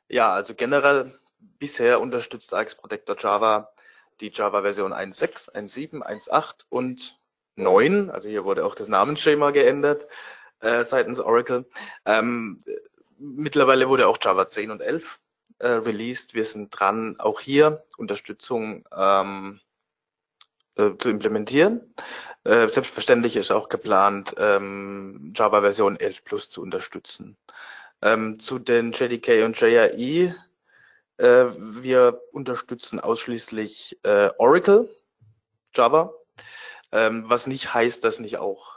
Ja, 0.10 0.32
also 0.32 0.54
generell 0.54 1.18
bisher 1.58 2.02
unterstützt 2.02 2.54
AX 2.54 2.76
Protector 2.76 3.16
Java 3.18 3.74
die 4.20 4.30
Java 4.32 4.62
Version 4.62 4.94
1.6, 4.94 5.56
1.7, 5.56 6.04
1.8 6.04 6.66
und 6.70 7.20
9. 7.56 8.12
Also 8.12 8.30
hier 8.30 8.46
wurde 8.46 8.64
auch 8.64 8.76
das 8.76 8.90
Namensschema 8.90 9.50
geändert 9.50 10.06
äh, 10.64 10.84
seitens 10.84 11.20
Oracle. 11.20 11.66
Ähm, 12.06 12.64
mittlerweile 13.18 13.90
wurde 13.90 14.08
auch 14.08 14.18
Java 14.22 14.50
10 14.50 14.72
und 14.72 14.82
11 14.82 15.20
äh, 15.60 15.68
released. 15.68 16.34
Wir 16.34 16.46
sind 16.46 16.70
dran, 16.70 17.20
auch 17.20 17.40
hier 17.40 17.84
Unterstützung 17.98 18.88
ähm, 18.96 19.60
äh, 20.76 20.92
zu 20.98 21.10
implementieren. 21.10 21.94
Äh, 22.44 22.68
selbstverständlich 22.68 23.36
ist 23.36 23.52
auch 23.52 23.70
geplant, 23.70 24.34
ähm, 24.38 25.34
Java 25.36 25.62
Version 25.62 26.00
11 26.00 26.24
Plus 26.24 26.50
zu 26.50 26.62
unterstützen. 26.62 27.38
Ähm, 28.02 28.40
zu 28.40 28.60
den 28.60 28.92
JDK 28.92 29.46
und 29.46 29.60
JRE. 29.60 30.36
Äh, 31.18 31.46
wir 31.58 32.22
unterstützen 32.32 33.00
ausschließlich 33.00 34.00
äh, 34.04 34.30
Oracle 34.38 34.90
Java, 35.76 36.14
ähm, 36.92 37.30
was 37.30 37.48
nicht 37.48 37.74
heißt, 37.74 38.04
dass 38.04 38.20
nicht 38.20 38.38
auch 38.38 38.73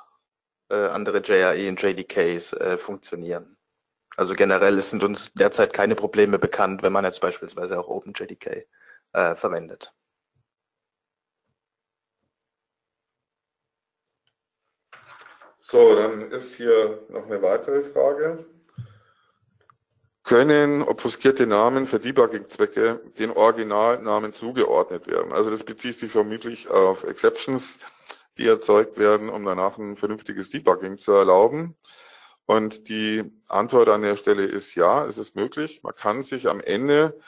äh, 0.68 0.74
andere 0.74 1.18
JRE 1.18 1.68
und 1.68 1.80
JDKs 1.80 2.52
äh, 2.54 2.78
funktionieren. 2.78 3.56
Also 4.16 4.34
generell 4.34 4.80
sind 4.80 5.02
uns 5.04 5.32
derzeit 5.34 5.72
keine 5.72 5.94
Probleme 5.94 6.38
bekannt, 6.38 6.82
wenn 6.82 6.92
man 6.92 7.04
jetzt 7.04 7.20
beispielsweise 7.20 7.78
auch 7.78 7.88
OpenJDK 7.88 8.66
äh, 9.12 9.34
verwendet. 9.34 9.92
So, 15.68 15.96
dann 15.96 16.30
ist 16.30 16.54
hier 16.54 17.04
noch 17.08 17.26
eine 17.26 17.42
weitere 17.42 17.82
Frage. 17.90 18.46
Können 20.22 20.82
obfuskierte 20.82 21.46
Namen 21.46 21.86
für 21.86 21.98
Debugging-Zwecke 21.98 23.00
den 23.18 23.30
Originalnamen 23.30 24.32
zugeordnet 24.32 25.06
werden? 25.06 25.32
Also 25.32 25.50
das 25.50 25.64
bezieht 25.64 25.98
sich 25.98 26.10
vermutlich 26.10 26.68
auf 26.68 27.04
Exceptions, 27.04 27.78
die 28.38 28.46
erzeugt 28.46 28.98
werden, 28.98 29.28
um 29.28 29.44
danach 29.44 29.78
ein 29.78 29.96
vernünftiges 29.96 30.50
Debugging 30.50 30.98
zu 30.98 31.12
erlauben. 31.12 31.76
Und 32.46 32.88
die 32.88 33.24
Antwort 33.48 33.88
an 33.88 34.02
der 34.02 34.16
Stelle 34.16 34.44
ist 34.44 34.74
ja, 34.74 35.04
es 35.06 35.18
ist 35.18 35.34
möglich. 35.34 35.82
Man 35.82 35.94
kann 35.94 36.22
sich 36.22 36.48
am 36.48 36.60
Ende 36.60 37.18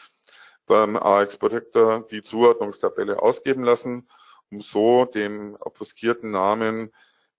beim 0.66 0.96
AX 0.96 1.36
Protector 1.36 2.06
die 2.08 2.22
Zuordnungstabelle 2.22 3.20
ausgeben 3.20 3.64
lassen, 3.64 4.08
um 4.50 4.60
so 4.60 5.06
dem 5.06 5.56
obfuskierten 5.60 6.30
Namen 6.30 6.92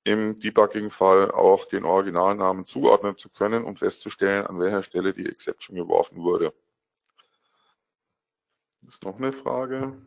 im 0.04 0.36
Debugging-Fall 0.38 1.32
auch 1.32 1.66
den 1.66 1.86
Originalnamen 1.86 2.66
zuordnen 2.66 3.18
zu 3.18 3.30
können 3.30 3.64
und 3.64 3.80
festzustellen, 3.80 4.48
an 4.48 4.60
welcher 4.60 4.84
Stelle 4.84 5.14
die 5.14 5.28
Exception 5.28 5.76
geworfen 5.76 6.24
wurde. 6.24 6.54
Ist 8.88 9.04
noch 9.04 9.18
eine 9.18 9.32
Frage. 9.32 10.02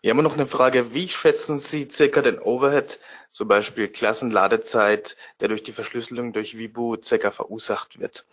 Wir 0.00 0.10
haben 0.10 0.22
noch 0.22 0.34
eine 0.34 0.46
Frage. 0.46 0.92
Wie 0.94 1.08
schätzen 1.08 1.58
Sie 1.58 1.88
circa 1.90 2.22
den 2.22 2.38
Overhead, 2.38 3.00
zum 3.32 3.48
Beispiel 3.48 3.88
Klassenladezeit, 3.88 5.16
der 5.40 5.48
durch 5.48 5.62
die 5.62 5.72
Verschlüsselung 5.72 6.32
durch 6.32 6.56
Vibu 6.56 6.96
circa 7.02 7.30
verursacht 7.30 7.98
wird? 7.98 8.26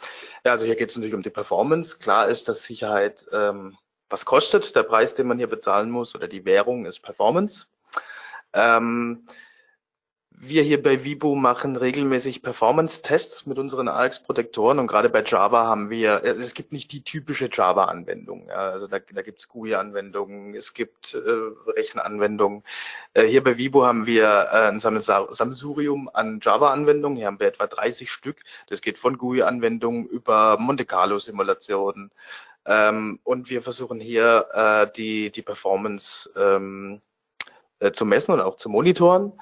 Ja, 0.43 0.51
also 0.51 0.65
hier 0.65 0.75
geht 0.75 0.89
es 0.89 0.95
natürlich 0.95 1.15
um 1.15 1.23
die 1.23 1.29
Performance. 1.29 1.97
Klar 1.97 2.27
ist, 2.27 2.47
dass 2.47 2.63
Sicherheit 2.63 3.25
ähm, 3.31 3.77
was 4.09 4.25
kostet. 4.25 4.75
Der 4.75 4.83
Preis, 4.83 5.15
den 5.15 5.27
man 5.27 5.37
hier 5.37 5.47
bezahlen 5.47 5.89
muss 5.89 6.13
oder 6.13 6.27
die 6.27 6.45
Währung 6.45 6.85
ist 6.85 6.99
Performance. 6.99 7.65
Ähm, 8.53 9.25
wir 10.43 10.63
hier 10.63 10.81
bei 10.81 11.03
Vibo 11.03 11.35
machen 11.35 11.75
regelmäßig 11.75 12.41
Performance-Tests 12.41 13.45
mit 13.45 13.59
unseren 13.59 13.87
AX-Protektoren 13.87 14.79
und 14.79 14.87
gerade 14.87 15.07
bei 15.07 15.23
Java 15.23 15.67
haben 15.67 15.91
wir, 15.91 16.23
äh, 16.23 16.29
es 16.29 16.55
gibt 16.55 16.71
nicht 16.71 16.91
die 16.91 17.03
typische 17.03 17.47
Java-Anwendung. 17.51 18.47
Ja, 18.47 18.71
also 18.71 18.87
da, 18.87 18.97
da 18.97 19.21
gibt 19.21 19.39
es 19.39 19.47
GUI-Anwendungen, 19.47 20.55
es 20.55 20.73
gibt 20.73 21.13
äh, 21.13 21.71
Rechenanwendungen. 21.71 22.63
Äh, 23.13 23.25
hier 23.25 23.43
bei 23.43 23.57
Vibo 23.57 23.85
haben 23.85 24.07
wir 24.07 24.25
äh, 24.25 24.67
ein 24.69 24.79
Sammelsurium 24.79 26.09
an 26.11 26.39
Java-Anwendungen. 26.41 27.17
Hier 27.17 27.27
haben 27.27 27.39
wir 27.39 27.47
etwa 27.47 27.67
30 27.67 28.11
Stück. 28.11 28.41
Das 28.67 28.81
geht 28.81 28.97
von 28.97 29.19
GUI-Anwendungen 29.19 30.07
über 30.07 30.57
Monte 30.57 30.85
Carlo-Simulationen. 30.85 32.09
Ähm, 32.65 33.19
und 33.23 33.51
wir 33.51 33.61
versuchen 33.61 33.99
hier 33.99 34.47
äh, 34.53 34.87
die, 34.95 35.31
die 35.31 35.43
Performance 35.43 36.31
ähm, 36.35 37.01
äh, 37.77 37.91
zu 37.91 38.05
messen 38.05 38.31
und 38.31 38.41
auch 38.41 38.55
zu 38.57 38.69
monitoren. 38.69 39.33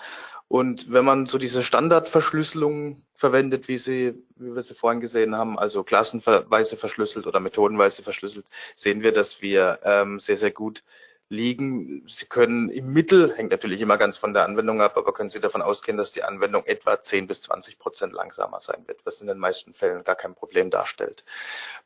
Und 0.49 0.91
wenn 0.91 1.05
man 1.05 1.27
so 1.27 1.37
diese 1.37 1.61
Standardverschlüsselung 1.61 3.03
verwendet, 3.15 3.67
wie 3.67 3.77
sie, 3.77 4.15
wie 4.35 4.55
wir 4.55 4.63
sie 4.63 4.73
vorhin 4.73 4.99
gesehen 4.99 5.35
haben, 5.35 5.59
also 5.59 5.83
klassenweise 5.83 6.75
verschlüsselt 6.75 7.27
oder 7.27 7.39
methodenweise 7.39 8.01
verschlüsselt, 8.01 8.47
sehen 8.75 9.03
wir, 9.03 9.11
dass 9.11 9.43
wir 9.43 9.79
ähm, 9.83 10.19
sehr, 10.19 10.37
sehr 10.37 10.51
gut 10.51 10.83
liegen. 11.29 12.03
Sie 12.07 12.25
können 12.25 12.69
im 12.69 12.91
Mittel, 12.91 13.35
hängt 13.35 13.51
natürlich 13.51 13.81
immer 13.81 13.97
ganz 13.97 14.17
von 14.17 14.33
der 14.33 14.45
Anwendung 14.45 14.81
ab, 14.81 14.97
aber 14.97 15.13
können 15.13 15.29
Sie 15.29 15.39
davon 15.39 15.61
ausgehen, 15.61 15.97
dass 15.97 16.11
die 16.11 16.23
Anwendung 16.23 16.65
etwa 16.65 16.99
10 16.99 17.27
bis 17.27 17.41
20 17.41 17.77
Prozent 17.77 18.13
langsamer 18.13 18.59
sein 18.59 18.83
wird, 18.87 19.05
was 19.05 19.21
in 19.21 19.27
den 19.27 19.37
meisten 19.37 19.73
Fällen 19.73 20.03
gar 20.03 20.15
kein 20.15 20.33
Problem 20.33 20.71
darstellt. 20.71 21.23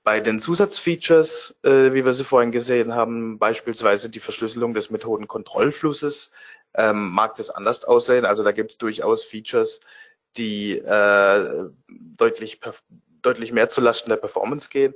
Bei 0.05 0.21
den 0.21 0.39
Zusatzfeatures, 0.39 1.55
äh, 1.63 1.93
wie 1.93 2.05
wir 2.05 2.13
sie 2.13 2.23
vorhin 2.23 2.53
gesehen 2.53 2.95
haben, 2.95 3.37
beispielsweise 3.37 4.09
die 4.09 4.21
Verschlüsselung 4.21 4.73
des 4.73 4.89
Methodenkontrollflusses, 4.89 6.31
ähm, 6.75 7.09
mag 7.09 7.35
das 7.35 7.49
anders 7.49 7.83
aussehen. 7.83 8.25
Also 8.25 8.43
da 8.43 8.51
gibt 8.51 8.71
es 8.71 8.77
durchaus 8.77 9.23
Features, 9.23 9.79
die 10.37 10.77
äh, 10.77 11.69
deutlich, 11.87 12.59
deutlich 13.21 13.51
mehr 13.51 13.69
zulasten 13.69 14.09
der 14.09 14.17
Performance 14.17 14.69
gehen. 14.69 14.93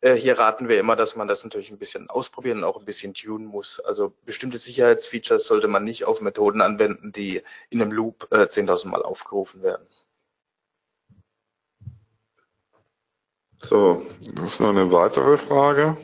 Äh, 0.00 0.14
hier 0.14 0.38
raten 0.38 0.68
wir 0.68 0.80
immer, 0.80 0.96
dass 0.96 1.14
man 1.14 1.28
das 1.28 1.44
natürlich 1.44 1.70
ein 1.70 1.78
bisschen 1.78 2.08
ausprobieren 2.08 2.58
und 2.58 2.64
auch 2.64 2.78
ein 2.78 2.84
bisschen 2.84 3.14
tunen 3.14 3.46
muss. 3.46 3.80
Also 3.80 4.14
bestimmte 4.24 4.58
Sicherheitsfeatures 4.58 5.44
sollte 5.44 5.68
man 5.68 5.84
nicht 5.84 6.04
auf 6.06 6.20
Methoden 6.20 6.62
anwenden, 6.62 7.12
die 7.12 7.42
in 7.68 7.82
einem 7.82 7.92
Loop 7.92 8.28
äh, 8.30 8.46
10.000 8.46 8.88
Mal 8.88 9.02
aufgerufen 9.02 9.62
werden. 9.62 9.86
So, 13.62 14.06
das 14.34 14.54
ist 14.54 14.60
noch 14.60 14.70
eine 14.70 14.90
weitere 14.90 15.36
Frage. 15.36 15.98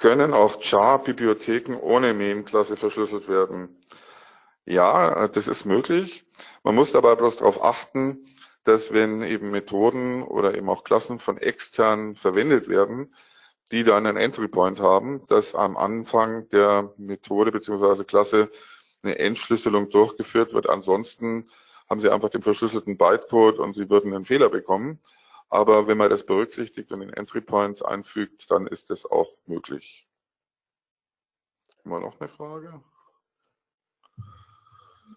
Können 0.00 0.32
auch 0.32 0.62
JAR-Bibliotheken 0.62 1.76
ohne 1.76 2.14
Main-Klasse 2.14 2.78
verschlüsselt 2.78 3.28
werden? 3.28 3.76
Ja, 4.64 5.28
das 5.28 5.46
ist 5.46 5.66
möglich. 5.66 6.24
Man 6.64 6.74
muss 6.74 6.92
dabei 6.92 7.14
bloß 7.16 7.36
darauf 7.36 7.62
achten, 7.62 8.24
dass 8.64 8.94
wenn 8.94 9.22
eben 9.22 9.50
Methoden 9.50 10.22
oder 10.22 10.54
eben 10.54 10.70
auch 10.70 10.84
Klassen 10.84 11.18
von 11.18 11.36
extern 11.36 12.16
verwendet 12.16 12.66
werden, 12.66 13.14
die 13.72 13.84
dann 13.84 14.06
einen 14.06 14.16
Entry 14.16 14.48
Point 14.48 14.80
haben, 14.80 15.26
dass 15.26 15.54
am 15.54 15.76
Anfang 15.76 16.48
der 16.48 16.94
Methode 16.96 17.52
bzw. 17.52 18.04
Klasse 18.04 18.50
eine 19.02 19.18
Entschlüsselung 19.18 19.90
durchgeführt 19.90 20.54
wird. 20.54 20.66
Ansonsten 20.66 21.50
haben 21.90 22.00
Sie 22.00 22.08
einfach 22.08 22.30
den 22.30 22.42
verschlüsselten 22.42 22.96
Bytecode 22.96 23.58
und 23.58 23.74
Sie 23.74 23.90
würden 23.90 24.14
einen 24.14 24.24
Fehler 24.24 24.48
bekommen. 24.48 24.98
Aber 25.50 25.88
wenn 25.88 25.98
man 25.98 26.10
das 26.10 26.24
berücksichtigt 26.24 26.92
und 26.92 27.00
den 27.00 27.12
Entry 27.12 27.40
Point 27.40 27.84
einfügt, 27.84 28.50
dann 28.50 28.68
ist 28.68 28.88
das 28.88 29.04
auch 29.04 29.36
möglich. 29.46 30.06
Immer 31.84 31.98
noch 31.98 32.20
eine 32.20 32.28
Frage? 32.28 32.80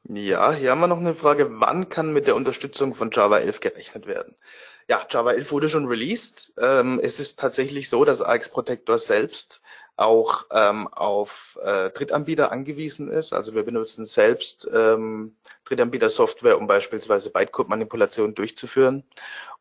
Ja, 0.10 0.52
hier 0.52 0.72
haben 0.72 0.82
wir 0.82 0.88
noch 0.88 0.98
eine 0.98 1.16
Frage. 1.16 1.60
Wann 1.60 1.88
kann 1.88 2.12
mit 2.12 2.28
der 2.28 2.36
Unterstützung 2.36 2.96
von 2.96 3.12
Java 3.12 3.40
11 3.40 3.60
gerechnet 3.60 4.08
werden? 4.08 4.36
Ja, 4.88 5.06
Java 5.10 5.32
11 5.32 5.52
wurde 5.52 5.70
schon 5.70 5.88
released. 5.88 6.52
Ähm, 6.58 7.00
es 7.02 7.20
ist 7.20 7.40
tatsächlich 7.40 7.88
so, 7.88 8.04
dass 8.04 8.22
AX 8.22 8.50
Protector 8.50 8.98
selbst 8.98 9.62
auch 9.96 10.46
ähm, 10.52 10.88
auf 10.88 11.60
äh, 11.64 11.90
Drittanbieter 11.92 12.52
angewiesen 12.52 13.12
ist. 13.12 13.34
Also 13.34 13.54
wir 13.54 13.64
benutzen 13.64 14.06
selbst 14.06 14.68
ähm, 14.74 15.36
Drittanbieter-Software, 15.66 16.58
um 16.58 16.68
beispielsweise 16.68 17.30
Bytecode-Manipulation 17.30 18.34
durchzuführen. 18.34 19.04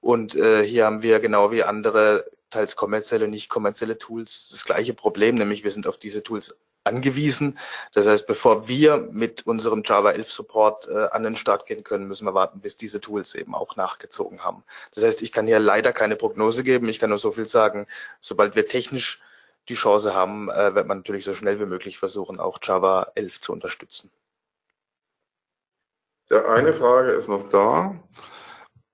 Und 0.01 0.35
äh, 0.35 0.65
hier 0.65 0.87
haben 0.87 1.03
wir 1.03 1.21
genau 1.21 1.51
wie 1.51 1.63
andere 1.63 2.25
teils 2.51 2.77
kommerzielle, 2.77 3.29
nicht 3.29 3.49
kommerzielle 3.49 3.99
Tools 3.99 4.49
das 4.51 4.65
gleiche 4.65 4.95
Problem, 4.95 5.37
nämlich 5.37 5.65
wir 5.65 5.71
sind 5.71 5.87
auf 5.87 5.99
diese 5.99 6.23
Tools 6.23 6.55
angewiesen. 6.85 7.59
Das 7.93 8.07
heißt, 8.07 8.27
bevor 8.27 8.69
wir 8.69 8.97
mit 8.97 9.47
unserem 9.47 9.83
Java 9.85 10.11
11 10.13 10.31
Support 10.31 10.89
äh, 10.89 11.09
an 11.13 11.23
den 11.23 11.37
Start 11.37 11.67
gehen 11.67 11.85
können, 11.85 12.09
müssen 12.09 12.27
wir 12.27 12.35
warten, 12.35 12.61
bis 12.61 12.77
diese 12.77 13.01
Tools 13.01 13.35
eben 13.35 13.55
auch 13.55 13.77
nachgezogen 13.77 14.43
haben. 14.43 14.65
Das 14.95 15.05
heißt, 15.05 15.23
ich 15.23 15.33
kann 15.33 15.47
hier 15.47 15.61
leider 15.61 15.93
keine 15.93 16.17
Prognose 16.17 16.65
geben. 16.65 16.89
Ich 16.89 16.99
kann 16.99 17.11
nur 17.11 17.19
so 17.19 17.33
viel 17.33 17.47
sagen, 17.47 17.87
sobald 18.19 18.57
wir 18.57 18.67
technisch 18.67 19.21
die 19.69 19.75
Chance 19.75 20.15
haben, 20.15 20.51
äh, 20.51 20.75
wird 20.75 20.87
man 20.87 20.99
natürlich 20.99 21.25
so 21.25 21.35
schnell 21.35 21.61
wie 21.61 21.67
möglich 21.67 21.99
versuchen, 21.99 22.41
auch 22.41 22.59
Java 22.63 23.13
11 23.15 23.41
zu 23.41 23.53
unterstützen. 23.53 24.11
Der 26.31 26.49
eine 26.49 26.73
Frage 26.73 27.13
ist 27.13 27.29
noch 27.29 27.49
da. 27.49 28.01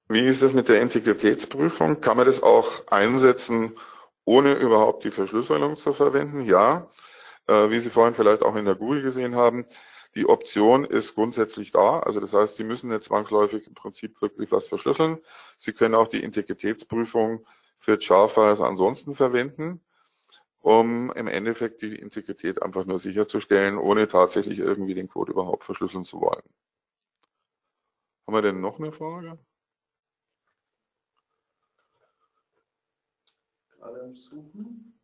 Wie 0.09 0.27
ist 0.27 0.43
es 0.43 0.53
mit 0.53 0.69
der 0.69 0.81
Integritätsprüfung? 0.81 2.01
Kann 2.01 2.17
man 2.17 2.27
das 2.27 2.43
auch 2.43 2.87
einsetzen, 2.89 3.79
ohne 4.25 4.55
überhaupt 4.55 5.05
die 5.05 5.11
Verschlüsselung 5.11 5.77
zu 5.77 5.93
verwenden? 5.93 6.45
Ja. 6.45 6.91
Äh, 7.47 7.71
wie 7.71 7.81
Sie 7.81 7.91
vorhin 7.91 8.15
vielleicht 8.15 8.43
auch 8.43 8.57
in 8.57 8.65
der 8.65 8.75
GUI 8.75 9.03
gesehen 9.03 9.37
haben, 9.37 9.67
die 10.15 10.27
Option 10.27 10.85
ist 10.85 11.15
grundsätzlich 11.15 11.73
da. 11.73 12.01
Also 12.01 12.21
das 12.21 12.33
heißt, 12.33 12.57
Sie 12.57 12.65
müssen 12.65 12.91
nicht 12.91 13.05
zwangsläufig 13.05 13.67
im 13.67 13.75
Prinzip 13.75 14.21
wirklich 14.21 14.51
was 14.51 14.67
verschlüsseln. 14.67 15.19
Sie 15.59 15.73
können 15.73 15.95
auch 15.95 16.09
die 16.09 16.23
Integritätsprüfung 16.23 17.47
für 17.79 17.99
Jar-Files 18.01 18.61
ansonsten 18.61 19.15
verwenden 19.15 19.83
um 20.61 21.13
im 21.13 21.29
Endeffekt 21.29 21.83
die 21.83 21.97
Integrität 21.97 22.63
einfach 22.63 22.85
nur 22.85 22.99
sicherzustellen, 22.99 23.79
ohne 23.79 24.09
tatsächlich 24.09 24.59
irgendwie 24.59 24.95
den 24.95 25.09
Code 25.09 25.33
überhaupt 25.33 25.65
verschlüsseln 25.65 26.05
zu 26.05 26.21
wollen. 26.21 26.43
Haben 28.27 28.37
wir 28.37 28.43
denn 28.43 28.61
noch 28.61 28.79
eine 28.79 28.93
Frage? 28.93 29.39
gerade 33.79 34.03
am 34.03 34.15
Suchen. 34.15 34.95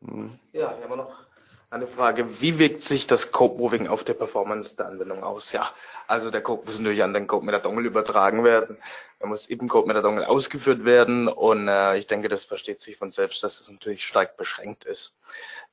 Hm. 0.00 0.38
Ja, 0.52 0.74
hier 0.74 0.84
haben 0.84 0.90
wir 0.90 0.96
noch 0.96 1.33
eine 1.70 1.86
Frage. 1.86 2.40
Wie 2.40 2.58
wirkt 2.58 2.82
sich 2.82 3.06
das 3.06 3.32
Code 3.32 3.58
Moving 3.58 3.88
auf 3.88 4.04
der 4.04 4.14
Performance 4.14 4.76
der 4.76 4.86
Anwendung 4.86 5.24
aus? 5.24 5.52
Ja, 5.52 5.70
also 6.06 6.30
der 6.30 6.40
Code 6.40 6.62
muss 6.66 6.78
natürlich 6.78 7.02
an 7.02 7.14
den 7.14 7.26
Code 7.26 7.44
mit 7.44 7.52
der 7.52 7.60
Dongle 7.60 7.86
übertragen 7.86 8.44
werden. 8.44 8.76
Er 9.18 9.26
muss 9.26 9.46
im 9.46 9.68
Code 9.68 9.86
mit 9.86 9.96
der 9.96 10.02
Dongle 10.02 10.28
ausgeführt 10.28 10.84
werden 10.84 11.28
und 11.28 11.66
äh, 11.68 11.96
ich 11.96 12.06
denke, 12.06 12.28
das 12.28 12.44
versteht 12.44 12.80
sich 12.80 12.96
von 12.96 13.10
selbst, 13.10 13.42
dass 13.42 13.58
es 13.58 13.70
natürlich 13.70 14.04
stark 14.06 14.36
beschränkt 14.36 14.84
ist. 14.84 15.14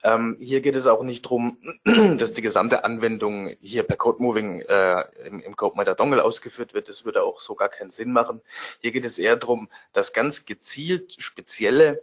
Ähm, 0.03 0.37
hier 0.39 0.61
geht 0.61 0.75
es 0.75 0.87
auch 0.87 1.03
nicht 1.03 1.25
darum, 1.25 1.57
dass 2.17 2.33
die 2.33 2.41
gesamte 2.41 2.83
Anwendung 2.83 3.55
hier 3.59 3.83
per 3.83 3.97
Code 3.97 4.23
Moving 4.23 4.61
äh, 4.61 5.03
im, 5.25 5.41
im 5.41 5.55
Code 5.55 5.77
mit 5.77 5.87
der 5.87 5.95
Dongle 5.95 6.23
ausgeführt 6.23 6.73
wird. 6.73 6.87
Das 6.89 7.05
würde 7.05 7.23
auch 7.23 7.39
so 7.39 7.55
gar 7.55 7.69
keinen 7.69 7.91
Sinn 7.91 8.13
machen. 8.13 8.41
Hier 8.79 8.91
geht 8.91 9.05
es 9.05 9.17
eher 9.17 9.35
darum, 9.35 9.69
dass 9.93 10.13
ganz 10.13 10.45
gezielt 10.45 11.21
spezielle 11.21 12.01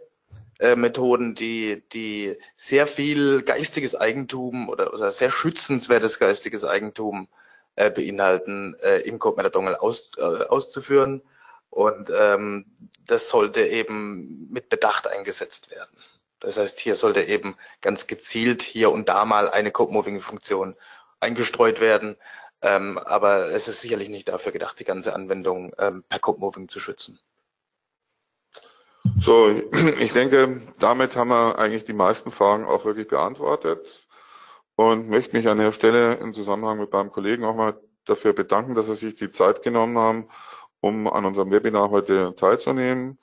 äh, 0.59 0.75
Methoden, 0.75 1.35
die, 1.35 1.83
die 1.93 2.37
sehr 2.57 2.85
viel 2.85 3.41
geistiges 3.41 3.95
Eigentum 3.95 4.69
oder, 4.69 4.93
oder 4.93 5.11
sehr 5.11 5.31
schützenswertes 5.31 6.19
geistiges 6.19 6.63
Eigentum 6.63 7.27
äh, 7.75 7.89
beinhalten, 7.89 8.75
äh, 8.81 8.99
im 8.99 9.19
Code 9.19 9.49
Dongle 9.49 9.81
aus, 9.81 10.11
äh, 10.17 10.21
auszuführen. 10.21 11.21
Und 11.69 12.11
ähm, 12.13 12.65
das 13.07 13.29
sollte 13.29 13.65
eben 13.65 14.49
mit 14.51 14.69
Bedacht 14.69 15.07
eingesetzt 15.07 15.71
werden. 15.71 15.95
Das 16.39 16.57
heißt, 16.57 16.79
hier 16.79 16.95
sollte 16.95 17.23
eben 17.23 17.55
ganz 17.81 18.07
gezielt 18.07 18.61
hier 18.61 18.91
und 18.91 19.09
da 19.09 19.25
mal 19.25 19.49
eine 19.49 19.71
Code-Moving-Funktion 19.71 20.75
eingestreut 21.19 21.79
werden. 21.79 22.17
Ähm, 22.61 22.97
aber 22.97 23.47
es 23.47 23.67
ist 23.67 23.81
sicherlich 23.81 24.09
nicht 24.09 24.27
dafür 24.27 24.51
gedacht, 24.51 24.79
die 24.79 24.85
ganze 24.85 25.13
Anwendung 25.13 25.73
ähm, 25.77 26.03
per 26.07 26.19
Code-Moving 26.19 26.67
zu 26.67 26.79
schützen. 26.79 27.19
So, 29.21 29.49
ich 29.99 30.13
denke, 30.13 30.61
damit 30.79 31.15
haben 31.15 31.29
wir 31.29 31.59
eigentlich 31.59 31.83
die 31.83 31.93
meisten 31.93 32.31
Fragen 32.31 32.65
auch 32.65 32.85
wirklich 32.85 33.07
beantwortet 33.07 34.07
und 34.75 35.09
möchte 35.09 35.35
mich 35.35 35.47
an 35.49 35.57
der 35.57 35.71
Stelle 35.71 36.15
im 36.15 36.33
Zusammenhang 36.33 36.79
mit 36.79 36.91
meinem 36.93 37.11
Kollegen 37.11 37.43
auch 37.43 37.55
mal 37.55 37.79
dafür 38.05 38.33
bedanken, 38.33 38.75
dass 38.75 38.87
Sie 38.87 38.95
sich 38.95 39.15
die 39.15 39.31
Zeit 39.31 39.61
genommen 39.61 39.97
haben, 39.97 40.29
um 40.79 41.07
an 41.07 41.25
unserem 41.25 41.51
Webinar 41.51 41.89
heute 41.89 42.33
teilzunehmen 42.35 43.19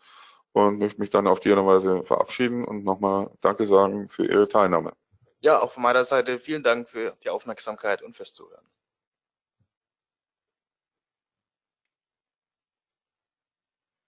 und 0.53 0.79
möchte 0.79 1.01
mich 1.01 1.11
dann 1.11 1.27
auf 1.27 1.41
die 1.41 1.57
Weise 1.57 2.05
verabschieden 2.05 2.65
und 2.65 2.85
nochmal 2.85 3.31
Danke 3.41 3.67
sagen 3.67 4.09
für 4.09 4.27
Ihre 4.27 4.49
Teilnahme. 4.49 4.93
Ja, 5.41 5.61
auch 5.61 5.73
von 5.73 5.83
meiner 5.83 6.05
Seite 6.05 6.39
vielen 6.39 6.63
Dank 6.63 6.89
für 6.89 7.17
die 7.25 7.31
Aufmerksamkeit 7.31 8.03
und 8.03 8.17
fürs 8.17 8.33
Zuhören. 8.33 8.65